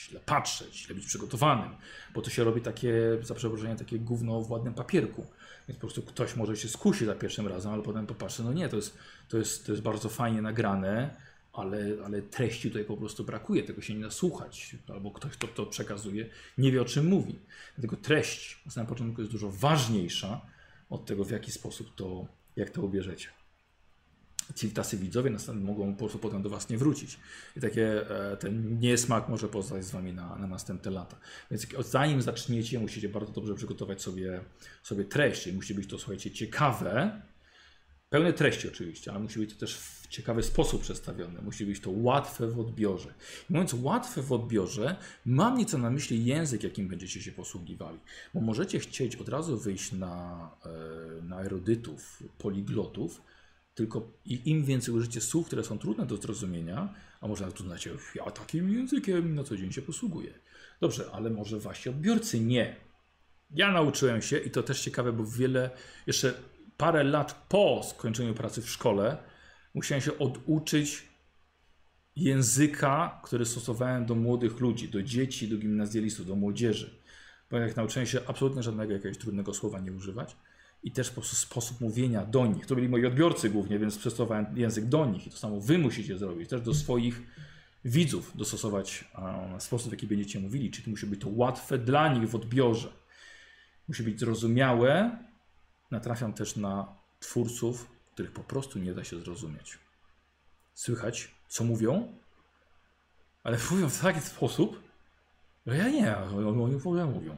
źle 0.10 0.20
patrzeć, 0.20 0.76
źle 0.76 0.96
być 0.96 1.06
przygotowanym, 1.06 1.70
bo 2.14 2.22
to 2.22 2.30
się 2.30 2.44
robi 2.44 2.62
takie, 2.62 2.94
za 3.22 3.36
przeproszeniem, 3.36 3.78
takie 3.78 4.00
gówno 4.00 4.42
w 4.42 4.52
ładnym 4.52 4.74
papierku. 4.74 5.26
Więc 5.68 5.78
po 5.78 5.88
prostu 5.88 6.02
ktoś 6.02 6.36
może 6.36 6.58
się 6.58 6.68
skusi 6.70 7.06
za 7.06 7.16
pierwszym 7.16 7.48
razem, 7.48 7.74
ale 7.74 7.84
potem 7.84 8.08
popatrzy, 8.08 8.44
no 8.44 8.54
nie, 8.54 8.70
to 8.70 8.76
jest, 8.76 8.98
to 9.30 9.38
jest, 9.38 9.66
to 9.66 9.72
jest 9.72 9.82
bardzo 9.84 10.10
fajnie 10.10 10.42
nagrane, 10.42 11.16
ale, 11.54 11.86
ale 12.06 12.22
treści 12.22 12.70
tutaj 12.70 12.86
po 12.86 12.98
prostu 12.98 13.24
brakuje, 13.24 13.64
tego 13.64 13.82
się 13.82 13.94
nie 13.94 14.04
da 14.04 14.12
słuchać, 14.12 14.76
albo 14.88 15.12
ktoś, 15.12 15.32
kto 15.32 15.48
to 15.48 15.66
przekazuje, 15.66 16.30
nie 16.58 16.72
wie 16.72 16.82
o 16.82 16.86
czym 16.86 17.08
mówi. 17.08 17.40
Dlatego 17.78 17.96
treść 18.02 18.62
na 18.66 18.72
samym 18.72 18.88
początku 18.88 19.22
jest 19.22 19.32
dużo 19.32 19.50
ważniejsza 19.52 20.42
od 20.90 21.06
tego, 21.06 21.24
w 21.24 21.32
jaki 21.32 21.52
sposób 21.52 21.96
to, 21.96 22.28
jak 22.56 22.70
to 22.70 22.82
ubierzecie. 22.82 23.28
ci 24.56 24.72
tacy 24.72 24.98
widzowie 24.98 25.30
następnie 25.30 25.66
mogą 25.66 25.94
po 25.94 26.00
prostu 26.00 26.20
potem 26.20 26.42
do 26.42 26.50
Was 26.50 26.70
nie 26.70 26.78
wrócić. 26.78 27.20
I 27.58 27.62
takie, 27.62 28.10
e, 28.32 28.38
ten 28.38 28.80
niesmak 28.80 29.30
może 29.30 29.48
pozostać 29.48 29.86
z 29.86 29.92
Wami 29.92 30.14
na, 30.14 30.36
na 30.36 30.48
następne 30.48 30.92
lata. 30.92 31.18
Więc 31.52 31.68
zanim 31.80 32.22
zaczniecie, 32.22 32.80
musicie 32.80 33.10
bardzo 33.10 33.32
dobrze 33.32 33.56
przygotować 33.56 34.02
sobie, 34.02 34.42
sobie 34.84 35.06
treść. 35.06 35.48
I 35.48 35.54
musi 35.54 35.74
być 35.74 35.90
to, 35.90 35.98
słuchajcie, 35.98 36.32
ciekawe, 36.32 37.22
pełne 38.10 38.34
treści 38.34 38.68
oczywiście, 38.68 39.12
ale 39.12 39.20
musi 39.20 39.40
być 39.40 39.54
to 39.54 39.60
też 39.60 39.78
w 39.78 40.08
ciekawy 40.08 40.44
sposób 40.44 40.82
przedstawione. 40.82 41.42
Musi 41.42 41.66
być 41.66 41.80
to 41.80 41.92
łatwe 41.92 42.48
w 42.48 42.60
odbiorze. 42.60 43.14
I 43.50 43.54
mówiąc 43.54 43.74
łatwe 43.74 44.22
w 44.22 44.32
odbiorze, 44.34 44.96
mam 45.26 45.58
nieco 45.58 45.78
na 45.78 45.90
myśli 45.90 46.26
język, 46.26 46.64
jakim 46.64 46.88
będziecie 46.88 47.22
się 47.22 47.32
posługiwali. 47.32 48.00
Bo 48.34 48.42
możecie 48.42 48.80
chcieć 48.80 49.16
od 49.16 49.30
razu 49.30 49.58
wyjść 49.58 49.92
na, 49.92 50.52
e, 50.66 51.22
na 51.22 51.42
erudytów, 51.42 52.24
poliglotów, 52.38 53.22
tylko 53.74 54.12
im 54.26 54.66
więcej 54.66 54.94
użycie 54.94 55.22
słów, 55.22 55.48
które 55.48 55.64
są 55.64 55.80
trudne 55.80 56.06
do 56.06 56.18
zrozumienia, 56.18 56.94
a 57.22 57.28
może 57.28 57.52
tu 57.52 57.64
znacie, 57.64 57.92
ja 58.16 58.32
takim 58.32 58.74
językiem 58.74 59.36
na 59.36 59.44
co 59.44 59.58
dzień 59.58 59.72
się 59.72 59.82
posługuję. 59.82 60.34
Dobrze, 60.82 61.10
ale 61.12 61.30
może 61.30 61.60
wasi 61.60 61.90
odbiorcy 61.90 62.40
nie. 62.40 62.76
Ja 63.52 63.72
nauczyłem 63.72 64.22
się 64.22 64.38
i 64.38 64.52
to 64.52 64.64
też 64.64 64.82
ciekawe, 64.82 65.14
bo 65.14 65.26
wiele, 65.26 65.70
jeszcze 66.08 66.34
parę 66.80 67.04
lat 67.04 67.46
po 67.50 67.82
skończeniu 67.84 68.34
pracy 68.34 68.62
w 68.62 68.70
szkole, 68.70 69.18
musiałem 69.74 70.02
się 70.02 70.18
oduczyć 70.18 71.10
języka, 72.16 73.22
który 73.24 73.46
stosowałem 73.46 74.06
do 74.06 74.16
młodych 74.16 74.60
ludzi, 74.60 74.90
do 74.90 75.04
dzieci, 75.04 75.48
do 75.48 75.58
gimnazjalistów, 75.58 76.26
do 76.26 76.36
młodzieży. 76.36 77.00
Bo 77.52 77.58
jak 77.58 77.76
nauczyłem 77.76 78.08
się 78.08 78.20
absolutnie 78.28 78.64
żadnego 78.64 78.94
jakiegoś 78.94 79.18
trudnego 79.18 79.54
słowa 79.54 79.80
nie 79.80 79.94
używać 79.94 80.36
i 80.84 80.92
też 80.92 81.10
po 81.10 81.14
prostu 81.14 81.36
sposób 81.36 81.82
mówienia 81.82 82.26
do 82.26 82.48
nich. 82.48 82.66
To 82.66 82.76
byli 82.76 82.90
moi 82.90 83.06
odbiorcy 83.06 83.50
głównie, 83.50 83.80
więc 83.80 83.98
przestosowałem 83.98 84.46
język 84.56 84.86
do 84.86 85.06
nich 85.06 85.28
i 85.28 85.30
to 85.30 85.38
samo 85.38 85.62
wy 85.62 85.78
musicie 85.78 86.18
zrobić, 86.18 86.50
też 86.50 86.62
do 86.62 86.74
swoich 86.74 87.22
widzów 87.86 88.38
dostosować 88.38 89.12
um, 89.18 89.62
sposób, 89.62 89.90
w 89.90 89.92
jaki 89.92 90.08
będziecie 90.08 90.40
mówili, 90.40 90.72
czyli 90.72 90.84
to 90.84 90.92
musi 90.92 91.06
być 91.06 91.22
to 91.22 91.30
łatwe 91.30 91.78
dla 91.78 92.14
nich 92.14 92.30
w 92.30 92.36
odbiorze. 92.36 92.90
Musi 93.88 94.04
być 94.04 94.20
zrozumiałe. 94.20 95.18
Natrafiam 95.92 96.34
też 96.34 96.56
na 96.56 96.96
twórców, 97.20 97.88
których 98.14 98.32
po 98.32 98.44
prostu 98.44 98.80
nie 98.80 98.94
da 98.94 99.04
się 99.04 99.20
zrozumieć. 99.20 99.80
Słychać, 100.74 101.32
co 101.48 101.64
mówią, 101.64 102.14
ale 103.44 103.58
mówią 103.72 103.90
w 103.90 104.02
taki 104.02 104.22
sposób, 104.22 104.84
że 105.68 105.78
ja 105.78 105.90
nie, 105.90 106.18
oni 106.18 106.80
w 106.80 106.88
ogóle 106.88 107.06
mówią. 107.06 107.38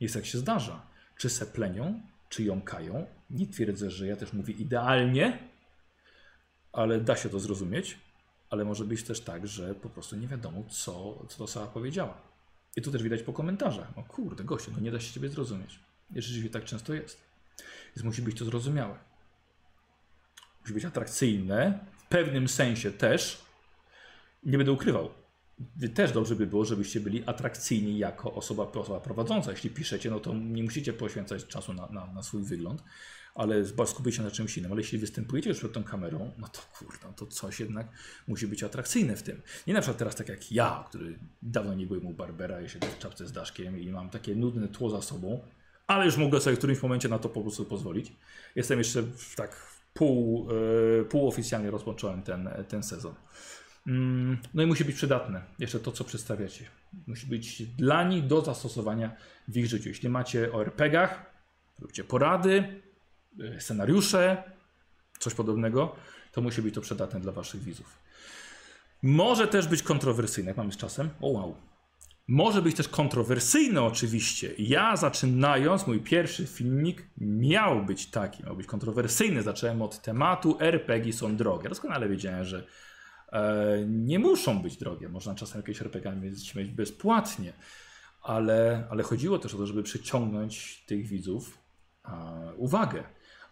Jest 0.00 0.14
jak 0.14 0.26
się 0.26 0.38
zdarza. 0.38 0.86
Czy 1.16 1.30
se 1.30 1.46
plenią, 1.46 2.00
czy 2.28 2.44
jąkają. 2.44 3.06
Nie 3.30 3.46
twierdzę, 3.46 3.90
że 3.90 4.06
ja 4.06 4.16
też 4.16 4.32
mówię 4.32 4.54
idealnie, 4.54 5.38
ale 6.72 7.00
da 7.00 7.16
się 7.16 7.28
to 7.28 7.40
zrozumieć. 7.40 7.98
Ale 8.50 8.64
może 8.64 8.84
być 8.84 9.02
też 9.02 9.20
tak, 9.20 9.46
że 9.46 9.74
po 9.74 9.88
prostu 9.88 10.16
nie 10.16 10.28
wiadomo, 10.28 10.64
co, 10.64 11.24
co 11.28 11.38
to 11.38 11.46
sama 11.46 11.66
powiedziała. 11.66 12.22
I 12.76 12.82
tu 12.82 12.92
też 12.92 13.02
widać 13.02 13.22
po 13.22 13.32
komentarzach. 13.32 13.98
O 13.98 14.02
kurde, 14.02 14.44
gościu, 14.44 14.70
no 14.74 14.80
nie 14.80 14.90
da 14.90 15.00
się 15.00 15.12
ciebie 15.12 15.28
zrozumieć. 15.28 15.80
I 16.14 16.22
rzeczywiście 16.22 16.50
tak 16.50 16.64
często 16.64 16.94
jest. 16.94 17.33
Więc 17.96 18.04
musi 18.04 18.22
być 18.22 18.38
to 18.38 18.44
zrozumiałe. 18.44 18.98
Musi 20.60 20.74
być 20.74 20.84
atrakcyjne, 20.84 21.86
w 21.96 22.08
pewnym 22.08 22.48
sensie 22.48 22.90
też. 22.90 23.44
Nie 24.42 24.58
będę 24.58 24.72
ukrywał. 24.72 25.10
Też 25.94 26.12
dobrze 26.12 26.36
by 26.36 26.46
było, 26.46 26.64
żebyście 26.64 27.00
byli 27.00 27.24
atrakcyjni 27.26 27.98
jako 27.98 28.34
osoba, 28.34 28.62
osoba 28.62 29.00
prowadząca. 29.00 29.50
Jeśli 29.50 29.70
piszecie, 29.70 30.10
no 30.10 30.20
to 30.20 30.34
nie 30.34 30.62
musicie 30.62 30.92
poświęcać 30.92 31.46
czasu 31.46 31.72
na, 31.72 31.86
na, 31.86 32.06
na 32.06 32.22
swój 32.22 32.42
wygląd, 32.42 32.82
ale 33.34 33.64
skupić 33.86 34.14
się 34.16 34.22
na 34.22 34.30
czymś 34.30 34.58
innym. 34.58 34.72
Ale 34.72 34.80
jeśli 34.80 34.98
występujecie 34.98 35.48
już 35.48 35.58
przed 35.58 35.72
tą 35.72 35.84
kamerą, 35.84 36.32
no 36.38 36.48
to 36.48 36.60
kurde, 36.78 37.16
to 37.16 37.26
coś 37.26 37.60
jednak 37.60 37.86
musi 38.28 38.46
być 38.46 38.62
atrakcyjne 38.62 39.16
w 39.16 39.22
tym. 39.22 39.42
Nie 39.66 39.74
na 39.74 39.80
przykład 39.80 39.98
teraz 39.98 40.16
tak 40.16 40.28
jak 40.28 40.52
ja, 40.52 40.84
który 40.88 41.18
dawno 41.42 41.74
nie 41.74 41.86
byłem 41.86 42.06
u 42.06 42.14
Barbera 42.14 42.60
i 42.60 42.68
siedzę 42.68 42.86
w 42.86 42.98
czapce 42.98 43.26
z 43.26 43.32
daszkiem 43.32 43.80
i 43.80 43.90
mam 43.90 44.10
takie 44.10 44.34
nudne 44.34 44.68
tło 44.68 44.90
za 44.90 45.02
sobą, 45.02 45.40
ale 45.86 46.04
już 46.04 46.16
mogę 46.16 46.40
sobie 46.40 46.56
w 46.56 46.58
którymś 46.58 46.82
momencie 46.82 47.08
na 47.08 47.18
to 47.18 47.28
po 47.28 47.40
prostu 47.40 47.64
pozwolić. 47.64 48.12
Jestem 48.54 48.78
jeszcze 48.78 49.02
tak 49.36 49.74
pół, 49.94 50.48
yy, 50.98 51.04
półoficjalnie 51.04 51.70
rozpocząłem 51.70 52.22
ten, 52.22 52.48
ten 52.68 52.82
sezon. 52.82 53.14
Mm, 53.86 54.38
no 54.54 54.62
i 54.62 54.66
musi 54.66 54.84
być 54.84 54.96
przydatne. 54.96 55.42
Jeszcze 55.58 55.80
to, 55.80 55.92
co 55.92 56.04
przedstawiacie. 56.04 56.64
Musi 57.06 57.26
być 57.26 57.62
dla 57.66 58.04
nich 58.04 58.26
do 58.26 58.40
zastosowania 58.40 59.16
w 59.48 59.56
ich 59.56 59.66
życiu. 59.66 59.88
Jeśli 59.88 60.08
macie 60.08 60.52
o 60.52 60.62
RPGach, 60.62 61.30
róbcie 61.80 62.04
porady, 62.04 62.80
yy, 63.36 63.60
scenariusze, 63.60 64.42
coś 65.18 65.34
podobnego, 65.34 65.96
to 66.32 66.40
musi 66.40 66.62
być 66.62 66.74
to 66.74 66.80
przydatne 66.80 67.20
dla 67.20 67.32
waszych 67.32 67.62
widzów. 67.62 67.98
Może 69.02 69.48
też 69.48 69.68
być 69.68 69.82
kontrowersyjne, 69.82 70.50
jak 70.50 70.56
mamy 70.56 70.72
z 70.72 70.76
czasem. 70.76 71.10
O 71.20 71.28
wow. 71.28 71.56
Może 72.28 72.62
być 72.62 72.76
też 72.76 72.88
kontrowersyjny 72.88 73.82
oczywiście. 73.82 74.54
Ja 74.58 74.96
zaczynając 74.96 75.86
mój 75.86 76.00
pierwszy 76.00 76.46
filmik 76.46 77.08
miał 77.18 77.84
być 77.84 78.06
taki, 78.06 78.44
miał 78.44 78.56
być 78.56 78.66
kontrowersyjny. 78.66 79.42
Zacząłem 79.42 79.82
od 79.82 80.02
tematu 80.02 80.56
RPG 80.60 81.12
są 81.12 81.36
drogie. 81.36 81.68
Doskonale 81.68 82.08
wiedziałem, 82.08 82.44
że 82.44 82.66
e, 83.32 83.84
nie 83.88 84.18
muszą 84.18 84.62
być 84.62 84.76
drogie. 84.76 85.08
Można 85.08 85.34
czasem 85.34 85.60
jakieś 85.60 85.80
RPG 85.80 86.12
mieć, 86.54 86.70
bezpłatnie. 86.70 87.52
Ale, 88.22 88.86
ale 88.90 89.02
chodziło 89.02 89.38
też 89.38 89.54
o 89.54 89.58
to, 89.58 89.66
żeby 89.66 89.82
przyciągnąć 89.82 90.84
tych 90.86 91.06
widzów 91.06 91.58
e, 92.04 92.10
uwagę. 92.56 93.04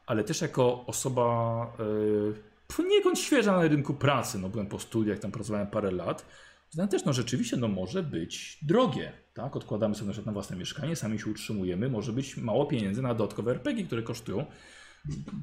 Ale 0.06 0.24
też 0.24 0.40
jako 0.40 0.86
osoba 0.86 1.66
e, 1.78 2.76
poniekąd 2.76 3.18
świeża 3.18 3.52
na 3.52 3.62
rynku 3.62 3.94
pracy, 3.94 4.38
no 4.38 4.48
byłem 4.48 4.66
po 4.66 4.78
studiach, 4.78 5.18
tam 5.18 5.32
pracowałem 5.32 5.66
parę 5.66 5.90
lat, 5.90 6.26
Znam 6.72 6.88
też, 6.88 7.04
no 7.04 7.12
rzeczywiście, 7.12 7.56
no 7.56 7.68
może 7.68 8.02
być 8.02 8.58
drogie, 8.62 9.12
tak? 9.34 9.56
Odkładamy 9.56 9.94
sobie 9.94 10.06
na 10.06 10.12
przykład 10.12 10.26
na 10.26 10.32
własne 10.32 10.56
mieszkanie, 10.56 10.96
sami 10.96 11.18
się 11.18 11.30
utrzymujemy, 11.30 11.88
może 11.88 12.12
być 12.12 12.36
mało 12.36 12.66
pieniędzy 12.66 13.02
na 13.02 13.14
dodatkowe 13.14 13.50
RPG, 13.50 13.84
które 13.84 14.02
kosztują 14.02 14.46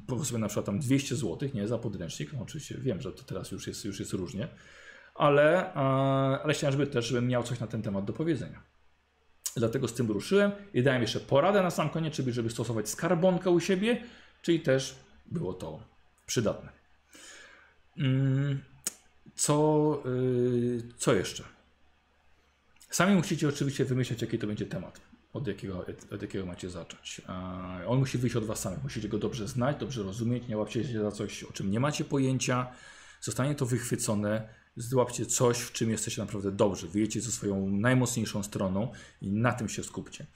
powiedzmy 0.06 0.38
na 0.38 0.46
przykład 0.48 0.66
tam 0.66 0.78
200 0.78 1.16
zł, 1.16 1.48
nie, 1.54 1.68
za 1.68 1.78
podręcznik, 1.78 2.32
no 2.32 2.42
oczywiście 2.42 2.78
wiem, 2.78 3.00
że 3.00 3.12
to 3.12 3.22
teraz 3.22 3.50
już 3.50 3.66
jest, 3.66 3.84
już 3.84 4.00
jest 4.00 4.12
różnie, 4.12 4.48
ale, 5.14 5.72
ale 6.42 6.54
chciałem, 6.54 6.72
żeby 6.72 6.86
też 6.86 7.06
żebym 7.06 7.28
miał 7.28 7.42
coś 7.42 7.60
na 7.60 7.66
ten 7.66 7.82
temat 7.82 8.04
do 8.04 8.12
powiedzenia. 8.12 8.62
Dlatego 9.56 9.88
z 9.88 9.94
tym 9.94 10.10
ruszyłem 10.10 10.52
i 10.74 10.82
dałem 10.82 11.02
jeszcze 11.02 11.20
poradę 11.20 11.62
na 11.62 11.70
sam 11.70 11.90
koniec, 11.90 12.14
czyli 12.14 12.32
żeby 12.32 12.50
stosować 12.50 12.88
skarbonkę 12.88 13.50
u 13.50 13.60
siebie, 13.60 14.02
czyli 14.42 14.60
też 14.60 14.96
było 15.26 15.54
to 15.54 15.82
przydatne. 16.26 16.72
Mm. 17.98 18.62
Co, 19.40 20.02
yy, 20.04 20.82
co 20.96 21.14
jeszcze? 21.14 21.44
Sami 22.90 23.16
musicie 23.16 23.48
oczywiście 23.48 23.84
wymyśleć, 23.84 24.22
jaki 24.22 24.38
to 24.38 24.46
będzie 24.46 24.66
temat, 24.66 25.00
od 25.32 25.46
jakiego, 25.46 25.86
od 26.10 26.22
jakiego 26.22 26.46
macie 26.46 26.70
zacząć. 26.70 27.20
On 27.86 27.98
musi 27.98 28.18
wyjść 28.18 28.36
od 28.36 28.44
Was 28.44 28.60
samych. 28.60 28.82
Musicie 28.82 29.08
go 29.08 29.18
dobrze 29.18 29.48
znać, 29.48 29.76
dobrze 29.76 30.02
rozumieć. 30.02 30.48
Nie 30.48 30.56
łapcie 30.56 30.84
się 30.84 31.02
za 31.02 31.12
coś, 31.12 31.44
o 31.44 31.52
czym 31.52 31.70
nie 31.70 31.80
macie 31.80 32.04
pojęcia. 32.04 32.72
Zostanie 33.20 33.54
to 33.54 33.66
wychwycone. 33.66 34.48
Złapcie 34.76 35.26
coś, 35.26 35.58
w 35.58 35.72
czym 35.72 35.90
jesteście 35.90 36.22
naprawdę 36.22 36.52
dobrzy. 36.52 36.88
Wyjdziecie 36.88 37.20
ze 37.20 37.30
swoją 37.30 37.70
najmocniejszą 37.70 38.42
stroną 38.42 38.92
i 39.20 39.32
na 39.32 39.52
tym 39.52 39.68
się 39.68 39.82
skupcie. 39.82 40.26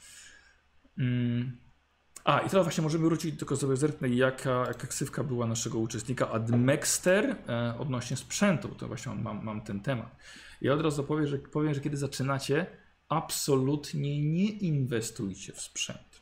A, 2.24 2.38
i 2.38 2.50
teraz 2.50 2.66
właśnie 2.66 2.82
możemy 2.82 3.04
wrócić, 3.04 3.38
tylko 3.38 3.56
sobie 3.56 3.76
zerknę, 3.76 4.08
jaka, 4.08 4.50
jaka 4.50 4.86
ksywka 4.86 5.24
była 5.24 5.46
naszego 5.46 5.78
uczestnika 5.78 6.30
Admexter 6.30 7.36
e, 7.48 7.74
odnośnie 7.78 8.16
sprzętu, 8.16 8.68
to 8.68 8.88
właśnie 8.88 9.14
mam, 9.14 9.44
mam 9.44 9.60
ten 9.60 9.80
temat. 9.80 10.16
I 10.60 10.70
od 10.70 10.80
razu 10.80 11.04
powiem 11.04 11.26
że, 11.26 11.38
powiem, 11.38 11.74
że 11.74 11.80
kiedy 11.80 11.96
zaczynacie, 11.96 12.66
absolutnie 13.08 14.22
nie 14.22 14.50
inwestujcie 14.50 15.52
w 15.52 15.60
sprzęt. 15.60 16.20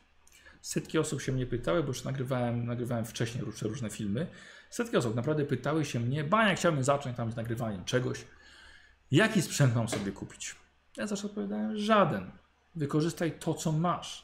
Setki 0.61 0.99
osób 0.99 1.21
się 1.21 1.31
mnie 1.31 1.45
pytały, 1.45 1.81
bo 1.81 1.87
już 1.87 2.03
nagrywałem, 2.03 2.65
nagrywałem 2.65 3.05
wcześniej 3.05 3.43
różne, 3.43 3.69
różne 3.69 3.89
filmy. 3.89 4.27
Setki 4.69 4.97
osób 4.97 5.15
naprawdę 5.15 5.45
pytały 5.45 5.85
się 5.85 5.99
mnie, 5.99 6.23
ba, 6.23 6.47
jak 6.49 6.57
chciałbym 6.57 6.83
zacząć 6.83 7.17
tam 7.17 7.31
z 7.31 7.35
nagrywaniem 7.35 7.85
czegoś, 7.85 8.25
jaki 9.11 9.41
sprzęt 9.41 9.75
mam 9.75 9.89
sobie 9.89 10.11
kupić? 10.11 10.55
Ja 10.97 11.07
zawsze 11.07 11.27
odpowiadałem, 11.27 11.77
żaden. 11.77 12.31
Wykorzystaj 12.75 13.31
to, 13.39 13.53
co 13.53 13.71
masz. 13.71 14.23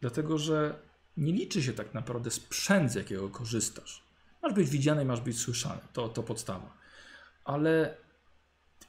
Dlatego, 0.00 0.38
że 0.38 0.87
nie 1.18 1.32
liczy 1.32 1.62
się 1.62 1.72
tak 1.72 1.94
naprawdę 1.94 2.30
sprzęt, 2.30 2.92
z 2.92 2.94
jakiego 2.94 3.28
korzystasz. 3.28 4.02
Masz 4.42 4.52
być 4.52 4.70
widziany, 4.70 5.04
masz 5.04 5.20
być 5.20 5.38
słyszany. 5.38 5.80
To, 5.92 6.08
to 6.08 6.22
podstawa. 6.22 6.74
Ale 7.44 7.96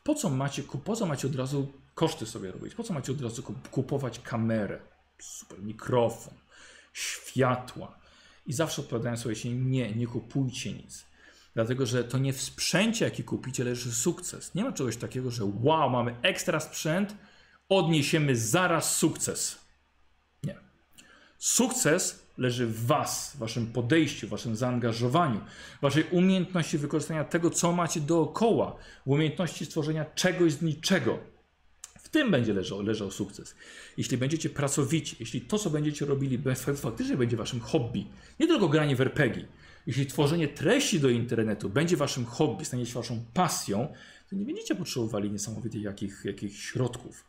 po 0.04 0.16
co 0.16 0.30
macie, 0.30 0.64
po 0.64 0.96
co 0.96 1.06
macie 1.06 1.28
od 1.28 1.36
razu 1.36 1.74
koszty 1.94 2.26
sobie 2.26 2.52
robić? 2.52 2.76
Po 2.76 2.84
co 2.84 2.94
macie 2.94 3.12
od 3.12 3.22
razu 3.22 3.44
kupować 3.72 4.20
kamerę, 4.20 4.80
super 5.20 5.60
mikrofon, 5.64 6.34
światła? 6.94 8.00
I 8.46 8.54
zawsze 8.54 8.82
odpowiadają 8.82 9.18
sobie 9.18 9.36
nie, 9.46 9.96
nie 9.96 10.08
kupujcie 10.08 10.74
nic. 10.74 11.06
Dlatego, 11.54 11.86
że 11.86 12.04
to 12.04 12.18
nie 12.18 12.34
w 12.34 12.42
sprzęcie, 12.42 13.06
jaki 13.06 13.24
kupicie, 13.24 13.64
leży 13.64 13.96
sukces. 13.96 14.56
Nie 14.56 14.64
ma 14.64 14.72
czegoś 14.72 14.98
takiego, 14.98 15.32
że 15.32 15.44
wow, 15.46 15.90
mamy 15.90 16.16
ekstra 16.22 16.60
sprzęt, 16.60 17.16
odniesiemy 17.70 18.36
zaraz 18.36 18.98
sukces. 18.98 19.59
Sukces 21.40 22.26
leży 22.38 22.68
w 22.68 22.86
Was, 22.86 23.32
w 23.36 23.38
Waszym 23.38 23.68
podejściu, 23.68 24.28
w 24.28 24.30
Waszym 24.30 24.56
zaangażowaniu, 24.56 25.42
Waszej 25.82 26.04
umiejętności 26.12 26.78
wykorzystania 26.78 27.24
tego, 27.24 27.50
co 27.50 27.72
macie 27.72 28.02
dookoła, 28.02 28.76
w 29.06 29.10
umiejętności 29.10 29.66
stworzenia 29.66 30.06
czegoś 30.06 30.54
z 30.54 30.62
niczego. 30.62 31.20
W 32.00 32.10
tym 32.10 32.32
będzie 32.32 32.54
leżał, 32.54 32.82
leżał 32.82 33.12
sukces. 33.12 33.56
Jeśli 33.98 34.18
będziecie 34.18 34.50
pracowici, 34.50 35.16
jeśli 35.20 35.42
to, 35.42 35.60
co 35.60 35.70
będziecie 35.70 36.06
robili, 36.06 36.40
faktycznie 36.76 37.18
będzie 37.18 37.38
Waszym 37.38 37.60
hobby, 37.60 38.06
nie 38.40 38.48
tylko 38.48 38.70
granie 38.70 38.96
w 38.96 39.02
RPG, 39.02 39.46
jeśli 39.88 40.06
tworzenie 40.06 40.48
treści 40.48 41.00
do 41.00 41.10
internetu 41.10 41.70
będzie 41.70 41.98
Waszym 41.98 42.26
hobby, 42.26 42.66
stanie 42.66 42.86
się 42.86 42.94
Waszą 42.94 43.26
pasją, 43.34 43.94
to 44.30 44.36
nie 44.36 44.46
będziecie 44.46 44.76
potrzebowali 44.76 45.32
niesamowitych 45.32 45.82
jakich, 45.82 46.22
jakich 46.26 46.58
środków. 46.58 47.26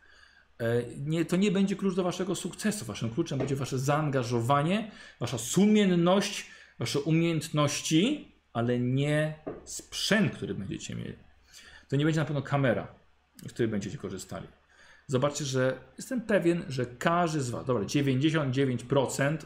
E, 0.61 0.83
nie, 0.97 1.25
to 1.25 1.37
nie 1.37 1.51
będzie 1.51 1.77
klucz 1.77 1.95
do 1.95 2.03
waszego 2.03 2.35
sukcesu. 2.35 2.85
Waszym 2.85 3.11
kluczem 3.11 3.39
będzie 3.39 3.57
wasze 3.57 3.79
zaangażowanie, 3.79 4.91
wasza 5.21 5.39
sumienność, 5.39 6.47
wasze 6.79 7.01
umiejętności, 7.01 8.35
ale 8.53 8.79
nie 8.79 9.35
sprzęt, 9.65 10.33
który 10.33 10.55
będziecie 10.55 10.95
mieli. 10.95 11.17
To 11.89 11.97
nie 11.97 12.05
będzie 12.05 12.21
na 12.21 12.27
pewno 12.27 12.43
kamera, 12.43 12.89
z 13.47 13.53
której 13.53 13.71
będziecie 13.71 13.99
korzystali. 13.99 14.47
Zobaczcie, 15.07 15.45
że 15.45 15.81
jestem 15.97 16.21
pewien, 16.21 16.65
że 16.69 16.87
każdy 16.87 17.41
z 17.41 17.51
was, 17.51 17.67
dobra, 17.67 17.85
99% 17.85 19.37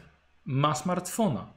ma 0.45 0.75
smartfona. 0.75 1.53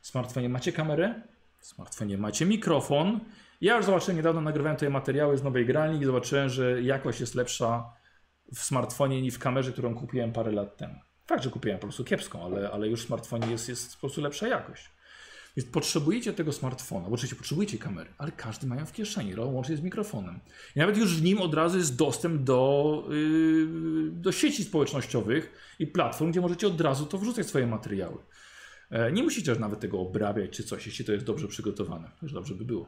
W 0.00 0.06
smartfonie 0.06 0.48
macie 0.48 0.72
kamerę, 0.72 1.22
w 1.58 1.66
smartfonie 1.66 2.18
macie 2.18 2.46
mikrofon. 2.46 3.20
Ja 3.60 3.76
już 3.76 3.86
zobaczyłem, 3.86 4.16
niedawno 4.16 4.40
nagrywałem 4.40 4.76
tutaj 4.76 4.90
materiały 4.90 5.38
z 5.38 5.42
nowej 5.42 5.66
gralni 5.66 6.00
i 6.00 6.04
zobaczyłem, 6.04 6.48
że 6.48 6.82
jakość 6.82 7.20
jest 7.20 7.34
lepsza 7.34 7.99
w 8.54 8.58
smartfonie 8.58 9.22
niż 9.22 9.34
w 9.34 9.38
kamerze, 9.38 9.72
którą 9.72 9.94
kupiłem 9.94 10.32
parę 10.32 10.52
lat 10.52 10.76
temu. 10.76 10.94
Fakt, 11.26 11.44
że 11.44 11.50
kupiłem 11.50 11.78
po 11.78 11.86
prostu 11.86 12.04
kiepską, 12.04 12.44
ale, 12.44 12.70
ale 12.70 12.88
już 12.88 13.02
w 13.02 13.06
smartfonie 13.06 13.50
jest, 13.50 13.68
jest 13.68 13.94
po 13.94 14.00
prostu 14.00 14.20
lepsza 14.20 14.48
jakość. 14.48 14.90
Więc 15.56 15.70
potrzebujecie 15.70 16.32
tego 16.32 16.52
smartfona, 16.52 17.08
bo 17.08 17.14
oczywiście 17.14 17.36
potrzebujecie 17.36 17.78
kamery, 17.78 18.10
ale 18.18 18.32
każdy 18.32 18.66
ma 18.66 18.76
ją 18.76 18.86
w 18.86 18.92
kieszeni, 18.92 19.34
łącznie 19.36 19.76
z 19.76 19.80
mikrofonem. 19.80 20.40
I 20.76 20.78
nawet 20.78 20.96
już 20.96 21.16
w 21.16 21.22
nim 21.22 21.40
od 21.40 21.54
razu 21.54 21.78
jest 21.78 21.96
dostęp 21.96 22.42
do, 22.42 23.04
yy, 23.10 24.10
do 24.10 24.32
sieci 24.32 24.64
społecznościowych 24.64 25.52
i 25.78 25.86
platform, 25.86 26.30
gdzie 26.30 26.40
możecie 26.40 26.66
od 26.66 26.80
razu 26.80 27.06
to 27.06 27.18
wrzucać 27.18 27.46
swoje 27.46 27.66
materiały. 27.66 28.18
E, 28.90 29.12
nie 29.12 29.22
musicie 29.22 29.54
nawet 29.54 29.80
tego 29.80 30.00
obrabiać 30.00 30.50
czy 30.50 30.64
coś, 30.64 30.86
jeśli 30.86 31.04
to 31.04 31.12
jest 31.12 31.24
dobrze 31.24 31.48
przygotowane. 31.48 32.10
Już 32.22 32.32
dobrze 32.32 32.54
by 32.54 32.64
było. 32.64 32.86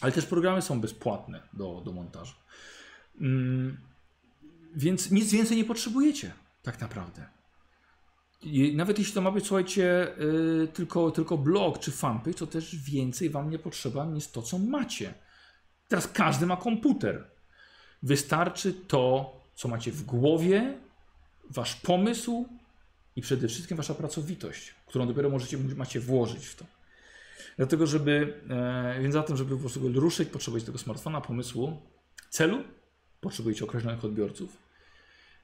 Ale 0.00 0.12
też 0.12 0.26
programy 0.26 0.62
są 0.62 0.80
bezpłatne 0.80 1.42
do, 1.52 1.82
do 1.84 1.92
montażu. 1.92 2.34
Mm, 3.20 3.76
więc 4.74 5.10
nic 5.10 5.32
więcej 5.32 5.56
nie 5.56 5.64
potrzebujecie, 5.64 6.32
tak 6.62 6.80
naprawdę. 6.80 7.26
I 8.42 8.76
nawet 8.76 8.98
jeśli 8.98 9.14
to 9.14 9.20
ma 9.20 9.30
być, 9.30 9.46
słuchajcie, 9.46 10.14
yy, 10.18 10.68
tylko, 10.74 11.10
tylko 11.10 11.38
blog 11.38 11.78
czy 11.78 11.90
fanpage, 11.90 12.34
to 12.34 12.46
też 12.46 12.76
więcej 12.76 13.30
wam 13.30 13.50
nie 13.50 13.58
potrzeba 13.58 14.04
niż 14.04 14.26
to, 14.26 14.42
co 14.42 14.58
macie. 14.58 15.14
Teraz 15.88 16.08
każdy 16.08 16.46
ma 16.46 16.56
komputer. 16.56 17.30
Wystarczy 18.02 18.72
to, 18.72 19.36
co 19.54 19.68
macie 19.68 19.92
w 19.92 20.02
głowie, 20.02 20.78
wasz 21.50 21.74
pomysł 21.74 22.48
i 23.16 23.22
przede 23.22 23.48
wszystkim 23.48 23.76
wasza 23.76 23.94
pracowitość, 23.94 24.74
którą 24.86 25.06
dopiero 25.06 25.30
możecie 25.30 25.58
macie 25.58 26.00
włożyć 26.00 26.46
w 26.46 26.56
to. 26.56 26.64
Dlatego, 27.56 27.86
żeby, 27.86 28.42
e, 28.50 29.02
więc 29.02 29.14
za 29.14 29.22
tym, 29.22 29.36
żeby 29.36 29.54
po 29.54 29.60
prostu 29.60 29.88
ruszyć, 29.92 30.28
potrzebujecie 30.28 30.66
tego 30.66 30.78
smartfona, 30.78 31.20
pomysłu, 31.20 31.82
celu, 32.30 32.64
potrzebujecie 33.20 33.64
określonych 33.64 34.04
odbiorców. 34.04 34.56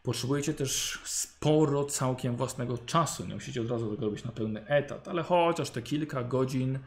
Potrzebujecie 0.03 0.55
też 0.55 1.01
sporo 1.05 1.85
całkiem 1.85 2.37
własnego 2.37 2.79
czasu. 2.79 3.27
Nie 3.27 3.35
musicie 3.35 3.61
od 3.61 3.71
razu 3.71 3.91
tego 3.91 4.07
robić 4.07 4.25
na 4.25 4.33
pełny 4.33 4.67
etat, 4.67 5.09
ale 5.09 5.23
chociaż 5.23 5.71
te 5.71 5.83
kilka 5.83 6.25
godzin 6.25 6.79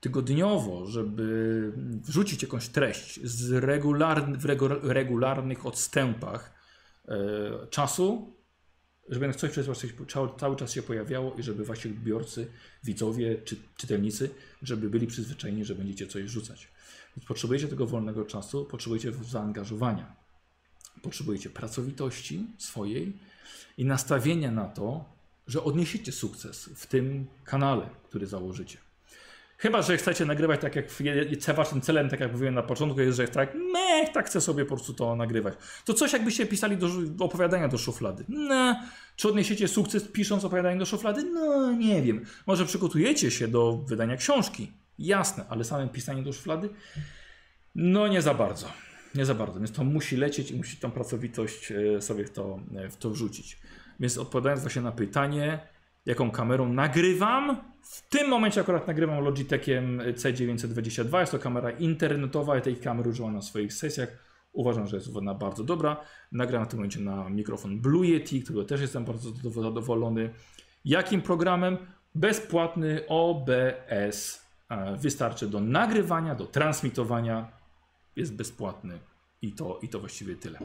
tygodniowo, 0.00 0.86
żeby 0.86 1.72
wrzucić 1.76 2.42
jakąś 2.42 2.68
treść 2.68 3.20
z 3.24 3.64
w 4.38 4.44
regularnych 4.82 5.66
odstępach 5.66 6.54
e, 7.08 7.16
czasu, 7.70 8.36
żeby 9.08 9.34
coś 9.34 9.50
przez 9.50 9.66
was 9.66 9.86
cały, 10.08 10.28
cały 10.38 10.56
czas 10.56 10.72
się 10.72 10.82
pojawiało 10.82 11.34
i 11.34 11.42
żeby 11.42 11.64
wasi 11.64 11.88
odbiorcy, 11.88 12.46
widzowie 12.84 13.42
czy 13.44 13.56
czytelnicy, 13.76 14.30
żeby 14.62 14.90
byli 14.90 15.06
przyzwyczajeni, 15.06 15.64
że 15.64 15.74
będziecie 15.74 16.06
coś 16.06 16.30
rzucać. 16.30 16.68
Więc 17.16 17.28
potrzebujecie 17.28 17.68
tego 17.68 17.86
wolnego 17.86 18.24
czasu, 18.24 18.64
potrzebujecie 18.64 19.12
zaangażowania, 19.12 20.16
potrzebujecie 21.02 21.50
pracowitości 21.50 22.46
swojej 22.58 23.12
i 23.78 23.84
nastawienia 23.84 24.50
na 24.50 24.64
to, 24.64 25.04
że 25.46 25.62
odniesiecie 25.64 26.12
sukces 26.12 26.70
w 26.76 26.86
tym 26.86 27.26
kanale, 27.44 27.88
który 28.08 28.26
założycie. 28.26 28.78
Chyba, 29.58 29.82
że 29.82 29.96
chcecie 29.96 30.24
nagrywać 30.24 30.60
tak 30.60 30.76
jak 30.76 30.86
waszym 31.56 31.80
celem, 31.80 32.08
tak 32.08 32.20
jak 32.20 32.32
mówiłem 32.32 32.54
na 32.54 32.62
początku, 32.62 33.00
jest, 33.00 33.16
że 33.16 33.28
tak, 33.28 33.54
mech, 33.72 34.12
tak 34.12 34.26
chcę 34.26 34.40
sobie 34.40 34.64
po 34.64 34.76
prostu 34.76 34.94
to 34.94 35.16
nagrywać. 35.16 35.54
To 35.84 35.94
coś 35.94 36.12
jakbyście 36.12 36.46
pisali 36.46 36.76
do, 36.76 36.88
opowiadania 37.18 37.68
do 37.68 37.78
szuflady. 37.78 38.24
No, 38.28 38.80
czy 39.16 39.28
odniesiecie 39.28 39.68
sukces 39.68 40.08
pisząc 40.08 40.44
opowiadanie 40.44 40.78
do 40.78 40.86
szuflady? 40.86 41.24
No, 41.24 41.72
nie 41.72 42.02
wiem. 42.02 42.24
Może 42.46 42.66
przygotujecie 42.66 43.30
się 43.30 43.48
do 43.48 43.72
wydania 43.72 44.16
książki. 44.16 44.72
Jasne, 44.98 45.44
ale 45.48 45.64
samym 45.64 45.88
pisaniem 45.88 46.24
do 46.24 46.32
szuflady? 46.32 46.68
No, 47.74 48.08
nie 48.08 48.22
za 48.22 48.34
bardzo. 48.34 48.72
Nie 49.16 49.24
za 49.24 49.34
bardzo. 49.34 49.58
Więc 49.58 49.72
to 49.72 49.84
musi 49.84 50.16
lecieć 50.16 50.50
i 50.50 50.56
musi 50.56 50.76
tą 50.76 50.90
pracowitość 50.90 51.72
e, 51.72 52.02
sobie 52.02 52.24
w 52.24 52.30
to, 52.30 52.60
e, 52.76 52.88
w 52.88 52.96
to 52.96 53.10
wrzucić. 53.10 53.58
Więc 54.00 54.18
odpowiadając 54.18 54.62
właśnie 54.62 54.82
na 54.82 54.92
pytanie, 54.92 55.58
jaką 56.06 56.30
kamerą 56.30 56.72
nagrywam. 56.72 57.56
W 57.82 58.08
tym 58.08 58.28
momencie 58.28 58.60
akurat 58.60 58.86
nagrywam 58.86 59.24
Logitechem 59.24 59.98
C922. 59.98 61.20
Jest 61.20 61.32
to 61.32 61.38
kamera 61.38 61.70
internetowa. 61.70 62.54
Ja 62.54 62.60
tej 62.60 62.76
kamery 62.76 63.10
używam 63.10 63.34
na 63.34 63.42
swoich 63.42 63.72
sesjach. 63.72 64.08
Uważam, 64.52 64.86
że 64.86 64.96
jest 64.96 65.16
ona 65.16 65.34
bardzo 65.34 65.64
dobra. 65.64 66.00
Nagram 66.32 66.64
w 66.64 66.68
tym 66.68 66.78
momencie 66.78 67.00
na 67.00 67.30
mikrofon 67.30 67.80
Blue 67.80 68.06
Yeti, 68.06 68.42
którego 68.42 68.64
też 68.64 68.80
jestem 68.80 69.04
bardzo 69.04 69.30
zadowolony. 69.62 70.30
Jakim 70.84 71.22
programem? 71.22 71.76
Bezpłatny 72.14 73.00
OBS. 73.08 74.46
E, 74.70 74.96
wystarczy 74.96 75.48
do 75.48 75.60
nagrywania, 75.60 76.34
do 76.34 76.46
transmitowania. 76.46 77.55
Jest 78.16 78.34
bezpłatny 78.34 78.98
i 79.42 79.52
to, 79.52 79.78
i 79.82 79.88
to 79.88 80.00
właściwie 80.00 80.36
tyle. 80.36 80.58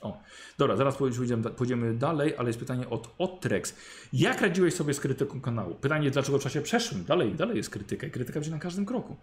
O, 0.00 0.22
dobra, 0.58 0.76
zaraz 0.76 0.96
pójdziemy, 0.96 1.50
pójdziemy 1.50 1.94
dalej, 1.94 2.34
ale 2.38 2.48
jest 2.48 2.58
pytanie 2.58 2.88
od 2.88 3.14
Otrex. 3.18 3.74
Jak 4.12 4.40
radziłeś 4.40 4.74
sobie 4.74 4.94
z 4.94 5.00
krytyką 5.00 5.40
kanału? 5.40 5.74
Pytanie, 5.74 6.10
dlaczego 6.10 6.38
w 6.38 6.42
czasie 6.42 6.60
przeszłym? 6.60 7.04
Dalej, 7.04 7.34
dalej 7.34 7.56
jest 7.56 7.70
krytyka 7.70 8.06
i 8.06 8.10
krytyka 8.10 8.40
będzie 8.40 8.50
na 8.50 8.58
każdym 8.58 8.86
kroku. 8.86 9.16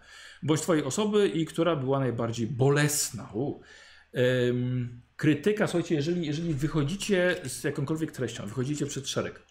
Bądź 0.43 0.61
twojej 0.61 0.83
osoby 0.83 1.27
i 1.27 1.45
która 1.45 1.75
była 1.75 1.99
najbardziej 1.99 2.47
bolesna. 2.47 3.29
Ym, 4.49 5.01
krytyka, 5.15 5.67
słuchajcie, 5.67 5.95
jeżeli, 5.95 6.25
jeżeli 6.25 6.53
wychodzicie 6.53 7.35
z 7.45 7.63
jakąkolwiek 7.63 8.11
treścią, 8.11 8.45
wychodzicie 8.45 8.85
przed 8.85 9.07
szereg, 9.07 9.43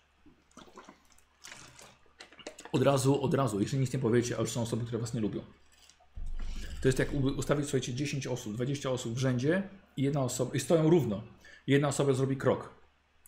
od 2.72 2.82
razu, 2.82 3.22
od 3.22 3.34
razu, 3.34 3.60
jeśli 3.60 3.78
nic 3.78 3.92
nie 3.92 3.98
powiecie, 3.98 4.36
a 4.38 4.40
już 4.40 4.50
są 4.50 4.62
osoby, 4.62 4.84
które 4.84 4.98
was 4.98 5.14
nie 5.14 5.20
lubią. 5.20 5.40
To 6.84 6.88
jest 6.88 6.98
jak 6.98 7.14
ustawić, 7.14 7.64
słuchajcie, 7.64 7.94
10 7.94 8.26
osób, 8.26 8.54
20 8.54 8.90
osób 8.90 9.14
w 9.14 9.18
rzędzie 9.18 9.62
i 9.96 10.02
jedna 10.02 10.22
osoba, 10.22 10.54
i 10.54 10.60
stoją 10.60 10.90
równo. 10.90 11.22
Jedna 11.66 11.88
osoba 11.88 12.12
zrobi 12.12 12.36
krok. 12.36 12.74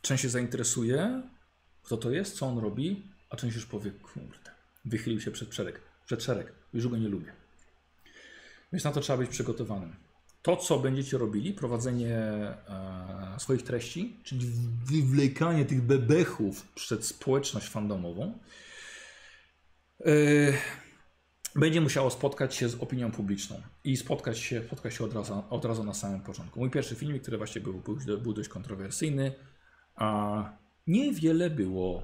Część 0.01 0.23
się 0.23 0.29
zainteresuje, 0.29 1.23
kto 1.83 1.97
to 1.97 2.11
jest, 2.11 2.37
co 2.37 2.47
on 2.47 2.59
robi, 2.59 3.13
a 3.31 3.37
część 3.37 3.57
już 3.57 3.67
powie, 3.67 3.91
kurde, 3.91 4.51
wychylił 4.85 5.21
się 5.21 5.31
przed 5.31 5.55
szereg, 5.55 5.81
przed 6.07 6.23
szereg, 6.23 6.53
już 6.73 6.89
go 6.89 6.97
nie 6.97 7.09
lubię. 7.09 7.33
Więc 8.73 8.85
na 8.85 8.93
to 8.93 9.01
trzeba 9.01 9.19
być 9.19 9.31
przygotowanym. 9.31 9.97
To, 10.43 10.57
co 10.57 10.79
będziecie 10.79 11.19
robili, 11.19 11.53
prowadzenie 11.53 12.17
e, 12.17 13.37
swoich 13.39 13.63
treści, 13.63 14.21
czyli 14.25 14.51
wywlekanie 14.85 15.65
tych 15.65 15.83
bebechów 15.83 16.69
przed 16.75 17.07
społeczność 17.07 17.69
fandomową, 17.69 18.39
e, 20.07 20.13
będzie 21.57 21.81
musiało 21.81 22.11
spotkać 22.11 22.55
się 22.55 22.69
z 22.69 22.83
opinią 22.83 23.11
publiczną 23.11 23.61
i 23.85 23.97
spotkać 23.97 24.39
się, 24.39 24.63
spotkać 24.67 24.95
się 24.95 25.05
od, 25.05 25.15
razu, 25.15 25.43
od 25.51 25.65
razu 25.65 25.85
na 25.85 25.95
samym 25.95 26.21
początku. 26.21 26.61
Mój 26.61 26.71
pierwszy 26.71 26.95
filmik, 26.95 27.23
który 27.23 27.37
właśnie 27.37 27.61
był, 27.61 27.83
był, 28.23 28.33
dość 28.33 28.49
kontrowersyjny, 28.49 29.33
a 29.95 30.43
niewiele 30.87 31.51
było 31.51 32.03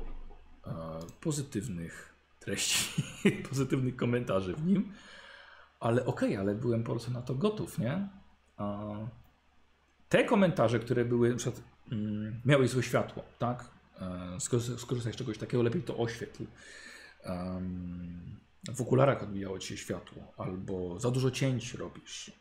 a, 0.63 0.99
e, 0.99 1.01
pozytywnych 1.21 2.15
treści, 2.41 3.03
pozytywnych 3.49 3.97
komentarzy 3.97 4.55
w 4.55 4.67
nim, 4.67 4.93
ale 5.81 6.07
okej, 6.07 6.29
okay, 6.29 6.41
ale 6.41 6.55
byłem 6.55 6.85
po 6.85 6.93
prostu 6.93 7.11
na 7.11 7.23
to 7.23 7.35
gotów, 7.35 7.79
nie? 7.79 8.09
A, 8.57 8.95
te 10.09 10.25
komentarze, 10.25 10.79
które 10.79 11.05
były, 11.05 11.37
przykład, 11.37 11.63
mm, 11.93 12.41
miały 12.45 12.69
złe 12.69 12.83
światło, 12.83 13.25
tak? 13.39 13.71
E, 14.01 14.41
skorzystaj 14.79 15.13
z 15.13 15.17
czegoś 15.17 15.39
takiego, 15.39 15.63
lepiej 15.63 15.83
to 15.83 15.97
oświetl. 15.97 16.45
Um, 17.25 18.43
w 18.69 18.81
okularach 18.81 19.23
odbijało 19.23 19.59
ci 19.59 19.69
się 19.69 19.77
światło, 19.77 20.33
albo 20.37 20.99
za 21.01 21.11
dużo 21.11 21.31
cięć 21.31 21.75
robisz. 21.75 22.33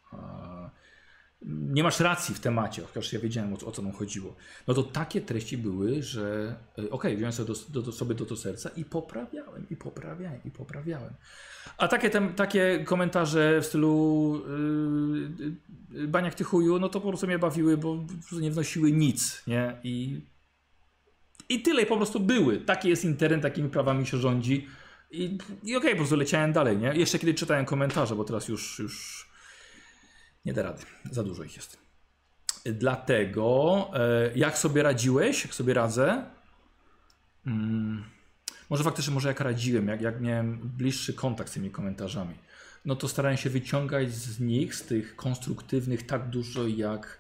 nie 1.46 1.84
masz 1.84 2.00
racji 2.00 2.36
w 2.36 2.40
temacie, 2.40 2.82
chociaż 2.82 3.14
ja 3.14 3.20
wiedziałem 3.20 3.54
o, 3.54 3.58
o 3.66 3.72
co 3.72 3.82
nam 3.82 3.92
chodziło. 3.92 4.36
No 4.68 4.74
to 4.74 4.84
takie 4.84 5.22
treści 5.22 5.58
były, 5.58 6.04
że 6.04 6.56
y, 6.80 6.90
okej, 6.90 7.16
wziąłem 7.16 7.34
sobie 7.34 7.54
do, 7.70 7.82
do, 7.82 7.92
sobie 7.92 8.16
do 8.16 8.26
to 8.26 8.36
serca 8.36 8.70
i 8.70 8.86
poprawiałem, 8.86 9.70
i 9.70 9.76
poprawiałem, 9.76 10.40
i 10.46 10.52
poprawiałem. 10.52 11.14
A 11.78 11.88
takie, 11.88 12.10
takie 12.36 12.84
komentarze 12.86 13.62
w 13.62 13.66
stylu 13.66 14.42
yy, 15.92 16.08
baniak 16.08 16.36
ty 16.36 16.44
chuju, 16.44 16.80
no 16.80 16.90
to 16.90 17.02
po 17.02 17.08
prostu 17.08 17.28
mnie 17.28 17.40
bawiły, 17.40 17.78
bo 17.78 17.98
po 17.98 18.14
prostu 18.14 18.40
nie 18.40 18.52
wnosiły 18.52 18.92
nic, 18.92 19.44
nie? 19.48 19.80
I, 19.84 20.22
i 21.50 21.62
tyle 21.62 21.86
po 21.86 21.98
prostu 21.98 22.20
były. 22.20 22.58
Taki 22.58 22.90
jest 22.90 23.06
internet, 23.06 23.42
takimi 23.42 23.70
prawami 23.70 24.06
się 24.06 24.18
rządzi. 24.18 24.68
I, 25.12 25.38
i 25.64 25.76
okej, 25.76 25.92
po 25.92 25.98
prostu 25.98 26.16
leciałem 26.16 26.54
dalej, 26.54 26.78
nie? 26.78 26.96
Jeszcze 26.96 27.20
kiedy 27.20 27.34
czytałem 27.34 27.66
komentarze, 27.66 28.16
bo 28.16 28.24
teraz 28.24 28.48
już, 28.48 28.80
już 28.80 29.28
nie 30.46 30.54
da 30.54 30.64
rady. 30.64 30.84
Za 31.12 31.24
dużo 31.24 31.44
ich 31.44 31.56
jest. 31.56 31.78
Dlatego, 32.66 33.88
e, 33.94 34.32
jak 34.36 34.58
sobie 34.58 34.84
radziłeś, 34.84 35.46
jak 35.46 35.54
sobie 35.54 35.74
radzę? 35.74 36.26
Mm, 37.46 38.04
może 38.70 38.84
faktycznie, 38.84 39.14
może 39.14 39.28
jak 39.28 39.40
radziłem, 39.40 39.88
jak, 39.88 40.02
jak 40.02 40.22
miałem 40.22 40.60
bliższy 40.78 41.14
kontakt 41.14 41.50
z 41.50 41.54
tymi 41.54 41.72
komentarzami, 41.72 42.36
no 42.86 42.96
to 42.96 43.08
starałem 43.08 43.38
się 43.38 43.50
wyciągać 43.50 44.14
z 44.14 44.40
nich, 44.40 44.76
z 44.76 44.84
tych 44.84 45.16
konstruktywnych, 45.16 46.06
tak 46.06 46.30
dużo 46.30 46.68
jak, 46.68 47.20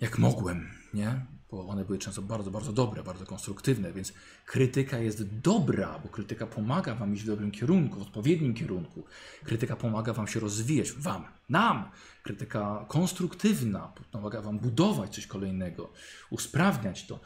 jak 0.00 0.18
mogłem, 0.18 0.70
nie? 0.94 1.26
Bo 1.50 1.66
one 1.66 1.84
były 1.84 1.98
często 1.98 2.22
bardzo, 2.22 2.50
bardzo 2.50 2.72
dobre, 2.72 3.02
bardzo 3.02 3.26
konstruktywne, 3.26 3.92
więc 3.92 4.12
krytyka 4.46 4.98
jest 4.98 5.40
dobra, 5.40 6.00
bo 6.02 6.08
krytyka 6.08 6.46
pomaga 6.46 6.94
wam 6.94 7.14
iść 7.14 7.22
w 7.22 7.26
dobrym 7.26 7.50
kierunku, 7.50 7.98
w 7.98 8.02
odpowiednim 8.02 8.54
kierunku. 8.54 9.04
Krytyka 9.44 9.76
pomaga 9.76 10.12
wam 10.12 10.26
się 10.26 10.40
rozwijać, 10.40 10.92
wam, 10.92 11.24
nam. 11.48 11.90
Krytyka 12.22 12.84
konstruktywna 12.88 13.92
pomaga 14.12 14.42
wam 14.42 14.58
budować 14.58 15.14
coś 15.14 15.26
kolejnego, 15.26 15.92
usprawniać 16.30 17.06
to. 17.06 17.20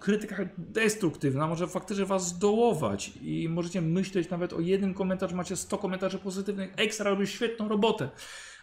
Krytyka 0.00 0.36
destruktywna 0.58 1.46
może 1.46 1.66
faktycznie 1.66 2.04
was 2.04 2.28
zdołować 2.28 3.12
i 3.22 3.48
możecie 3.48 3.80
myśleć 3.80 4.30
nawet 4.30 4.52
o 4.52 4.60
jednym 4.60 4.94
komentarzu, 4.94 5.36
macie 5.36 5.56
100 5.56 5.78
komentarzy 5.78 6.18
pozytywnych, 6.18 6.72
ekstra, 6.76 7.10
robisz 7.10 7.30
świetną 7.30 7.68
robotę, 7.68 8.10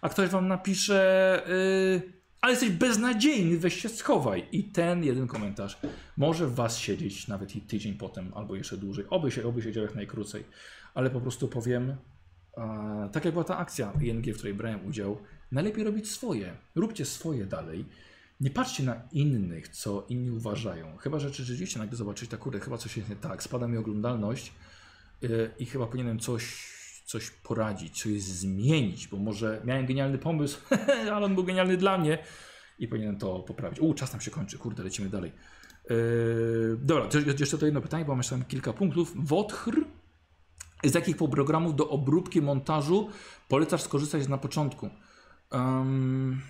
a 0.01 0.09
ktoś 0.09 0.29
wam 0.29 0.47
napisze... 0.47 1.43
Yy, 2.03 2.24
ale 2.45 2.51
jesteś 2.51 2.69
beznadziejny, 2.69 3.57
weź 3.57 3.81
się 3.81 3.89
schowaj. 3.89 4.47
I 4.51 4.63
ten 4.63 5.03
jeden 5.03 5.27
komentarz 5.27 5.77
może 6.17 6.47
w 6.47 6.55
was 6.55 6.77
siedzieć 6.77 7.27
nawet 7.27 7.55
i 7.55 7.61
tydzień 7.61 7.93
potem, 7.93 8.31
albo 8.35 8.55
jeszcze 8.55 8.77
dłużej. 8.77 9.05
Oby 9.09 9.31
się, 9.31 9.47
oby 9.47 9.61
siedział 9.61 9.83
jak 9.83 9.95
najkrócej. 9.95 10.43
Ale 10.93 11.09
po 11.09 11.21
prostu 11.21 11.47
powiem, 11.47 11.95
e, 12.57 13.09
tak 13.11 13.25
jak 13.25 13.33
była 13.33 13.43
ta 13.43 13.57
akcja 13.57 13.93
ING, 14.01 14.25
w 14.25 14.35
której 14.35 14.53
brałem 14.53 14.85
udział, 14.87 15.17
najlepiej 15.51 15.83
robić 15.83 16.11
swoje. 16.11 16.53
Róbcie 16.75 17.05
swoje 17.05 17.45
dalej. 17.45 17.85
Nie 18.39 18.49
patrzcie 18.49 18.83
na 18.83 19.01
innych, 19.11 19.67
co 19.67 20.05
inni 20.09 20.31
uważają. 20.31 20.97
Chyba, 20.97 21.19
że 21.19 21.29
rzeczywiście 21.29 21.79
nagle 21.79 21.97
zobaczyć, 21.97 22.29
tak 22.29 22.39
kurde, 22.39 22.59
chyba 22.59 22.77
coś 22.77 22.97
jest 22.97 23.09
nie 23.09 23.15
tak, 23.15 23.43
spada 23.43 23.67
mi 23.67 23.77
oglądalność 23.77 24.51
yy, 25.21 25.51
i 25.59 25.65
chyba 25.65 25.87
powinienem 25.87 26.19
coś, 26.19 26.74
coś 27.05 27.29
poradzić, 27.29 28.01
coś 28.01 28.21
zmienić, 28.21 29.07
bo 29.07 29.17
może 29.17 29.61
miałem 29.63 29.85
genialny 29.85 30.17
pomysł, 30.17 30.59
ale 31.13 31.25
on 31.25 31.35
był 31.35 31.43
genialny 31.43 31.77
dla 31.77 31.97
mnie 31.97 32.17
i 32.79 32.87
powinienem 32.87 33.17
to 33.17 33.39
poprawić. 33.39 33.79
U, 33.79 33.93
czas 33.93 34.11
nam 34.11 34.21
się 34.21 34.31
kończy, 34.31 34.57
kurde, 34.57 34.83
lecimy 34.83 35.09
dalej. 35.09 35.31
Yy, 35.89 36.77
dobra, 36.81 37.09
jeszcze 37.39 37.57
to 37.57 37.65
jedno 37.65 37.81
pytanie, 37.81 38.05
bo 38.05 38.15
jeszcze 38.15 38.35
tam 38.35 38.45
kilka 38.45 38.73
punktów. 38.73 39.13
Wotchr, 39.15 39.85
z 40.83 40.93
jakich 40.93 41.17
programów 41.17 41.75
do 41.75 41.89
obróbki 41.89 42.41
montażu 42.41 43.09
polecasz 43.47 43.81
skorzystać 43.81 44.27
na 44.27 44.37
początku? 44.37 44.89
Um. 45.51 46.41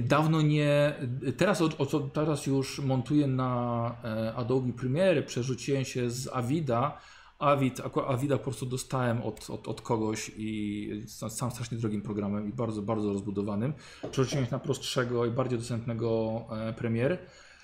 Dawno 0.00 0.42
nie. 0.42 0.94
Teraz, 1.36 1.62
o, 1.62 1.64
o, 1.78 2.00
teraz 2.00 2.46
już 2.46 2.78
montuję 2.78 3.26
na 3.26 3.96
e, 4.04 4.34
Adobe 4.34 4.72
Premiere. 4.72 5.22
Przerzuciłem 5.22 5.84
się 5.84 6.10
z 6.10 6.28
Avida. 6.32 7.00
Avid, 7.44 7.80
Avida 8.06 8.38
po 8.38 8.44
prostu 8.44 8.66
dostałem 8.66 9.22
od, 9.22 9.50
od, 9.50 9.68
od 9.68 9.80
kogoś 9.80 10.30
i 10.36 11.02
sam 11.06 11.50
strasznie 11.50 11.78
drogim 11.78 12.02
programem 12.02 12.48
i 12.48 12.52
bardzo, 12.52 12.82
bardzo 12.82 13.12
rozbudowanym. 13.12 13.72
Przerzuciłem 14.10 14.44
się 14.44 14.52
na 14.52 14.58
prostszego 14.58 15.26
i 15.26 15.30
bardziej 15.30 15.58
dostępnego 15.58 16.40
e, 16.50 16.72
Premiere, 16.72 17.18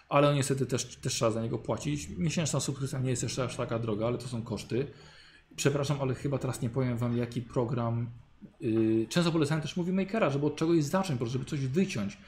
ale 0.09 0.35
niestety 0.35 0.67
też, 0.67 0.97
też 0.97 1.15
trzeba 1.15 1.31
za 1.31 1.43
niego 1.43 1.59
płacić. 1.59 2.09
Miesięczna 2.09 2.61
subskrypcja 2.61 2.99
nie 2.99 3.11
jest 3.11 3.23
jeszcze 3.23 3.45
aż 3.45 3.57
taka 3.57 3.79
droga, 3.79 4.07
ale 4.07 4.19
to 4.19 4.29
są 4.29 4.43
koszty. 4.43 4.87
Przepraszam, 5.57 5.97
ale 6.01 6.15
chyba 6.15 6.39
teraz 6.39 6.63
nie 6.63 6.71
powiem 6.71 6.99
Wam, 6.99 7.17
jaki 7.17 7.43
program. 7.43 8.11
Yy, 8.61 9.07
często 9.09 9.33
polecałem 9.33 9.63
też 9.63 9.77
Movie 9.77 9.93
Makera, 9.93 10.31
żeby 10.31 10.47
od 10.47 10.57
czegoś 10.57 10.85
zacząć, 10.85 11.21
żeby 11.25 11.45
coś 11.45 11.67
wyciąć. 11.67 12.19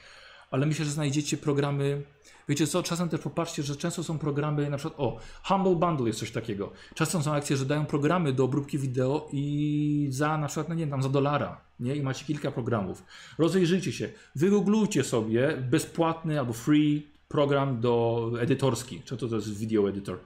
Ale 0.53 0.65
myślę, 0.65 0.85
że 0.85 0.91
znajdziecie 0.91 1.37
programy. 1.37 2.01
Wiecie 2.49 2.67
co, 2.67 2.83
czasem 2.83 3.09
też 3.09 3.21
popatrzcie, 3.21 3.63
że 3.63 3.75
często 3.75 4.03
są 4.03 4.17
programy, 4.17 4.69
na 4.69 4.77
przykład, 4.77 4.99
o, 4.99 5.19
Humble 5.43 5.75
Bundle 5.75 6.07
jest 6.07 6.19
coś 6.19 6.31
takiego. 6.31 6.71
Czasem 6.95 7.23
są 7.23 7.33
akcje, 7.33 7.57
że 7.57 7.65
dają 7.65 7.85
programy 7.85 8.33
do 8.33 8.43
obróbki 8.43 8.77
wideo 8.77 9.29
i 9.31 10.07
za 10.09 10.37
na 10.37 10.47
przykład, 10.47 10.69
no 10.69 10.75
nie 10.75 10.79
wiem, 10.79 10.89
tam 10.89 11.03
za 11.03 11.09
dolara, 11.09 11.61
nie? 11.79 11.95
I 11.95 12.01
macie 12.01 12.25
kilka 12.25 12.51
programów. 12.51 13.03
Rozejrzyjcie 13.37 13.91
się, 13.91 14.09
wygooglujcie 14.35 15.03
sobie 15.03 15.57
bezpłatny 15.57 16.39
albo 16.39 16.53
free 16.53 17.07
program 17.27 17.79
do 17.81 18.31
edytorski, 18.39 19.01
czy 19.05 19.17
to, 19.17 19.27
to 19.27 19.35
jest 19.35 19.57
video 19.57 19.89
editor 19.89 20.19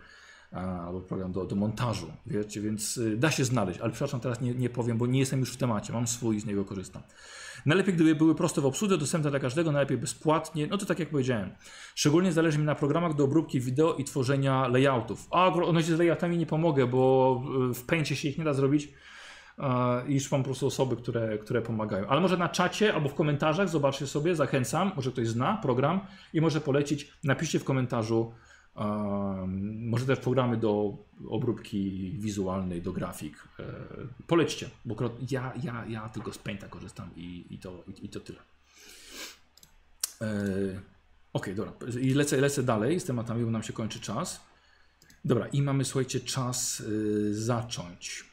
albo 0.51 1.01
program 1.01 1.31
do, 1.31 1.45
do 1.45 1.55
montażu, 1.55 2.07
wiecie, 2.25 2.61
więc 2.61 2.97
y, 2.97 3.17
da 3.17 3.31
się 3.31 3.45
znaleźć, 3.45 3.79
ale 3.79 3.91
przepraszam, 3.91 4.19
teraz 4.19 4.41
nie, 4.41 4.53
nie 4.53 4.69
powiem, 4.69 4.97
bo 4.97 5.05
nie 5.05 5.19
jestem 5.19 5.39
już 5.39 5.53
w 5.53 5.57
temacie, 5.57 5.93
mam 5.93 6.07
swój 6.07 6.35
i 6.35 6.39
z 6.39 6.45
niego 6.45 6.65
korzystam. 6.65 7.01
Najlepiej, 7.65 7.93
gdyby 7.93 8.15
były 8.15 8.35
proste 8.35 8.61
w 8.61 8.65
obsłudze, 8.65 8.97
dostępne 8.97 9.29
dla 9.29 9.39
każdego, 9.39 9.71
najlepiej 9.71 9.97
bezpłatnie, 9.97 10.67
no 10.67 10.77
to 10.77 10.85
tak 10.85 10.99
jak 10.99 11.09
powiedziałem. 11.09 11.49
Szczególnie 11.95 12.31
zależy 12.31 12.59
mi 12.59 12.65
na 12.65 12.75
programach 12.75 13.13
do 13.13 13.23
obróbki 13.23 13.59
wideo 13.59 13.93
i 13.93 14.03
tworzenia 14.03 14.67
layoutów. 14.67 15.27
A 15.31 15.47
odnośnie 15.47 15.95
z 15.95 15.99
layoutami 15.99 16.37
nie 16.37 16.45
pomogę, 16.45 16.87
bo 16.87 17.41
y, 17.71 17.73
w 17.73 17.85
Paincie 17.85 18.15
się 18.15 18.29
ich 18.29 18.37
nie 18.37 18.43
da 18.43 18.53
zrobić, 18.53 18.93
e, 19.59 20.07
iż 20.07 20.31
mam 20.31 20.41
po 20.41 20.45
prostu 20.45 20.67
osoby, 20.67 20.95
które, 20.95 21.37
które 21.37 21.61
pomagają. 21.61 22.07
Ale 22.07 22.21
może 22.21 22.37
na 22.37 22.49
czacie 22.49 22.93
albo 22.93 23.09
w 23.09 23.13
komentarzach 23.13 23.69
zobaczcie 23.69 24.07
sobie, 24.07 24.35
zachęcam, 24.35 24.91
może 24.95 25.11
ktoś 25.11 25.27
zna 25.27 25.57
program 25.61 25.99
i 26.33 26.41
może 26.41 26.61
polecić, 26.61 27.11
napiszcie 27.23 27.59
w 27.59 27.63
komentarzu, 27.63 28.31
em, 28.77 29.89
może 29.89 30.05
też 30.05 30.19
programy 30.19 30.57
do 30.57 30.97
obróbki 31.29 32.11
wizualnej, 32.19 32.81
do 32.81 32.93
grafik. 32.93 33.47
E, 33.59 33.63
polećcie, 34.27 34.69
bo 34.85 34.95
ja, 35.31 35.53
ja, 35.63 35.85
ja 35.85 36.09
tylko 36.09 36.33
z 36.33 36.37
Painta 36.37 36.67
korzystam 36.67 37.09
i, 37.15 37.45
i, 37.49 37.57
to, 37.57 37.83
i, 37.87 38.05
i 38.05 38.09
to 38.09 38.19
tyle. 38.19 38.39
E, 40.21 40.27
Okej, 41.33 41.55
dobra. 41.55 41.73
I 42.01 42.13
lecę, 42.13 42.37
lecę 42.37 42.63
dalej 42.63 42.99
z 42.99 43.05
tematami, 43.05 43.45
bo 43.45 43.51
nam 43.51 43.63
się 43.63 43.73
kończy 43.73 43.99
czas. 43.99 44.41
Dobra, 45.25 45.47
i 45.47 45.61
mamy, 45.61 45.85
słuchajcie, 45.85 46.19
czas 46.19 46.79
y, 46.79 47.43
zacząć. 47.43 48.25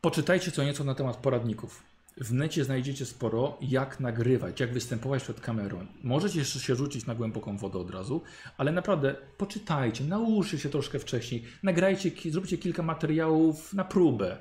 Poczytajcie 0.00 0.50
co 0.50 0.64
nieco 0.64 0.84
na 0.84 0.94
temat 0.94 1.16
poradników. 1.16 1.82
W 2.16 2.32
necie 2.32 2.64
znajdziecie 2.64 3.06
sporo, 3.06 3.58
jak 3.60 4.00
nagrywać, 4.00 4.60
jak 4.60 4.72
występować 4.72 5.22
przed 5.22 5.40
kamerą. 5.40 5.86
Możecie 6.02 6.38
jeszcze 6.38 6.60
się 6.60 6.74
rzucić 6.74 7.06
na 7.06 7.14
głęboką 7.14 7.56
wodę 7.56 7.78
od 7.78 7.90
razu, 7.90 8.22
ale 8.58 8.72
naprawdę 8.72 9.14
poczytajcie, 9.38 10.04
nauczcie 10.04 10.58
się 10.58 10.68
troszkę 10.68 10.98
wcześniej, 10.98 11.44
nagrajcie, 11.62 12.10
zróbcie 12.30 12.58
kilka 12.58 12.82
materiałów 12.82 13.74
na 13.74 13.84
próbę. 13.84 14.36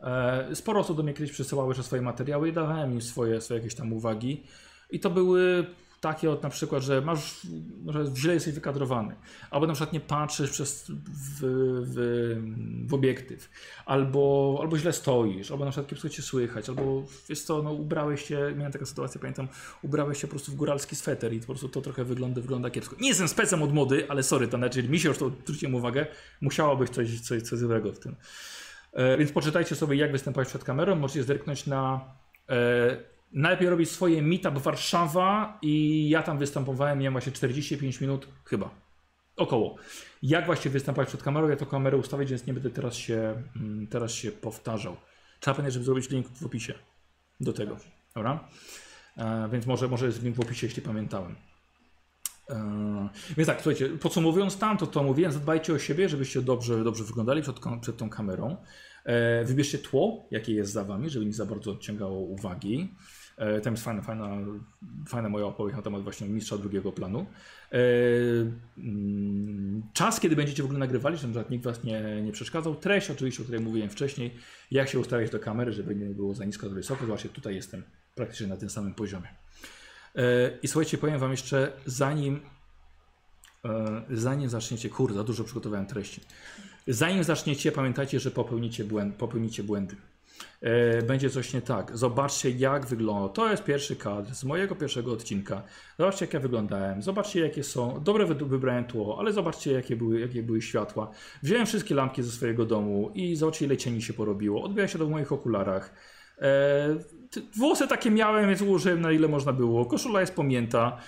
E, 0.00 0.54
Sporo 0.54 0.80
osób 0.80 0.96
do 0.96 1.02
mnie 1.02 1.14
kiedyś 1.14 1.32
przysyłało 1.32 1.70
jeszcze 1.70 1.82
swoje 1.82 2.02
materiały 2.02 2.48
i 2.48 2.52
dawałem 2.52 2.92
im 2.92 3.02
swoje, 3.02 3.40
swoje 3.40 3.60
jakieś 3.60 3.74
tam 3.74 3.92
uwagi. 3.92 4.42
I 4.90 5.00
to 5.00 5.10
były 5.10 5.66
takie 6.04 6.30
od 6.30 6.42
na 6.42 6.50
przykład, 6.50 6.82
że 6.82 7.00
masz, 7.00 7.40
że 7.86 8.04
źle 8.16 8.34
jesteś 8.34 8.54
wykadrowany, 8.54 9.14
albo 9.50 9.66
na 9.66 9.72
przykład 9.72 9.92
nie 9.92 10.00
patrzysz 10.00 10.50
przez 10.50 10.90
w, 10.90 11.40
w, 11.86 12.86
w 12.88 12.94
obiektyw, 12.94 13.50
albo, 13.86 14.58
albo 14.60 14.78
źle 14.78 14.92
stoisz, 14.92 15.50
albo 15.50 15.64
na 15.64 15.70
przykład 15.70 15.90
kiepsko 15.90 16.08
cię 16.08 16.22
słychać, 16.22 16.68
albo 16.68 17.02
wiesz 17.28 17.42
co, 17.42 17.62
no 17.62 17.72
ubrałeś 17.72 18.24
się, 18.24 18.54
miałem 18.56 18.72
taką 18.72 18.86
sytuację, 18.86 19.20
pamiętam, 19.20 19.48
ubrałeś 19.82 20.20
się 20.20 20.26
po 20.26 20.30
prostu 20.30 20.52
w 20.52 20.54
góralski 20.54 20.96
sweter 20.96 21.32
i 21.32 21.40
po 21.40 21.46
prostu 21.46 21.68
to 21.68 21.80
trochę 21.80 22.04
wygląda, 22.04 22.40
wygląda 22.40 22.70
kiepsko. 22.70 22.96
Nie 23.00 23.08
jestem 23.08 23.28
specem 23.28 23.62
od 23.62 23.74
mody, 23.74 24.06
ale 24.08 24.22
sorry, 24.22 24.48
to 24.48 24.56
znaczy 24.56 24.82
mi 24.82 25.00
się 25.00 25.08
już 25.08 25.18
to, 25.18 25.30
zwróciłem 25.44 25.74
uwagę, 25.74 26.06
musiało 26.40 26.76
być 26.76 26.90
coś, 26.90 27.20
coś, 27.20 27.42
coś 27.42 27.58
złego 27.58 27.92
w 27.92 27.98
tym. 27.98 28.16
E, 28.92 29.16
więc 29.16 29.32
poczytajcie 29.32 29.74
sobie, 29.74 29.96
jak 29.96 30.12
występować 30.12 30.48
przed 30.48 30.64
kamerą. 30.64 30.96
Możecie 30.96 31.22
zerknąć 31.22 31.66
na. 31.66 32.00
E, 32.48 33.13
najlepiej 33.34 33.68
robić 33.68 33.90
swoje 33.90 34.22
Meetup 34.22 34.58
Warszawa 34.58 35.58
i 35.62 36.08
ja 36.08 36.22
tam 36.22 36.38
występowałem, 36.38 36.98
miałem 36.98 37.14
właśnie 37.14 37.32
45 37.32 38.00
minut, 38.00 38.28
chyba. 38.44 38.70
Około. 39.36 39.76
Jak 40.22 40.46
właśnie 40.46 40.70
występować 40.70 41.08
przed 41.08 41.22
kamerą, 41.22 41.48
ja 41.48 41.56
to 41.56 41.66
kamerę 41.66 41.96
ustawić, 41.96 42.30
więc 42.30 42.46
nie 42.46 42.54
będę 42.54 42.70
teraz 42.70 42.94
się, 42.94 43.42
mm, 43.56 43.86
teraz 43.86 44.12
się 44.12 44.32
powtarzał. 44.32 44.96
Trzeba 45.40 45.54
pamiętać, 45.54 45.72
żeby 45.72 45.84
zrobić 45.84 46.10
link 46.10 46.26
w 46.28 46.46
opisie 46.46 46.74
do 47.40 47.52
tego. 47.52 47.76
Dobra? 48.14 48.48
E, 49.16 49.48
więc 49.52 49.66
może, 49.66 49.88
może 49.88 50.06
jest 50.06 50.22
link 50.22 50.36
w 50.36 50.40
opisie, 50.40 50.66
jeśli 50.66 50.82
pamiętałem. 50.82 51.34
E, 52.50 53.08
więc 53.36 53.46
tak, 53.46 53.62
słuchajcie, 53.62 53.88
podsumowując 53.88 54.58
tam, 54.58 54.78
to 54.78 54.86
to 54.86 55.02
mówiłem, 55.02 55.32
zadbajcie 55.32 55.72
o 55.72 55.78
siebie, 55.78 56.08
żebyście 56.08 56.42
dobrze, 56.42 56.84
dobrze 56.84 57.04
wyglądali 57.04 57.42
przed, 57.42 57.56
przed 57.80 57.96
tą 57.96 58.10
kamerą. 58.10 58.56
E, 59.04 59.44
wybierzcie 59.44 59.78
tło, 59.78 60.26
jakie 60.30 60.54
jest 60.54 60.72
za 60.72 60.84
wami, 60.84 61.10
żeby 61.10 61.26
nie 61.26 61.32
za 61.32 61.46
bardzo 61.46 61.70
odciągało 61.70 62.18
uwagi. 62.20 62.94
E, 63.36 63.60
tam 63.60 63.72
jest 63.72 63.84
fajna, 63.84 64.02
fajna, 64.02 64.28
fajna 65.08 65.28
moja 65.28 65.46
opowieść 65.46 65.76
na 65.76 65.82
temat 65.82 66.02
właśnie 66.02 66.28
mistrza 66.28 66.58
drugiego 66.58 66.92
planu. 66.92 67.26
E, 67.72 67.78
mm, 68.78 69.82
czas, 69.92 70.20
kiedy 70.20 70.36
będziecie 70.36 70.62
w 70.62 70.66
ogóle 70.66 70.78
nagrywali, 70.78 71.16
żeby 71.16 71.44
nikt 71.50 71.64
was 71.64 71.84
nie, 71.84 72.22
nie 72.22 72.32
przeszkadzał. 72.32 72.74
Treść 72.74 73.10
oczywiście, 73.10 73.42
o 73.42 73.44
której 73.44 73.60
mówiłem 73.60 73.90
wcześniej. 73.90 74.34
Jak 74.70 74.88
się 74.88 74.98
ustawiać 74.98 75.30
do 75.30 75.38
kamery, 75.38 75.72
żeby 75.72 75.94
nie 75.94 76.06
było 76.06 76.34
za 76.34 76.44
nisko, 76.44 76.68
za 76.68 76.74
wysoko. 76.74 77.06
Zobaczcie, 77.06 77.28
tutaj 77.28 77.54
jestem 77.54 77.82
praktycznie 78.14 78.46
na 78.46 78.56
tym 78.56 78.70
samym 78.70 78.94
poziomie. 78.94 79.28
E, 80.16 80.50
I 80.62 80.68
słuchajcie, 80.68 80.98
powiem 80.98 81.18
wam 81.18 81.30
jeszcze, 81.30 81.72
zanim 81.86 82.40
zanim 84.10 84.48
zaczniecie, 84.48 84.88
kurde, 84.88 85.14
za 85.14 85.24
dużo 85.24 85.44
przygotowałem 85.44 85.86
treści. 85.86 86.20
Zanim 86.88 87.24
zaczniecie, 87.24 87.72
pamiętajcie, 87.72 88.20
że 88.20 88.30
popełnicie, 88.30 88.84
błęd, 88.84 89.14
popełnicie 89.14 89.62
błędy. 89.62 89.96
E, 90.60 91.02
będzie 91.02 91.30
coś 91.30 91.54
nie 91.54 91.62
tak. 91.62 91.96
Zobaczcie, 91.98 92.50
jak 92.50 92.86
wygląda. 92.86 93.28
To 93.28 93.50
jest 93.50 93.64
pierwszy 93.64 93.96
kadr 93.96 94.34
z 94.34 94.44
mojego 94.44 94.74
pierwszego 94.74 95.12
odcinka. 95.12 95.62
Zobaczcie, 95.98 96.24
jak 96.24 96.34
ja 96.34 96.40
wyglądałem. 96.40 97.02
Zobaczcie, 97.02 97.40
jakie 97.40 97.62
są. 97.64 98.00
Dobre 98.04 98.26
wy- 98.26 98.34
wybrałem 98.34 98.84
tło, 98.84 99.16
ale 99.18 99.32
zobaczcie, 99.32 99.72
jakie 99.72 99.96
były, 99.96 100.20
jakie 100.20 100.42
były 100.42 100.62
światła. 100.62 101.10
Wziąłem 101.42 101.66
wszystkie 101.66 101.94
lampki 101.94 102.22
ze 102.22 102.30
swojego 102.30 102.64
domu 102.64 103.10
i 103.14 103.36
zobaczcie, 103.36 103.64
ile 103.64 103.76
cieni 103.76 104.02
się 104.02 104.12
porobiło. 104.12 104.62
Odbija 104.62 104.88
się 104.88 104.98
to 104.98 105.06
w 105.06 105.10
moich 105.10 105.32
okularach. 105.32 105.94
E, 106.38 106.96
włosy 107.56 107.88
takie 107.88 108.10
miałem, 108.10 108.48
więc 108.48 108.62
ułożyłem 108.62 109.00
na 109.00 109.12
ile 109.12 109.28
można 109.28 109.52
było. 109.52 109.86
Koszula 109.86 110.20
jest 110.20 110.34
pamięta. 110.34 110.98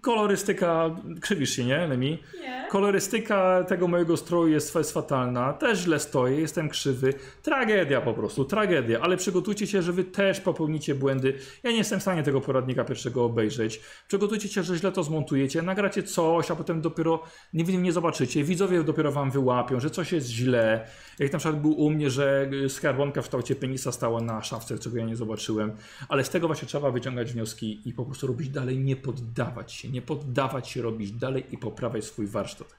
Kolorystyka, 0.00 0.96
krzywisz 1.20 1.50
się, 1.50 1.64
nie, 1.64 1.86
Lemi? 1.86 2.18
Nie. 2.40 2.66
Kolorystyka 2.70 3.64
tego 3.68 3.88
mojego 3.88 4.16
stroju 4.16 4.48
jest, 4.48 4.74
jest 4.74 4.92
fatalna, 4.92 5.52
też 5.52 5.78
źle 5.78 6.00
stoję, 6.00 6.40
jestem 6.40 6.68
krzywy. 6.68 7.14
Tragedia 7.42 8.00
po 8.00 8.14
prostu, 8.14 8.44
tragedia, 8.44 9.00
ale 9.00 9.16
przygotujcie 9.16 9.66
się, 9.66 9.82
że 9.82 9.92
wy 9.92 10.04
też 10.04 10.40
popełnicie 10.40 10.94
błędy. 10.94 11.38
Ja 11.62 11.70
nie 11.70 11.76
jestem 11.76 11.98
w 11.98 12.02
stanie 12.02 12.22
tego 12.22 12.40
poradnika 12.40 12.84
pierwszego 12.84 13.24
obejrzeć. 13.24 13.80
Przygotujcie 14.08 14.48
się, 14.48 14.62
że 14.62 14.76
źle 14.76 14.92
to 14.92 15.02
zmontujecie, 15.02 15.62
nagracie 15.62 16.02
coś, 16.02 16.50
a 16.50 16.56
potem 16.56 16.80
dopiero 16.80 17.22
nie, 17.52 17.64
nie 17.64 17.92
zobaczycie. 17.92 18.44
Widzowie 18.44 18.84
dopiero 18.84 19.12
wam 19.12 19.30
wyłapią, 19.30 19.80
że 19.80 19.90
coś 19.90 20.12
jest 20.12 20.28
źle. 20.28 20.86
Jak 21.18 21.32
na 21.32 21.38
przykład 21.38 21.62
był 21.62 21.72
u 21.72 21.90
mnie, 21.90 22.10
że 22.10 22.50
y, 22.64 22.68
skarbonka 22.68 23.22
w 23.22 23.24
kształcie 23.24 23.56
penisa 23.56 23.92
stała 23.92 24.20
na 24.20 24.42
szafce, 24.42 24.78
czego 24.78 24.96
ja 24.96 25.04
nie 25.04 25.16
zobaczyłem. 25.16 25.72
Ale 26.08 26.24
z 26.24 26.30
tego 26.30 26.46
właśnie 26.46 26.68
trzeba 26.68 26.90
wyciągać 26.90 27.32
wnioski 27.32 27.88
i 27.88 27.92
po 27.92 28.04
prostu 28.04 28.26
robić 28.26 28.48
dalej, 28.48 28.78
nie 28.78 28.96
poddawać 28.96 29.63
się, 29.72 29.88
nie 29.88 30.02
poddawać 30.02 30.68
się, 30.68 30.82
robić 30.82 31.12
dalej 31.12 31.44
i 31.50 31.58
poprawiać 31.58 32.04
swój 32.04 32.26
warsztat. 32.26 32.74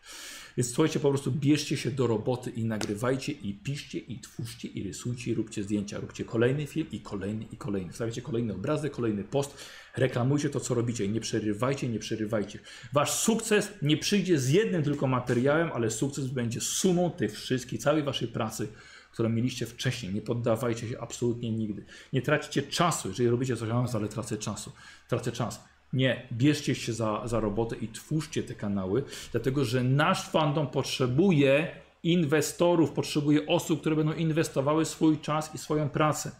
Więc 0.57 0.73
słuchajcie, 0.73 0.99
po 0.99 1.09
prostu 1.09 1.31
bierzcie 1.31 1.77
się 1.77 1.91
do 1.91 2.07
roboty 2.07 2.49
i 2.49 2.65
nagrywajcie 2.65 3.31
i 3.31 3.53
piszcie 3.53 3.99
i 3.99 4.19
twórzcie 4.19 4.67
i 4.67 4.83
rysujcie 4.83 5.31
i 5.31 5.33
róbcie 5.33 5.63
zdjęcia. 5.63 5.99
Róbcie 5.99 6.25
kolejny 6.25 6.67
film 6.67 6.87
i 6.91 6.99
kolejny 6.99 7.45
i 7.51 7.57
kolejny. 7.57 7.91
Wstawiacie 7.91 8.21
kolejny 8.21 8.53
obrazek, 8.53 8.93
kolejny 8.93 9.23
post. 9.23 9.57
Reklamujcie 9.97 10.49
to, 10.49 10.59
co 10.59 10.73
robicie. 10.73 11.07
Nie 11.07 11.19
przerywajcie, 11.19 11.89
nie 11.89 11.99
przerywajcie. 11.99 12.59
Wasz 12.93 13.11
sukces 13.11 13.71
nie 13.81 13.97
przyjdzie 13.97 14.39
z 14.39 14.49
jednym 14.49 14.83
tylko 14.83 15.07
materiałem, 15.07 15.71
ale 15.73 15.91
sukces 15.91 16.27
będzie 16.27 16.61
sumą 16.61 17.09
tych 17.09 17.39
wszystkich, 17.39 17.81
całej 17.81 18.03
waszej 18.03 18.27
pracy, 18.27 18.67
którą 19.11 19.29
mieliście 19.29 19.65
wcześniej. 19.65 20.13
Nie 20.13 20.21
poddawajcie 20.21 20.89
się 20.89 20.99
absolutnie 20.99 21.51
nigdy. 21.51 21.85
Nie 22.13 22.21
traćcie 22.21 22.61
czasu. 22.61 23.09
Jeżeli 23.09 23.29
robicie 23.29 23.57
coś, 23.57 23.69
ale 23.93 24.07
tracę 24.07 24.37
czasu. 24.37 24.71
Tracę 25.07 25.31
czas. 25.31 25.74
Nie, 25.95 26.27
bierzcie 26.31 26.75
się 26.75 26.93
za, 26.93 27.21
za 27.25 27.39
robotę 27.39 27.75
i 27.75 27.87
twórzcie 27.87 28.43
te 28.43 28.55
kanały, 28.55 29.03
dlatego 29.31 29.65
że 29.65 29.83
nasz 29.83 30.29
fandom 30.29 30.67
potrzebuje 30.67 31.67
inwestorów, 32.03 32.91
potrzebuje 32.91 33.47
osób, 33.47 33.81
które 33.81 33.95
będą 33.95 34.13
inwestowały 34.13 34.85
swój 34.85 35.19
czas 35.19 35.55
i 35.55 35.57
swoją 35.57 35.89
pracę, 35.89 36.31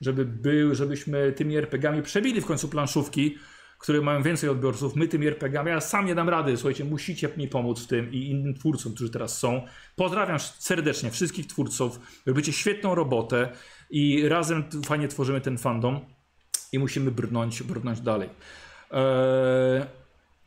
żeby 0.00 0.24
był, 0.24 0.74
żebyśmy 0.74 1.32
tymi 1.32 1.56
RPGami 1.56 2.02
przebili 2.02 2.40
w 2.40 2.46
końcu 2.46 2.68
planszówki, 2.68 3.38
które 3.78 4.00
mają 4.00 4.22
więcej 4.22 4.50
odbiorców, 4.50 4.96
my 4.96 5.08
tymi 5.08 5.26
RPGami, 5.26 5.70
ja 5.70 5.80
sam 5.80 6.06
nie 6.06 6.14
dam 6.14 6.28
rady, 6.28 6.56
słuchajcie, 6.56 6.84
musicie 6.84 7.28
mi 7.36 7.48
pomóc 7.48 7.84
w 7.84 7.86
tym 7.86 8.12
i 8.12 8.30
innym 8.30 8.54
twórcom, 8.54 8.94
którzy 8.94 9.10
teraz 9.10 9.38
są. 9.38 9.62
Pozdrawiam 9.96 10.38
serdecznie 10.40 11.10
wszystkich 11.10 11.46
twórców, 11.46 12.00
robicie 12.26 12.52
świetną 12.52 12.94
robotę 12.94 13.48
i 13.90 14.28
razem 14.28 14.64
fajnie 14.86 15.08
tworzymy 15.08 15.40
ten 15.40 15.58
fandom 15.58 16.00
i 16.72 16.78
musimy 16.78 17.10
brnąć, 17.10 17.62
brnąć 17.62 18.00
dalej. 18.00 18.28
Eee, 18.90 19.82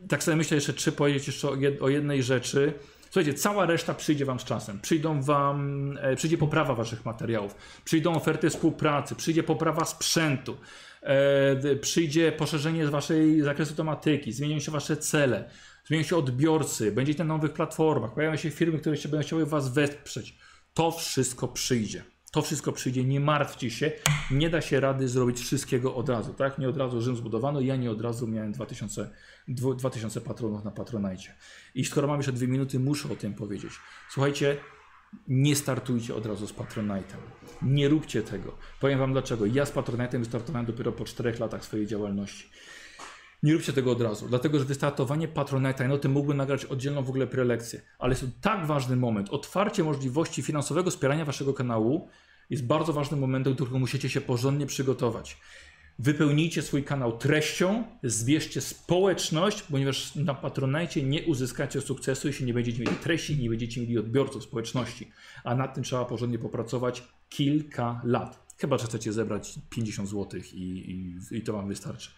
tak 0.10 0.24
sobie 0.24 0.38
myślę 0.38 0.56
jeszcze, 0.56 0.74
czy 0.74 0.92
powiedzieć 0.92 1.28
jeszcze 1.28 1.50
o, 1.50 1.56
jed, 1.56 1.82
o 1.82 1.90
jednej 1.90 2.24
rzeczy. 2.24 2.74
Słuchajcie, 3.02 3.34
cała 3.34 3.66
reszta 3.66 3.94
przyjdzie 3.94 4.26
Wam 4.26 4.40
z 4.40 4.44
czasem. 4.44 4.80
Przyjdą 4.82 5.22
Wam, 5.22 5.98
e, 6.02 6.16
przyjdzie 6.16 6.38
poprawa 6.38 6.76
Waszych 6.76 7.06
materiałów, 7.06 7.56
przyjdą 7.86 8.16
oferty 8.16 8.50
współpracy, 8.50 9.16
przyjdzie 9.16 9.44
poprawa 9.44 9.86
sprzętu, 9.86 10.58
e, 11.02 11.76
przyjdzie 11.76 12.32
poszerzenie 12.32 12.88
z 12.88 12.90
Waszej 12.90 13.42
zakresu 13.42 13.76
tematyki, 13.76 14.34
zmienią 14.34 14.60
się 14.60 14.72
Wasze 14.72 14.98
cele, 14.98 15.50
zmienią 15.86 16.04
się 16.04 16.18
odbiorcy, 16.18 16.92
będziecie 16.92 17.24
na 17.24 17.34
nowych 17.34 17.54
platformach, 17.54 18.14
pojawią 18.14 18.38
się 18.38 18.50
firmy, 18.50 18.80
które 18.80 18.98
się 18.98 19.10
będą 19.10 19.26
chciały 19.26 19.46
Was 19.46 19.74
wesprzeć. 19.74 20.38
To 20.74 20.92
wszystko 20.92 21.48
przyjdzie. 21.48 22.04
To 22.38 22.42
wszystko 22.42 22.72
przyjdzie, 22.72 23.04
nie 23.04 23.20
martwcie 23.20 23.72
się. 23.72 23.92
Nie 24.32 24.50
da 24.50 24.62
się 24.62 24.80
rady 24.80 25.08
zrobić 25.08 25.40
wszystkiego 25.40 25.96
od 25.96 26.10
razu, 26.10 26.34
tak? 26.34 26.60
Nie 26.60 26.70
od 26.70 26.78
razu 26.78 27.02
Rzym 27.02 27.16
zbudowano, 27.16 27.62
ja 27.62 27.76
nie 27.76 27.92
od 27.92 28.02
razu 28.02 28.28
miałem 28.28 28.52
2000, 28.52 29.10
dwu- 29.48 29.76
2000 29.76 30.22
patronów 30.22 30.64
na 30.64 30.72
Patronajcie. 30.72 31.36
I 31.76 31.86
skoro 31.86 32.08
mam 32.08 32.18
jeszcze 32.18 32.32
dwie 32.32 32.48
minuty, 32.48 32.80
muszę 32.80 33.10
o 33.14 33.16
tym 33.16 33.34
powiedzieć. 33.34 33.72
Słuchajcie, 34.10 34.58
nie 35.28 35.56
startujcie 35.56 36.16
od 36.16 36.26
razu 36.26 36.48
z 36.48 36.54
Patronite'em. 36.54 37.18
Nie 37.62 37.88
róbcie 37.90 38.22
tego. 38.22 38.58
Powiem 38.80 39.00
wam 39.00 39.14
dlaczego. 39.14 39.46
Ja 39.46 39.66
z 39.66 39.74
Patronite'em 39.74 40.26
startowałem 40.26 40.66
dopiero 40.66 40.92
po 40.92 41.06
czterech 41.06 41.40
latach 41.40 41.66
swojej 41.66 41.88
działalności. 41.88 42.50
Nie 43.44 43.54
róbcie 43.54 43.74
tego 43.74 43.92
od 43.92 44.02
razu, 44.02 44.28
dlatego 44.28 44.60
że 44.60 44.66
wystartowanie 44.66 45.28
Patronite'a, 45.28 45.88
no 45.90 45.98
tym 45.98 46.12
mógłbym 46.12 46.38
nagrać 46.38 46.66
oddzielną 46.66 47.04
w 47.04 47.10
ogóle 47.10 47.28
prelekcję, 47.28 47.82
ale 48.00 48.12
jest 48.12 48.22
to 48.22 48.28
tak 48.42 48.66
ważny 48.66 48.96
moment. 48.96 49.30
Otwarcie 49.30 49.84
możliwości 49.84 50.42
finansowego 50.42 50.92
wspierania 50.92 51.26
waszego 51.26 51.54
kanału 51.54 52.10
jest 52.50 52.66
bardzo 52.66 52.94
ważnym 52.94 53.20
momentem, 53.20 53.54
do 53.54 53.56
którego 53.56 53.80
musicie 53.80 54.10
się 54.10 54.22
porządnie 54.22 54.66
przygotować. 54.66 55.38
Wypełnijcie 56.00 56.62
swój 56.62 56.84
kanał 56.84 57.18
treścią, 57.18 57.84
zbierzcie 58.04 58.62
społeczność, 58.62 59.62
ponieważ 59.62 60.16
na 60.16 60.34
Patronite 60.34 61.04
nie 61.04 61.26
uzyskacie 61.26 61.82
sukcesu, 61.82 62.28
jeśli 62.28 62.46
nie 62.46 62.54
będziecie 62.54 62.80
mieli 62.80 62.96
treści 62.96 63.38
nie 63.38 63.50
będziecie 63.50 63.82
mieli 63.82 63.98
odbiorców 63.98 64.44
społeczności. 64.44 65.12
A 65.44 65.56
nad 65.56 65.76
tym 65.76 65.84
trzeba 65.84 66.06
porządnie 66.06 66.40
popracować 66.40 67.04
kilka 67.30 68.02
lat. 68.04 68.48
Chyba, 68.58 68.78
że 68.78 68.86
chcecie 68.86 69.14
zebrać 69.14 69.60
50 69.70 70.10
zł 70.10 70.40
i, 70.54 70.62
i, 71.32 71.38
i 71.38 71.42
to 71.42 71.54
Wam 71.54 71.68
wystarczy. 71.68 72.12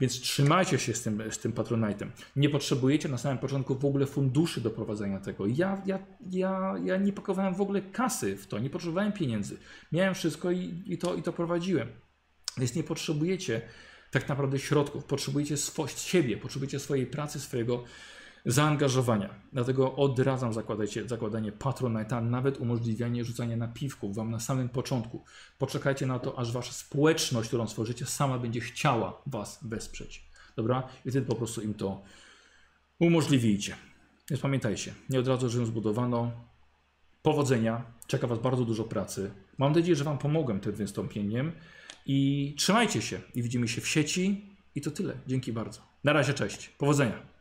Więc 0.00 0.20
trzymajcie 0.20 0.78
się 0.78 0.94
z 0.94 1.02
tym, 1.02 1.22
z 1.30 1.38
tym. 1.38 1.52
Nie 2.36 2.50
potrzebujecie 2.50 3.08
na 3.08 3.18
samym 3.18 3.38
początku 3.38 3.74
w 3.74 3.84
ogóle 3.84 4.06
funduszy 4.06 4.60
do 4.60 4.70
prowadzenia 4.70 5.20
tego. 5.20 5.46
Ja, 5.46 5.82
ja, 5.86 5.98
ja, 6.30 6.74
ja 6.84 6.96
nie 6.96 7.12
pakowałem 7.12 7.54
w 7.54 7.60
ogóle 7.60 7.82
kasy 7.82 8.36
w 8.36 8.46
to, 8.46 8.58
nie 8.58 8.70
potrzebowałem 8.70 9.12
pieniędzy. 9.12 9.58
Miałem 9.92 10.14
wszystko 10.14 10.50
i, 10.50 10.82
i, 10.86 10.98
to, 10.98 11.14
i 11.14 11.22
to 11.22 11.32
prowadziłem. 11.32 11.88
Więc 12.58 12.74
nie 12.74 12.84
potrzebujecie 12.84 13.60
tak 14.10 14.28
naprawdę 14.28 14.58
środków, 14.58 15.04
potrzebujecie 15.04 15.56
swo- 15.56 15.86
siebie, 15.86 16.36
potrzebujecie 16.36 16.78
swojej 16.78 17.06
pracy, 17.06 17.40
swojego 17.40 17.84
zaangażowania. 18.46 19.34
Dlatego 19.52 19.96
odradzam 19.96 20.52
zakładajcie, 20.52 21.08
zakładanie 21.08 21.52
Patronite'a, 21.52 22.22
nawet 22.22 22.58
umożliwianie 22.58 23.24
rzucania 23.24 23.56
napiwków 23.56 24.16
wam 24.16 24.30
na 24.30 24.40
samym 24.40 24.68
początku. 24.68 25.24
Poczekajcie 25.58 26.06
na 26.06 26.18
to, 26.18 26.38
aż 26.38 26.52
wasza 26.52 26.72
społeczność, 26.72 27.48
którą 27.48 27.66
stworzycie, 27.66 28.06
sama 28.06 28.38
będzie 28.38 28.60
chciała 28.60 29.22
was 29.26 29.58
wesprzeć. 29.62 30.28
Dobra? 30.56 30.88
I 31.04 31.10
wtedy 31.10 31.26
po 31.26 31.34
prostu 31.34 31.60
im 31.60 31.74
to 31.74 32.02
umożliwijcie. 32.98 33.76
Więc 34.30 34.42
pamiętajcie, 34.42 34.94
nie 35.10 35.20
od 35.20 35.28
razu 35.28 35.48
Rzym 35.48 35.66
zbudowano. 35.66 36.32
Powodzenia, 37.22 37.84
czeka 38.06 38.26
was 38.26 38.38
bardzo 38.38 38.64
dużo 38.64 38.84
pracy. 38.84 39.30
Mam 39.58 39.72
nadzieję, 39.72 39.96
że 39.96 40.04
wam 40.04 40.18
pomogłem 40.18 40.60
tym 40.60 40.72
wystąpieniem. 40.72 41.52
I 42.06 42.54
trzymajcie 42.58 43.02
się 43.02 43.20
i 43.34 43.42
widzimy 43.42 43.68
się 43.68 43.80
w 43.80 43.88
sieci. 43.88 44.54
I 44.74 44.80
to 44.80 44.90
tyle. 44.90 45.14
Dzięki 45.26 45.52
bardzo. 45.52 45.80
Na 46.04 46.12
razie, 46.12 46.34
cześć. 46.34 46.68
Powodzenia. 46.68 47.37